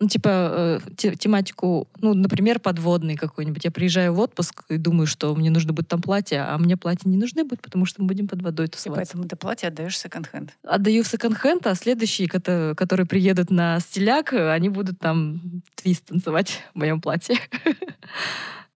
Ну, 0.00 0.08
типа, 0.08 0.28
э, 0.30 0.90
те- 0.96 1.16
тематику, 1.16 1.88
ну, 2.00 2.14
например, 2.14 2.60
подводный 2.60 3.16
какой-нибудь. 3.16 3.64
Я 3.64 3.72
приезжаю 3.72 4.14
в 4.14 4.20
отпуск 4.20 4.62
и 4.68 4.76
думаю, 4.76 5.08
что 5.08 5.34
мне 5.34 5.50
нужно 5.50 5.72
будет 5.72 5.88
там 5.88 6.00
платье, 6.00 6.40
а 6.40 6.56
мне 6.56 6.76
платье 6.76 7.10
не 7.10 7.16
нужны 7.16 7.42
будет, 7.44 7.60
потому 7.62 7.84
что 7.84 8.00
мы 8.02 8.06
будем 8.08 8.28
под 8.28 8.40
водой 8.42 8.66
И 8.66 8.70
тусоваться. 8.70 9.04
поэтому 9.14 9.28
ты 9.28 9.34
платье 9.34 9.68
отдаешь 9.68 9.98
секонд-хенд. 9.98 10.56
Отдаю 10.62 11.02
в 11.02 11.08
секонд-хенд, 11.08 11.66
а 11.66 11.74
следующие, 11.74 12.28
кото- 12.28 12.74
которые 12.76 13.06
приедут 13.06 13.50
на 13.50 13.80
стиляк, 13.80 14.32
э, 14.32 14.52
они 14.52 14.68
будут 14.68 15.00
там 15.00 15.62
твист 15.74 16.04
танцевать 16.06 16.62
в 16.74 16.78
моем 16.78 17.00
платье. 17.00 17.36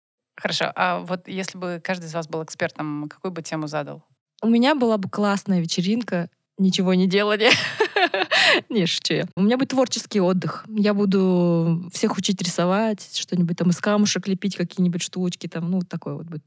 Хорошо, 0.43 0.73
а 0.75 0.99
вот 0.99 1.29
если 1.29 1.57
бы 1.57 1.81
каждый 1.83 2.07
из 2.07 2.15
вас 2.15 2.27
был 2.27 2.43
экспертом, 2.43 3.09
какую 3.09 3.31
бы 3.31 3.43
тему 3.43 3.69
задал? 3.69 4.03
У 4.43 4.49
меня 4.49 4.75
была 4.75 4.99
бы 4.99 5.09
классная 5.09 5.61
вечеринка, 5.61 6.29
ничего 6.59 6.95
не 6.95 7.07
делали. 7.07 7.49
Не, 8.69 8.87
шучу 8.87 9.15
я. 9.15 9.25
У 9.37 9.43
меня 9.43 9.57
будет 9.57 9.69
творческий 9.69 10.21
отдых. 10.21 10.65
Я 10.69 10.95
буду 10.95 11.89
всех 11.93 12.19
учить 12.19 12.43
рисовать, 12.43 13.17
что-нибудь 13.17 13.57
там 13.57 13.71
из 13.71 13.79
камушек 13.79 14.27
лепить, 14.27 14.57
какие-нибудь 14.57 15.01
штучки 15.01 15.47
там, 15.47 15.71
ну, 15.71 15.77
вот 15.77 15.89
такое 15.89 16.15
вот 16.15 16.27
будет. 16.27 16.43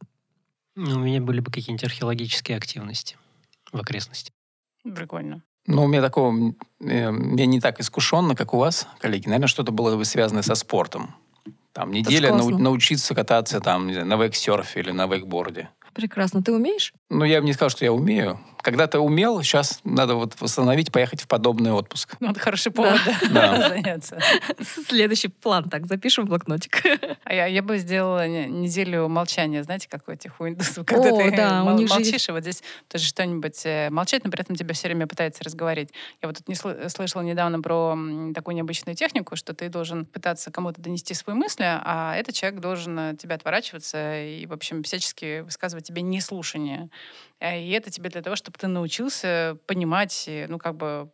Ну, 0.76 0.98
У 0.98 1.00
меня 1.00 1.22
были 1.22 1.40
бы 1.40 1.50
какие-нибудь 1.50 1.86
археологические 1.86 2.58
активности 2.58 3.16
в 3.72 3.80
окрестности. 3.80 4.34
Прикольно. 4.84 5.42
Ну, 5.68 5.86
у 5.86 5.88
меня 5.88 6.02
такого, 6.02 6.32
м, 6.32 6.58
э, 6.82 7.12
я 7.38 7.46
не 7.46 7.62
так 7.62 7.80
искушенно, 7.80 8.36
как 8.36 8.54
у 8.54 8.58
вас, 8.58 8.90
коллеги. 9.00 9.28
Наверное, 9.28 9.48
что-то 9.48 9.72
было 9.72 9.96
бы 9.96 10.04
связано 10.04 10.42
со 10.42 10.54
спортом. 10.56 11.16
Там 11.76 11.92
неделя 11.92 12.32
нау- 12.32 12.58
научиться 12.58 13.14
кататься 13.14 13.60
там, 13.60 13.88
не 13.88 13.94
знаю, 13.94 14.08
на 14.08 14.16
вейксерфе 14.16 14.80
или 14.80 14.92
на 14.92 15.08
вейкборде. 15.08 15.70
Прекрасно. 15.94 16.42
Ты 16.42 16.54
умеешь? 16.54 16.94
Ну, 17.10 17.26
я 17.26 17.42
бы 17.42 17.46
не 17.46 17.52
сказал, 17.52 17.70
что 17.70 17.84
я 17.84 17.92
умею. 17.92 18.40
Когда-то 18.66 19.00
умел, 19.00 19.44
сейчас 19.44 19.80
надо 19.84 20.16
вот 20.16 20.34
восстановить, 20.42 20.92
поехать 20.92 21.22
в 21.22 21.28
подобный 21.28 21.72
отпуск. 21.72 22.16
Ну, 22.20 22.32
это 22.32 22.40
хороший 22.40 22.72
повод, 22.72 23.00
да, 23.06 23.58
Да. 23.60 23.70
заняться. 23.70 24.18
Следующий 24.88 25.28
план. 25.28 25.70
Так, 25.70 25.86
запишем 25.86 26.26
в 26.26 26.30
блокнотик. 26.30 26.82
А 27.26 27.34
я, 27.34 27.46
я 27.48 27.62
бы 27.64 27.78
сделала 27.80 28.28
не- 28.28 28.46
неделю 28.48 29.08
молчания, 29.08 29.64
знаете, 29.64 29.88
как 29.90 30.08
у 30.08 30.12
этих 30.12 30.40
у 30.40 30.48
индусов, 30.48 30.86
когда 30.86 31.10
О, 31.10 31.18
ты 31.18 31.36
да, 31.36 31.62
у 31.62 31.66
мол- 31.66 31.78
них 31.78 31.88
же 31.88 31.94
молчишь, 31.96 32.30
и 32.30 32.32
вот 32.32 32.42
здесь 32.42 32.64
тоже 32.88 33.06
что-нибудь 33.06 33.62
э, 33.66 33.90
молчать, 33.92 34.24
но 34.24 34.32
при 34.32 34.42
этом 34.42 34.56
тебя 34.56 34.74
все 34.76 34.88
время 34.88 35.06
пытается 35.08 35.44
разговорить. 35.44 35.90
Я 36.22 36.28
вот 36.28 36.38
тут 36.38 36.48
не 36.48 36.54
сл- 36.56 36.88
слышала 36.90 37.22
недавно 37.24 37.62
про 37.62 37.96
такую 38.34 38.56
необычную 38.56 38.96
технику, 38.96 39.36
что 39.36 39.54
ты 39.54 39.70
должен 39.70 40.06
пытаться 40.06 40.52
кому-то 40.52 40.82
донести 40.82 41.14
свои 41.16 41.36
мысли, 41.36 41.66
а 41.66 42.16
этот 42.16 42.34
человек 42.36 42.60
должен 42.60 42.98
от 43.00 43.20
тебя 43.20 43.36
отворачиваться 43.36 44.22
и, 44.24 44.46
в 44.46 44.54
общем, 44.54 44.84
всячески 44.84 45.42
высказывать 45.42 45.86
тебе 45.88 46.02
неслушание. 46.04 46.90
Э, 47.40 47.60
И 47.62 47.70
это 47.72 47.90
тебе 47.92 48.10
для 48.10 48.22
того, 48.22 48.36
чтобы 48.36 48.55
ты 48.58 48.68
научился 48.68 49.58
понимать, 49.68 50.26
э, 50.28 50.48
ну, 50.48 50.58
как 50.58 50.76
бы 50.76 51.10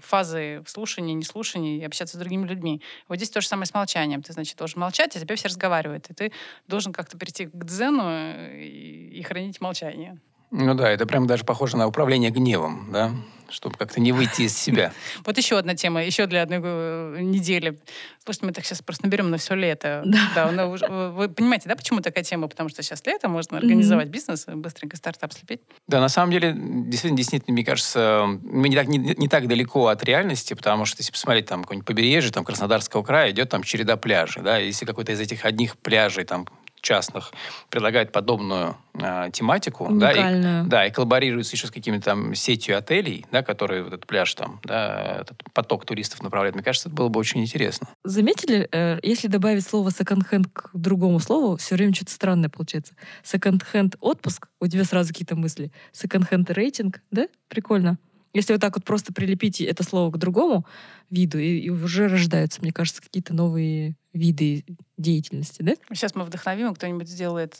фазы 0.00 0.62
слушания, 0.66 1.12
неслушания 1.14 1.76
и 1.76 1.84
общаться 1.84 2.16
с 2.16 2.18
другими 2.18 2.46
людьми. 2.46 2.80
Вот 3.06 3.16
здесь 3.16 3.28
то 3.28 3.42
же 3.42 3.48
самое 3.48 3.66
с 3.66 3.74
молчанием. 3.74 4.22
Ты, 4.22 4.32
значит, 4.32 4.56
должен 4.56 4.80
молчать, 4.80 5.14
а 5.14 5.20
тебе 5.20 5.36
все 5.36 5.48
разговаривают. 5.48 6.08
И 6.08 6.14
ты 6.14 6.32
должен 6.66 6.92
как-то 6.92 7.18
прийти 7.18 7.46
к 7.46 7.64
дзену 7.64 8.04
э, 8.06 8.62
и, 8.62 9.18
и 9.18 9.22
хранить 9.22 9.60
молчание. 9.60 10.20
Ну 10.50 10.74
да, 10.74 10.90
это 10.90 11.06
прям 11.06 11.26
даже 11.26 11.44
похоже 11.44 11.76
на 11.76 11.86
управление 11.86 12.30
гневом, 12.30 12.88
да? 12.92 13.10
Чтобы 13.54 13.76
как-то 13.76 14.00
не 14.00 14.12
выйти 14.12 14.42
из 14.42 14.56
себя. 14.56 14.92
Вот 15.24 15.38
еще 15.38 15.58
одна 15.58 15.74
тема, 15.74 16.04
еще 16.04 16.26
для 16.26 16.42
одной 16.42 16.60
э, 16.62 17.18
недели. 17.20 17.78
Слушайте, 18.24 18.46
мы 18.46 18.52
так 18.52 18.64
сейчас 18.64 18.82
просто 18.82 19.04
наберем 19.04 19.30
на 19.30 19.38
все 19.38 19.54
лето. 19.54 20.04
Да. 20.34 20.50
ну, 20.50 20.70
вы 21.12 21.28
понимаете, 21.28 21.68
да, 21.68 21.76
почему 21.76 22.00
такая 22.00 22.24
тема? 22.24 22.48
Потому 22.48 22.68
что 22.68 22.82
сейчас 22.82 23.04
лето, 23.06 23.28
можно 23.28 23.58
организовать 23.58 24.08
бизнес, 24.08 24.46
быстренько 24.46 24.96
стартап 24.96 25.32
слепить. 25.32 25.60
Да, 25.86 26.00
на 26.00 26.08
самом 26.08 26.32
деле, 26.32 26.54
действительно, 26.56 27.16
действительно, 27.16 27.52
мне 27.52 27.64
кажется, 27.64 28.24
мы 28.42 28.68
не 28.68 28.74
так, 28.74 28.88
не, 28.88 28.98
не 28.98 29.28
так 29.28 29.46
далеко 29.46 29.88
от 29.88 30.02
реальности, 30.02 30.54
потому 30.54 30.86
что 30.86 31.00
если 31.00 31.12
посмотреть 31.12 31.46
там 31.46 31.62
какое-нибудь 31.62 31.86
побережье, 31.86 32.32
там 32.32 32.44
Краснодарского 32.44 33.02
края, 33.02 33.30
идет 33.30 33.50
там 33.50 33.62
череда 33.62 33.96
пляжей, 33.96 34.42
да, 34.42 34.58
если 34.58 34.84
какой-то 34.86 35.12
из 35.12 35.20
этих 35.20 35.44
одних 35.44 35.76
пляжей 35.76 36.24
там 36.24 36.46
частных 36.84 37.32
предлагает 37.70 38.12
подобную 38.12 38.76
э, 38.94 39.30
тематику, 39.32 39.88
да, 39.90 40.12
и, 40.12 40.68
да, 40.68 40.86
и 40.86 40.90
коллаборируется 40.90 41.56
еще 41.56 41.66
с 41.66 41.70
какими-то 41.70 42.04
там 42.04 42.34
сетью 42.34 42.78
отелей, 42.78 43.24
да, 43.32 43.42
которые 43.42 43.82
вот 43.82 43.94
этот 43.94 44.06
пляж 44.06 44.32
там, 44.34 44.60
да, 44.62 45.22
этот 45.22 45.42
поток 45.52 45.86
туристов 45.86 46.22
направляет, 46.22 46.54
мне 46.54 46.62
кажется, 46.62 46.88
это 46.88 46.96
было 46.96 47.08
бы 47.08 47.18
очень 47.18 47.40
интересно. 47.40 47.88
Заметили, 48.04 48.68
э, 48.70 48.98
если 49.02 49.28
добавить 49.28 49.66
слово 49.66 49.90
секонд-хенд 49.90 50.48
к 50.52 50.70
другому 50.74 51.18
слову, 51.18 51.56
все 51.56 51.74
время 51.74 51.94
что-то 51.94 52.12
странное 52.12 52.50
получается. 52.50 52.94
Секонд-хенд 53.22 53.96
отпуск, 54.00 54.48
у 54.60 54.66
тебя 54.66 54.84
сразу 54.84 55.08
какие-то 55.08 55.36
мысли. 55.36 55.72
Секонд-хенд 55.92 56.50
рейтинг, 56.50 57.00
да? 57.10 57.28
Прикольно. 57.48 57.98
Если 58.34 58.52
вот 58.52 58.60
так 58.60 58.74
вот 58.74 58.84
просто 58.84 59.14
прилепить 59.14 59.60
это 59.60 59.84
слово 59.84 60.10
к 60.10 60.18
другому 60.18 60.66
виду, 61.08 61.38
и, 61.38 61.60
и 61.60 61.70
уже 61.70 62.08
рождаются, 62.08 62.60
мне 62.60 62.72
кажется, 62.72 63.00
какие-то 63.00 63.32
новые 63.32 63.96
виды 64.12 64.64
деятельности, 64.96 65.62
да? 65.62 65.74
Сейчас 65.90 66.14
мы 66.14 66.24
вдохновим, 66.24 66.74
кто-нибудь 66.74 67.08
сделает 67.08 67.54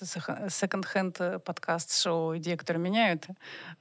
секонд-хенд 0.49 1.43
подкаст 1.45 2.01
шоу 2.01 2.37
«Идеи, 2.37 2.55
которые 2.55 2.82
меняют», 2.82 3.26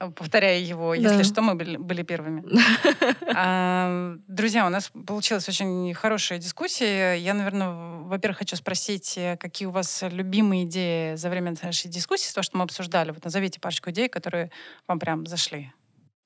э, 0.00 0.10
повторяя 0.10 0.58
его. 0.58 0.94
Если 0.94 1.18
Да. 1.18 1.24
что, 1.24 1.42
мы 1.42 1.54
были, 1.54 1.76
были 1.76 2.02
первыми. 2.02 2.42
Друзья, 4.28 4.66
у 4.66 4.70
нас 4.70 4.90
получилась 5.06 5.48
очень 5.48 5.94
хорошая 5.94 6.38
дискуссия. 6.38 7.14
Я, 7.14 7.34
наверное, 7.34 8.02
во-первых, 8.04 8.38
хочу 8.38 8.56
спросить, 8.56 9.14
э, 9.16 9.36
какие 9.36 9.66
у 9.66 9.70
вас 9.70 10.02
любимые 10.02 10.64
идеи 10.64 11.14
за 11.14 11.30
время 11.30 11.54
нашей 11.62 11.88
дискуссии, 11.90 12.32
то, 12.34 12.42
что 12.42 12.56
мы 12.56 12.64
обсуждали. 12.64 13.12
Вот 13.12 13.24
назовите 13.24 13.60
парочку 13.60 13.90
идей, 13.90 14.08
которые 14.08 14.50
вам 14.88 14.98
прям 14.98 15.26
зашли. 15.26 15.72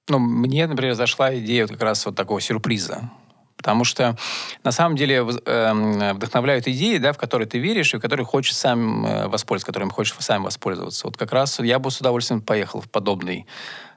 Ну, 0.08 0.18
мне, 0.18 0.66
например, 0.66 0.94
зашла 0.94 1.36
идея 1.38 1.64
вот 1.64 1.72
как 1.72 1.82
раз 1.82 2.06
вот 2.06 2.16
такого 2.16 2.40
сюрприза. 2.40 3.10
Потому 3.58 3.84
что 3.84 4.16
на 4.62 4.70
самом 4.72 4.96
деле 4.96 5.16
эм, 5.16 6.14
вдохновляют 6.14 6.68
идеи, 6.68 6.98
да, 6.98 7.12
в 7.12 7.18
которые 7.18 7.46
ты 7.46 7.58
веришь 7.58 7.92
и 7.92 7.96
в 7.98 8.00
которые 8.00 8.24
хочешь 8.24 8.54
сам 8.54 9.04
э, 9.04 9.26
воспользоваться, 9.26 9.66
которыми 9.66 9.90
хочешь 9.90 10.14
сам 10.20 10.44
воспользоваться. 10.44 11.08
Вот 11.08 11.16
как 11.16 11.32
раз 11.32 11.58
я 11.58 11.80
бы 11.80 11.90
с 11.90 12.00
удовольствием 12.00 12.40
поехал 12.40 12.80
в 12.80 12.88
подобный 12.88 13.46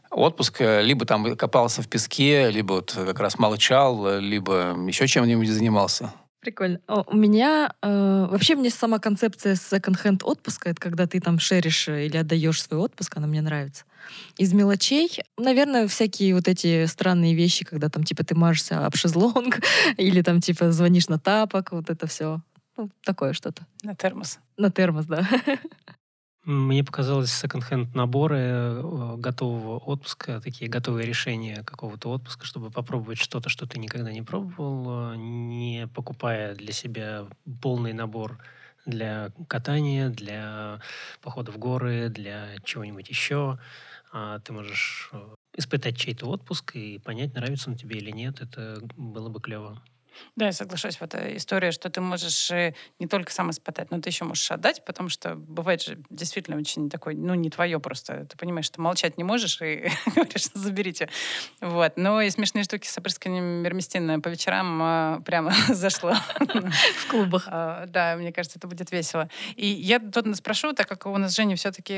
отпуск, 0.10 0.62
э, 0.62 0.82
либо 0.82 1.06
там 1.06 1.36
копался 1.36 1.84
в 1.84 1.88
песке, 1.88 2.50
либо 2.50 2.74
вот 2.74 2.92
как 2.92 3.20
раз 3.20 3.38
молчал, 3.38 4.08
э, 4.08 4.20
либо 4.20 4.76
еще 4.88 5.08
чем-нибудь 5.08 5.48
занимался. 5.48 6.12
Прикольно. 6.42 6.80
У 6.88 7.16
меня 7.16 7.72
э, 7.84 8.28
вообще 8.30 8.56
мне 8.56 8.72
сама 8.72 8.98
концепция 8.98 9.56
секонд-хенд 9.56 10.24
отпуска, 10.24 10.72
это 10.72 10.82
когда 10.82 11.06
ты 11.06 11.20
там 11.20 11.38
шеришь 11.38 11.88
э, 11.88 12.08
или 12.08 12.18
отдаешь 12.18 12.64
свой 12.64 12.80
отпуск, 12.80 13.16
она 13.16 13.28
мне 13.28 13.42
нравится. 13.42 13.86
Из 14.38 14.52
мелочей, 14.52 15.20
наверное, 15.38 15.88
всякие 15.88 16.34
вот 16.34 16.48
эти 16.48 16.88
странные 16.88 17.36
вещи, 17.36 17.64
когда 17.64 17.90
там 17.90 18.04
типа 18.04 18.24
ты 18.24 18.34
мажешься 18.34 18.84
об 18.84 18.96
шезлонг 18.96 19.60
или 19.98 20.24
там 20.24 20.42
типа 20.42 20.72
звонишь 20.72 21.10
на 21.10 21.20
тапок, 21.20 21.74
вот 21.74 21.92
это 21.92 22.08
все. 22.08 22.42
Ну, 22.76 22.90
такое 23.04 23.34
что-то. 23.34 23.68
На 23.84 23.94
термос. 23.96 24.40
На 24.58 24.72
термос, 24.72 25.06
да. 25.06 25.28
Мне 26.44 26.84
показалось 26.84 27.32
секонд-хенд 27.32 27.94
наборы 27.94 28.38
э, 28.40 29.16
готового 29.18 29.78
отпуска, 29.78 30.42
такие 30.42 30.70
готовые 30.72 31.06
решения 31.06 31.64
какого-то 31.64 32.10
отпуска, 32.10 32.46
чтобы 32.48 32.72
попробовать 32.72 33.20
что-то, 33.20 33.48
что 33.48 33.68
ты 33.68 33.78
никогда 33.78 34.12
не 34.12 34.24
пробовал, 34.24 35.14
э, 35.14 35.18
не 35.18 35.88
покупая 35.94 36.56
для 36.56 36.74
себя 36.74 37.28
полный 37.62 37.94
набор 37.94 38.40
для 38.88 39.32
катания, 39.48 40.10
для 40.10 40.82
похода 41.22 41.52
в 41.52 41.60
горы, 41.60 42.10
для 42.10 42.56
чего-нибудь 42.64 43.08
еще. 43.10 43.60
А 44.12 44.40
Ты 44.40 44.52
можешь 44.54 45.10
э, 45.14 45.36
испытать 45.56 45.96
чей-то 45.96 46.26
отпуск 46.26 46.76
и 46.76 46.98
понять, 46.98 47.36
нравится 47.36 47.70
он 47.70 47.76
тебе 47.76 47.98
или 48.00 48.10
нет. 48.10 48.42
Это 48.42 48.80
было 48.98 49.30
бы 49.30 49.40
клево. 49.42 49.84
Да, 50.36 50.46
я 50.46 50.52
соглашусь. 50.52 51.00
Вот 51.00 51.14
эта 51.14 51.36
история, 51.36 51.72
что 51.72 51.90
ты 51.90 52.02
можешь 52.02 52.52
э, 52.52 52.74
не 53.00 53.08
только 53.08 53.32
сам 53.32 53.52
испытать, 53.52 53.92
но 53.92 54.00
ты 54.00 54.10
еще 54.10 54.26
можешь 54.26 54.50
отдать, 54.52 54.84
потому 54.86 55.10
что 55.10 55.36
бывает 55.36 55.82
же 55.82 56.00
действительно 56.10 56.58
очень 56.58 56.90
такой, 56.90 57.16
ну, 57.16 57.34
не 57.34 57.50
твое 57.50 57.80
просто. 57.80 58.26
Ты 58.26 58.38
понимаешь, 58.38 58.66
что 58.66 58.82
молчать 58.82 59.18
не 59.18 59.24
можешь 59.24 59.62
и 59.62 59.90
говоришь, 60.16 60.48
заберите. 60.54 61.10
Вот. 61.60 61.94
Но 61.98 62.22
и 62.22 62.30
смешные 62.30 62.64
штуки 62.64 62.88
с 62.88 62.98
опрыскиванием 62.98 63.44
Мермистина 63.62 64.20
по 64.20 64.30
вечерам 64.30 64.80
а, 64.82 65.22
прямо 65.26 65.54
зашло. 65.70 66.14
В 66.98 67.10
клубах. 67.10 67.48
А, 67.48 67.86
Да, 67.88 68.16
мне 68.16 68.32
кажется, 68.32 68.58
это 68.58 68.68
будет 68.68 68.92
весело. 68.92 69.30
И 69.56 69.68
я 69.68 70.00
тут 70.00 70.36
спрошу, 70.38 70.74
так 70.74 70.88
как 70.88 71.06
у 71.06 71.18
нас 71.18 71.36
Женя 71.36 71.56
все-таки 71.56 71.94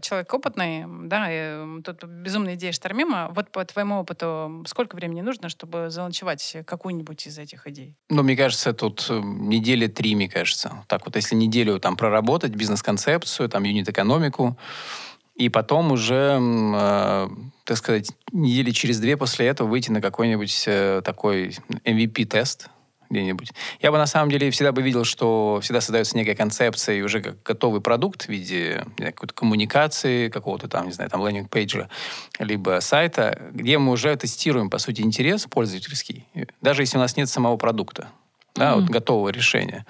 человек 0.00 0.32
опытный, 0.32 0.84
да, 1.08 1.26
и 1.30 1.82
тут 1.82 2.04
безумная 2.04 2.54
идея 2.54 2.72
штормима. 2.72 3.28
Вот 3.30 3.50
по 3.50 3.64
твоему 3.64 4.00
опыту, 4.00 4.64
сколько 4.66 4.96
времени 4.96 5.20
нужно, 5.20 5.48
чтобы 5.48 5.90
заланчевать 5.90 6.58
какую-нибудь 6.66 7.26
из 7.26 7.38
этих 7.38 7.47
идей? 7.66 7.96
Ну, 8.08 8.22
мне 8.22 8.36
кажется, 8.36 8.72
тут 8.72 9.06
э, 9.10 9.20
недели 9.20 9.86
три, 9.86 10.14
мне 10.14 10.28
кажется. 10.28 10.84
Так 10.86 11.06
вот, 11.06 11.16
если 11.16 11.34
неделю 11.34 11.78
там 11.80 11.96
проработать 11.96 12.52
бизнес-концепцию, 12.52 13.48
там 13.48 13.64
юнит-экономику, 13.64 14.58
и 15.34 15.48
потом 15.48 15.92
уже, 15.92 16.38
э, 16.40 17.28
так 17.64 17.76
сказать, 17.76 18.10
недели 18.32 18.70
через 18.72 18.98
две 18.98 19.16
после 19.16 19.46
этого 19.46 19.68
выйти 19.68 19.90
на 19.90 20.00
какой-нибудь 20.00 20.64
э, 20.66 21.02
такой 21.04 21.56
MVP-тест 21.84 22.70
где-нибудь. 23.10 23.52
Я 23.80 23.90
бы 23.90 23.98
на 23.98 24.06
самом 24.06 24.30
деле 24.30 24.50
всегда 24.50 24.72
бы 24.72 24.82
видел, 24.82 25.04
что 25.04 25.60
всегда 25.62 25.80
создается 25.80 26.16
некая 26.16 26.34
концепция 26.34 26.96
и 26.96 27.02
уже 27.02 27.20
как 27.20 27.42
готовый 27.42 27.80
продукт 27.80 28.24
в 28.24 28.28
виде 28.28 28.84
знаю, 28.96 29.12
какой-то 29.12 29.34
коммуникации, 29.34 30.28
какого-то 30.28 30.68
там, 30.68 30.86
не 30.86 30.92
знаю, 30.92 31.10
там 31.10 31.26
лендинг-пейджа, 31.26 31.88
либо 32.38 32.80
сайта, 32.80 33.40
где 33.52 33.78
мы 33.78 33.92
уже 33.92 34.14
тестируем, 34.16 34.70
по 34.70 34.78
сути, 34.78 35.02
интерес 35.02 35.46
пользовательский, 35.46 36.26
даже 36.60 36.82
если 36.82 36.96
у 36.96 37.00
нас 37.00 37.16
нет 37.16 37.28
самого 37.28 37.56
продукта, 37.56 38.08
да, 38.54 38.76
вот 38.76 38.84
готового 38.84 39.28
решения. 39.28 39.86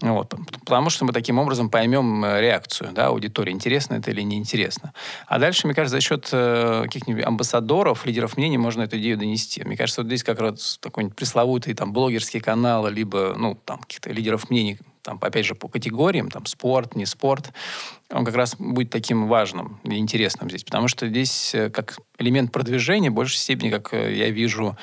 Вот. 0.00 0.34
Потому 0.60 0.90
что 0.90 1.04
мы 1.04 1.12
таким 1.12 1.38
образом 1.38 1.70
поймем 1.70 2.24
э, 2.24 2.40
реакцию 2.40 2.92
да, 2.92 3.06
аудитории, 3.06 3.52
интересно 3.52 3.94
это 3.94 4.10
или 4.10 4.22
неинтересно. 4.22 4.92
А 5.26 5.38
дальше, 5.38 5.66
мне 5.66 5.74
кажется, 5.74 5.96
за 5.96 6.00
счет 6.00 6.28
э, 6.32 6.82
каких-нибудь 6.84 7.24
амбассадоров, 7.24 8.04
лидеров 8.04 8.36
мнений 8.36 8.58
можно 8.58 8.82
эту 8.82 8.98
идею 8.98 9.16
донести. 9.16 9.62
Мне 9.64 9.76
кажется, 9.76 10.02
вот 10.02 10.08
здесь 10.08 10.24
как 10.24 10.40
раз 10.40 10.78
такой-нибудь 10.80 11.16
пресловутый 11.16 11.74
там, 11.74 11.92
блогерский 11.92 12.40
канал, 12.40 12.88
либо 12.88 13.34
ну, 13.36 13.54
там, 13.64 13.78
каких-то 13.78 14.10
лидеров 14.10 14.50
мнений, 14.50 14.78
там, 15.04 15.18
опять 15.20 15.44
же, 15.44 15.54
по 15.54 15.68
категориям, 15.68 16.30
там, 16.30 16.46
спорт, 16.46 16.96
не 16.96 17.04
спорт, 17.04 17.52
он 18.10 18.24
как 18.24 18.34
раз 18.34 18.56
будет 18.56 18.90
таким 18.90 19.28
важным 19.28 19.78
и 19.84 19.98
интересным 19.98 20.48
здесь. 20.48 20.64
Потому 20.64 20.88
что 20.88 21.06
здесь 21.06 21.54
э, 21.54 21.70
как 21.70 21.98
элемент 22.18 22.50
продвижения 22.50 23.10
в 23.10 23.14
большей 23.14 23.36
степени, 23.36 23.70
как 23.70 23.92
э, 23.92 24.16
я 24.16 24.30
вижу, 24.30 24.76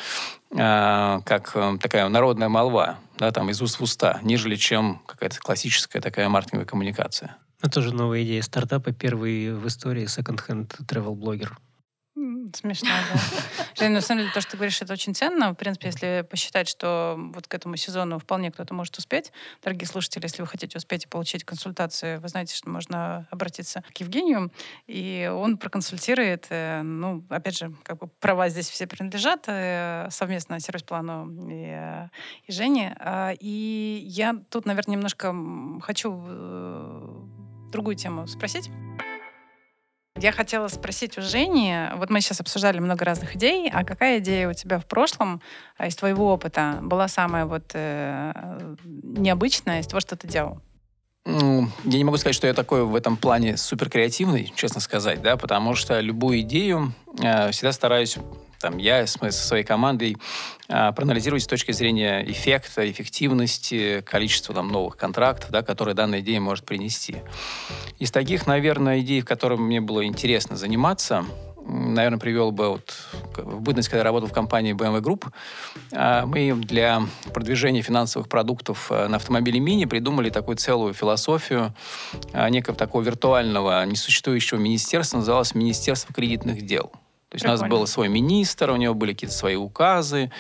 э, 0.52 1.20
как 1.26 1.58
такая 1.82 2.08
народная 2.08 2.50
молва, 2.50 3.00
да, 3.18 3.32
там, 3.32 3.50
из 3.50 3.62
уст 3.62 3.80
в 3.80 3.84
уста, 3.84 4.20
нежели 4.22 4.56
чем 4.56 5.02
какая-то 5.08 5.40
классическая 5.40 6.02
такая 6.02 6.30
маркетинговая 6.30 6.68
коммуникация. 6.68 7.38
Это 7.60 7.72
тоже 7.72 7.94
новая 7.94 8.24
идея 8.24 8.42
стартапа. 8.44 8.92
Первый 8.92 9.54
в 9.54 9.68
истории 9.68 10.06
секонд-хенд 10.06 10.78
travel-блогер. 10.88 11.58
Смешно, 12.56 12.90
да. 12.90 13.20
Жень, 13.78 13.92
на 13.92 14.02
самом 14.02 14.22
деле, 14.22 14.32
то, 14.34 14.42
что 14.42 14.52
ты 14.52 14.58
говоришь, 14.58 14.82
это 14.82 14.94
очень 14.94 15.16
ценно. 15.16 15.52
В 15.52 15.56
принципе, 15.56 15.88
если 15.88 16.26
посчитать, 16.30 16.68
что 16.68 17.16
вот 17.34 17.48
к 17.48 17.54
этому 17.54 17.76
сезону 17.78 18.20
вполне 18.20 18.52
кто-то 18.52 18.74
может 18.74 18.98
успеть. 18.98 19.32
Дорогие 19.64 19.88
слушатели, 19.88 20.24
если 20.24 20.42
вы 20.42 20.48
хотите 20.48 20.78
успеть 20.78 21.06
и 21.06 21.08
получить 21.08 21.44
консультации, 21.44 22.18
вы 22.18 22.28
знаете, 22.28 22.56
что 22.56 22.70
можно 22.70 23.28
обратиться 23.32 23.84
к 23.94 23.98
Евгению, 23.98 24.52
и 24.88 25.32
он 25.34 25.58
проконсультирует. 25.58 26.48
э, 26.50 26.82
Ну, 26.82 27.24
опять 27.30 27.58
же, 27.58 27.74
как 27.84 27.98
бы 28.00 28.08
права 28.20 28.50
здесь 28.50 28.70
все 28.70 28.88
принадлежат 28.88 29.46
э, 29.48 30.08
совместно 30.12 30.60
сервис-плану 30.60 31.50
и, 31.50 31.66
э, 31.68 32.08
и 32.48 32.52
Жене. 32.52 32.96
А, 33.00 33.32
И 33.40 34.04
я 34.06 34.36
тут, 34.50 34.66
наверное, 34.66 34.94
немножко 34.96 35.34
хочу 35.82 36.12
другую 37.72 37.96
тему 37.96 38.28
спросить. 38.28 38.70
Я 40.20 40.32
хотела 40.34 40.68
спросить 40.68 41.18
у 41.18 41.22
Жени, 41.22 41.74
вот 41.96 42.10
мы 42.10 42.20
сейчас 42.20 42.42
обсуждали 42.42 42.80
много 42.80 43.06
разных 43.06 43.36
идей, 43.38 43.70
а 43.72 43.86
какая 43.86 44.20
идея 44.20 44.50
у 44.50 44.54
тебя 44.54 44.78
в 44.78 44.86
прошлом 44.86 45.42
а, 45.78 45.88
из 45.88 45.96
твоего 45.96 46.34
опыта 46.34 46.80
была 46.82 47.08
самая 47.08 47.46
вот 47.46 47.72
э, 47.74 48.76
необычная 48.84 49.80
из 49.80 49.88
того, 49.88 50.02
что 50.02 50.18
ты 50.18 50.28
делал? 50.28 50.60
Ну, 51.26 51.70
я 51.86 51.98
не 51.98 52.04
могу 52.04 52.18
сказать, 52.18 52.36
что 52.36 52.48
я 52.48 52.54
такой 52.54 52.84
в 52.84 52.96
этом 52.96 53.16
плане 53.16 53.56
супер 53.56 53.90
креативный, 53.90 54.52
честно 54.56 54.82
сказать, 54.82 55.22
да, 55.22 55.38
потому 55.38 55.76
что 55.76 56.00
любую 56.02 56.42
идею 56.42 56.94
э, 57.20 57.52
всегда 57.52 57.72
стараюсь, 57.72 58.18
там, 58.62 58.78
я 58.78 59.06
с 59.06 59.18
со 59.22 59.32
своей 59.32 59.64
командой 59.64 60.18
э, 60.68 60.92
проанализировать 60.94 61.44
с 61.44 61.48
точки 61.48 61.72
зрения 61.72 62.24
эффекта, 62.26 62.90
эффективности, 62.90 64.02
количества 64.02 64.56
там, 64.56 64.70
новых 64.70 64.98
контрактов, 64.98 65.52
да, 65.52 65.62
которые 65.62 65.96
данная 65.96 66.22
идея 66.22 66.40
может 66.40 66.66
принести. 66.66 67.18
Из 68.00 68.12
таких, 68.12 68.48
наверное, 68.48 69.00
идей, 69.00 69.22
в 69.22 69.26
которых 69.26 69.60
мне 69.60 69.82
было 69.82 70.06
интересно 70.06 70.56
заниматься, 70.56 71.26
наверное, 71.66 72.20
привел 72.20 72.52
бы 72.52 72.70
вот 72.70 72.94
в 73.36 73.62
бытность, 73.62 73.90
когда 73.90 74.00
я 74.00 74.04
работал 74.04 74.30
в 74.30 74.34
компании 74.34 74.74
BMW 74.74 75.02
Group, 75.02 75.28
а, 75.92 76.26
мы 76.26 76.54
для 76.54 77.04
продвижения 77.34 77.82
финансовых 77.82 78.28
продуктов 78.28 78.92
э, 78.92 79.08
на 79.08 79.18
автомобиле 79.18 79.60
Мини 79.60 79.86
придумали 79.86 80.30
такую 80.30 80.58
целую 80.58 80.94
философию 80.94 81.74
а, 82.34 82.50
некого 82.50 82.76
такого 82.76 83.02
виртуального, 83.04 83.86
несуществующего 83.86 84.58
министерства, 84.58 85.18
называлось 85.18 85.56
Министерство 85.56 86.14
кредитных 86.14 86.66
дел. 86.66 86.92
То 87.32 87.36
есть 87.36 87.46
у 87.46 87.48
нас 87.48 87.62
был 87.62 87.88
свой 87.88 88.10
министр, 88.10 88.72
у 88.72 88.76
него 88.76 88.94
были 88.94 89.14
какие-то 89.14 89.34
свои 89.34 89.56
указы, 89.56 90.32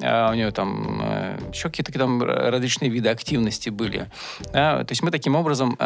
а, 0.00 0.30
у 0.30 0.34
него 0.34 0.52
там 0.52 1.00
э, 1.02 1.38
еще 1.52 1.70
какие-то 1.70 1.92
там 1.92 2.22
различные 2.22 2.88
виды 2.88 3.08
активности 3.08 3.68
были. 3.68 4.08
Да? 4.52 4.84
То 4.84 4.92
есть 4.92 5.02
мы 5.02 5.10
таким 5.10 5.34
образом 5.34 5.76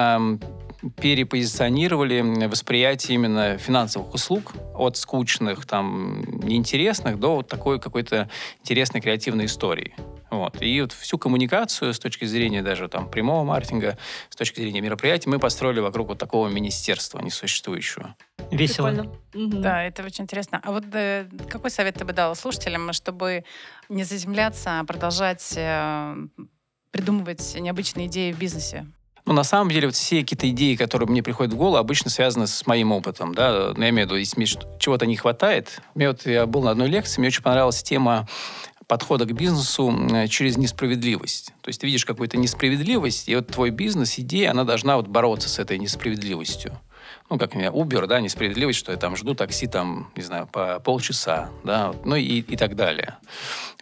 перепозиционировали 1.01 2.47
восприятие 2.47 3.15
именно 3.15 3.57
финансовых 3.57 4.13
услуг 4.13 4.53
от 4.75 4.99
скучных, 4.99 5.65
там, 5.65 6.25
неинтересных 6.43 7.19
до 7.19 7.37
вот 7.37 7.49
такой 7.49 7.81
какой-то 7.81 8.29
интересной 8.61 9.01
креативной 9.01 9.47
истории. 9.47 9.95
Вот. 10.31 10.63
И 10.63 10.81
вот 10.81 10.93
всю 10.93 11.19
коммуникацию 11.19 11.93
с 11.93 11.99
точки 11.99 12.25
зрения 12.25 12.63
даже 12.63 12.89
там 12.89 13.11
прямого 13.11 13.45
маркетинга, 13.45 13.99
с 14.29 14.37
точки 14.37 14.61
зрения 14.61 14.81
мероприятий, 14.81 15.29
мы 15.29 15.39
построили 15.39 15.81
вокруг 15.81 16.09
вот 16.09 16.19
такого 16.19 16.49
министерства 16.49 17.21
несуществующего. 17.21 18.15
Весело. 18.51 18.91
Прикольно. 18.91 19.61
Да, 19.61 19.85
это 19.85 20.05
очень 20.05 20.25
интересно. 20.25 20.61
А 20.63 20.71
вот 20.71 20.85
э, 20.93 21.27
какой 21.49 21.71
совет 21.71 21.97
ты 21.97 22.05
бы 22.05 22.13
дала 22.13 22.35
слушателям, 22.35 22.93
чтобы 22.93 23.45
не 23.89 24.05
заземляться, 24.05 24.81
а 24.81 24.85
продолжать 24.85 25.55
э, 25.57 26.17
придумывать 26.91 27.57
необычные 27.59 28.07
идеи 28.07 28.33
в 28.33 28.39
бизнесе? 28.39 28.87
Ну, 29.27 29.33
на 29.35 29.45
самом 29.45 29.71
деле, 29.71 29.87
вот 29.87 29.95
все 29.95 30.21
какие-то 30.23 30.49
идеи, 30.51 30.75
которые 30.77 31.09
мне 31.09 31.23
приходят 31.23 31.53
в 31.53 31.57
голову, 31.57 31.77
обычно 31.77 32.11
связаны 32.11 32.47
с 32.47 32.67
моим 32.67 32.91
опытом, 32.91 33.35
да, 33.35 33.73
ну, 33.77 33.83
я 33.83 33.91
имею 33.91 34.09
в 34.09 34.11
виду, 34.11 34.19
если 34.19 34.45
чего-то 34.79 35.07
не 35.07 35.17
хватает. 35.17 35.81
Мне 35.95 36.09
вот, 36.09 36.27
я 36.27 36.47
был 36.47 36.63
на 36.63 36.71
одной 36.71 36.89
лекции, 36.89 37.21
мне 37.21 37.29
очень 37.29 37.43
понравилась 37.43 37.83
тема 37.83 38.27
подхода 38.91 39.25
к 39.25 39.33
бизнесу 39.33 39.95
через 40.29 40.57
несправедливость. 40.57 41.53
То 41.61 41.69
есть 41.69 41.81
ты 41.81 41.87
видишь 41.87 42.05
какую-то 42.05 42.37
несправедливость, 42.37 43.29
и 43.29 43.37
вот 43.37 43.47
твой 43.47 43.71
бизнес, 43.71 44.19
идея, 44.19 44.51
она 44.51 44.65
должна 44.65 44.97
вот 44.97 45.07
бороться 45.07 45.49
с 45.49 45.61
этой 45.61 45.79
несправедливостью 45.79 46.77
ну, 47.31 47.39
как 47.39 47.55
меня, 47.55 47.69
Uber, 47.69 48.07
да, 48.07 48.21
несправедливость, 48.21 48.81
что 48.81 48.91
я 48.91 48.99
там 48.99 49.17
жду 49.17 49.35
такси, 49.35 49.69
там, 49.69 50.11
не 50.17 50.23
знаю, 50.23 50.49
по 50.49 50.81
полчаса, 50.81 51.51
да, 51.63 51.95
ну 52.05 52.17
и, 52.17 52.41
и 52.41 52.57
так 52.57 52.75
далее. 52.75 53.17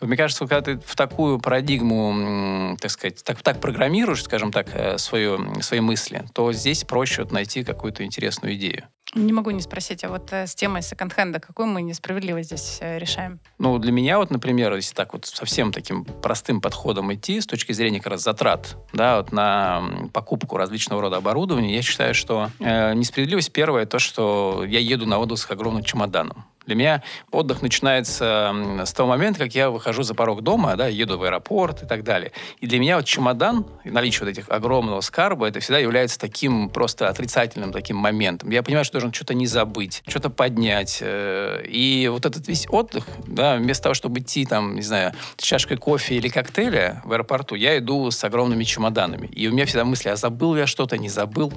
Мне 0.02 0.16
кажется, 0.16 0.46
когда 0.46 0.60
ты 0.60 0.78
в 0.78 0.94
такую 0.94 1.40
парадигму, 1.40 2.76
так 2.78 2.90
сказать, 2.90 3.24
так, 3.24 3.42
так 3.42 3.60
программируешь, 3.60 4.22
скажем 4.22 4.52
так, 4.52 4.68
э, 4.74 4.98
свое, 4.98 5.40
свои 5.62 5.80
мысли, 5.80 6.24
то 6.34 6.52
здесь 6.52 6.84
проще 6.84 7.22
вот 7.22 7.32
найти 7.32 7.64
какую-то 7.64 8.04
интересную 8.04 8.54
идею. 8.54 8.84
Не 9.14 9.32
могу 9.32 9.50
не 9.50 9.62
спросить, 9.62 10.04
а 10.04 10.08
вот 10.08 10.32
э, 10.32 10.46
с 10.46 10.54
темой 10.54 10.82
секонд-хенда 10.82 11.40
какую 11.40 11.66
мы 11.66 11.80
несправедливость 11.82 12.48
здесь 12.48 12.78
э, 12.80 12.98
решаем? 12.98 13.40
Ну, 13.58 13.78
для 13.78 13.90
меня 13.90 14.18
вот, 14.18 14.30
например, 14.30 14.74
если 14.74 14.94
так 14.94 15.14
вот 15.14 15.24
совсем 15.24 15.72
таким 15.72 16.04
простым 16.04 16.60
подходом 16.60 17.12
идти 17.14 17.40
с 17.40 17.46
точки 17.46 17.72
зрения 17.72 17.98
как 17.98 18.12
раз 18.12 18.22
затрат, 18.22 18.76
да, 18.92 19.16
вот 19.16 19.32
на 19.32 19.82
покупку 20.12 20.56
различного 20.58 21.00
рода 21.00 21.16
оборудования, 21.16 21.74
я 21.74 21.82
считаю, 21.82 22.14
что 22.14 22.50
э, 22.58 22.92
несправедливость 22.94 23.52
первое 23.52 23.86
то, 23.86 23.98
что 23.98 24.64
я 24.66 24.78
еду 24.78 25.06
на 25.06 25.18
отдых 25.18 25.38
с 25.38 25.50
огромным 25.50 25.82
чемоданом. 25.82 26.44
Для 26.68 26.74
меня 26.74 27.02
отдых 27.30 27.62
начинается 27.62 28.52
с 28.84 28.92
того 28.92 29.08
момента, 29.08 29.38
как 29.38 29.54
я 29.54 29.70
выхожу 29.70 30.02
за 30.02 30.14
порог 30.14 30.42
дома, 30.42 30.76
да, 30.76 30.86
еду 30.86 31.16
в 31.16 31.22
аэропорт 31.22 31.82
и 31.82 31.86
так 31.86 32.04
далее. 32.04 32.32
И 32.60 32.66
для 32.66 32.78
меня 32.78 32.96
вот 32.96 33.06
чемодан, 33.06 33.64
наличие 33.84 34.26
вот 34.26 34.32
этих 34.32 34.50
огромного 34.50 35.00
скарба, 35.00 35.48
это 35.48 35.60
всегда 35.60 35.78
является 35.78 36.18
таким 36.20 36.68
просто 36.68 37.08
отрицательным 37.08 37.72
таким 37.72 37.96
моментом. 37.96 38.50
Я 38.50 38.62
понимаю, 38.62 38.84
что 38.84 38.98
должен 38.98 39.14
что-то 39.14 39.32
не 39.32 39.46
забыть, 39.46 40.02
что-то 40.06 40.28
поднять. 40.28 40.98
Э, 41.00 41.64
и 41.66 42.06
вот 42.08 42.26
этот 42.26 42.46
весь 42.46 42.66
отдых, 42.68 43.06
да, 43.26 43.56
вместо 43.56 43.84
того, 43.84 43.94
чтобы 43.94 44.20
идти 44.20 44.44
там, 44.44 44.74
не 44.74 44.82
знаю, 44.82 45.14
с 45.38 45.42
чашкой 45.42 45.78
кофе 45.78 46.16
или 46.16 46.28
коктейля 46.28 47.00
в 47.06 47.12
аэропорту, 47.14 47.54
я 47.54 47.78
иду 47.78 48.10
с 48.10 48.22
огромными 48.24 48.64
чемоданами. 48.64 49.28
И 49.28 49.48
у 49.48 49.52
меня 49.52 49.64
всегда 49.64 49.86
мысли, 49.86 50.10
а 50.10 50.16
забыл 50.16 50.54
я 50.54 50.66
что-то, 50.66 50.98
не 50.98 51.08
забыл 51.08 51.50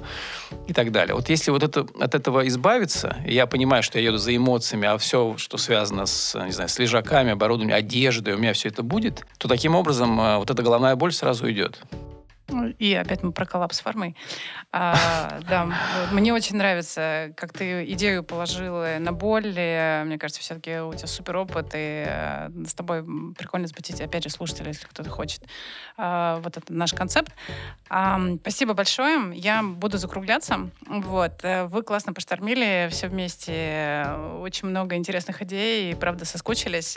и 0.66 0.72
так 0.72 0.90
далее. 0.90 1.14
Вот 1.14 1.28
если 1.28 1.50
вот 1.50 1.62
это, 1.62 1.86
от 2.00 2.14
этого 2.14 2.48
избавиться, 2.48 3.18
я 3.26 3.46
понимаю, 3.46 3.82
что 3.82 3.98
я 3.98 4.06
еду 4.06 4.16
за 4.16 4.34
эмоциями, 4.34 4.88
а 4.88 5.01
все, 5.02 5.34
что 5.36 5.58
связано 5.58 6.06
с, 6.06 6.38
не 6.42 6.52
знаю, 6.52 6.68
с 6.68 6.78
лежаками, 6.78 7.32
оборудованием, 7.32 7.76
одеждой, 7.76 8.34
у 8.34 8.38
меня 8.38 8.54
все 8.54 8.68
это 8.68 8.82
будет, 8.82 9.26
то 9.38 9.48
таким 9.48 9.74
образом 9.74 10.18
э, 10.20 10.38
вот 10.38 10.50
эта 10.50 10.62
головная 10.62 10.96
боль 10.96 11.12
сразу 11.12 11.44
уйдет. 11.44 11.80
И 12.78 12.94
опять 12.94 13.22
мы 13.22 13.32
про 13.32 13.46
коллапс 13.46 13.80
формы. 13.80 14.14
А, 14.70 15.40
да, 15.48 15.68
мне 16.12 16.32
очень 16.32 16.56
нравится, 16.56 17.32
как 17.36 17.52
ты 17.52 17.84
идею 17.92 18.22
положила 18.24 18.96
на 18.98 19.12
боль. 19.12 19.48
Мне 19.48 20.18
кажется, 20.18 20.40
все-таки 20.40 20.78
у 20.78 20.92
тебя 20.94 21.06
супер 21.06 21.36
опыт, 21.36 21.70
и 21.74 22.04
э, 22.06 22.50
с 22.66 22.74
тобой 22.74 23.04
прикольно 23.34 23.66
запустить, 23.66 24.00
опять 24.00 24.24
же, 24.24 24.30
слушателя, 24.30 24.68
если 24.68 24.86
кто-то 24.86 25.10
хочет. 25.10 25.42
А, 25.96 26.38
вот 26.40 26.56
это 26.56 26.72
наш 26.72 26.92
концепт. 26.92 27.32
А, 27.88 28.20
спасибо 28.40 28.74
большое. 28.74 29.34
Я 29.34 29.62
буду 29.62 29.98
закругляться. 29.98 30.70
Вот. 30.86 31.44
Э, 31.44 31.64
вы 31.64 31.82
классно 31.82 32.12
поштормили 32.12 32.88
все 32.90 33.08
вместе. 33.08 34.06
Очень 34.40 34.68
много 34.68 34.96
интересных 34.96 35.42
идей, 35.42 35.92
и, 35.92 35.94
правда, 35.94 36.24
соскучились. 36.24 36.96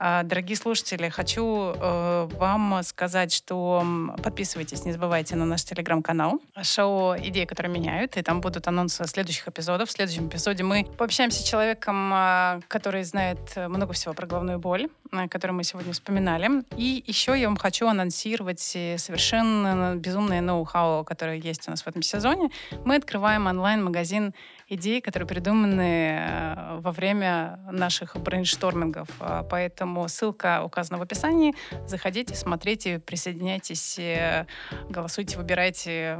А, 0.00 0.22
дорогие 0.22 0.56
слушатели, 0.56 1.08
хочу 1.08 1.74
э, 1.74 2.28
вам 2.38 2.82
сказать, 2.84 3.32
что 3.32 3.84
подписывайтесь, 4.22 4.84
не 4.84 4.92
забывайте 4.92 5.34
на 5.34 5.44
наш 5.44 5.64
телеграм-канал 5.64 6.40
шоу 6.62 7.16
«Идеи, 7.16 7.44
которые 7.44 7.72
меняют», 7.72 8.16
и 8.16 8.22
там 8.22 8.40
будут 8.40 8.68
анонсы 8.68 9.04
следующих 9.08 9.48
эпизодов. 9.48 9.88
В 9.88 9.92
следующем 9.92 10.28
эпизоде 10.28 10.62
мы 10.62 10.84
пообщаемся 10.84 11.40
с 11.40 11.42
человеком, 11.42 12.12
а, 12.14 12.60
который 12.68 13.02
знает 13.02 13.40
много 13.56 13.92
всего 13.92 14.14
про 14.14 14.24
головную 14.28 14.60
боль, 14.60 14.88
э, 15.10 15.26
который 15.26 15.52
мы 15.52 15.64
сегодня 15.64 15.92
вспоминали. 15.92 16.62
И 16.76 17.02
еще 17.04 17.36
я 17.36 17.48
вам 17.48 17.56
хочу 17.56 17.88
анонсировать 17.88 18.60
совершенно 18.60 19.96
безумное 19.96 20.40
ноу-хау, 20.40 21.02
которое 21.02 21.38
есть 21.38 21.66
у 21.66 21.72
нас 21.72 21.82
в 21.82 21.88
этом 21.88 22.02
сезоне. 22.02 22.50
Мы 22.84 22.94
открываем 22.94 23.46
онлайн-магазин 23.46 24.32
идей, 24.68 25.00
которые 25.00 25.26
придуманы 25.26 26.18
э, 26.20 26.78
во 26.80 26.92
время 26.92 27.58
наших 27.70 28.16
брейнштормингов. 28.16 29.08
А, 29.20 29.42
поэтому 29.42 30.06
ссылка 30.08 30.62
указана 30.62 30.98
в 30.98 31.02
описании. 31.02 31.54
Заходите, 31.86 32.34
смотрите, 32.34 32.98
присоединяйтесь, 32.98 33.98
э, 33.98 34.46
голосуйте, 34.88 35.38
выбирайте. 35.38 36.18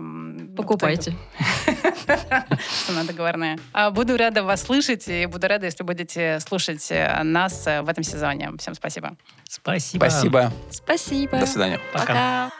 Покупайте. 0.56 1.14
Цена 2.86 3.04
договорная. 3.04 3.58
А, 3.72 3.90
буду 3.90 4.16
рада 4.16 4.42
вас 4.42 4.62
слышать 4.62 5.08
и 5.08 5.26
буду 5.26 5.46
рада, 5.46 5.66
если 5.66 5.84
будете 5.84 6.40
слушать 6.40 6.90
э, 6.90 7.22
нас 7.22 7.66
в 7.66 7.88
этом 7.88 8.02
сезоне. 8.02 8.50
Всем 8.58 8.74
спасибо. 8.74 9.16
Спасибо. 9.44 10.04
Спасибо. 10.04 10.52
Спасибо. 10.70 11.38
До 11.38 11.46
свидания. 11.46 11.80
Пока. 11.92 12.06
Пока. 12.06 12.50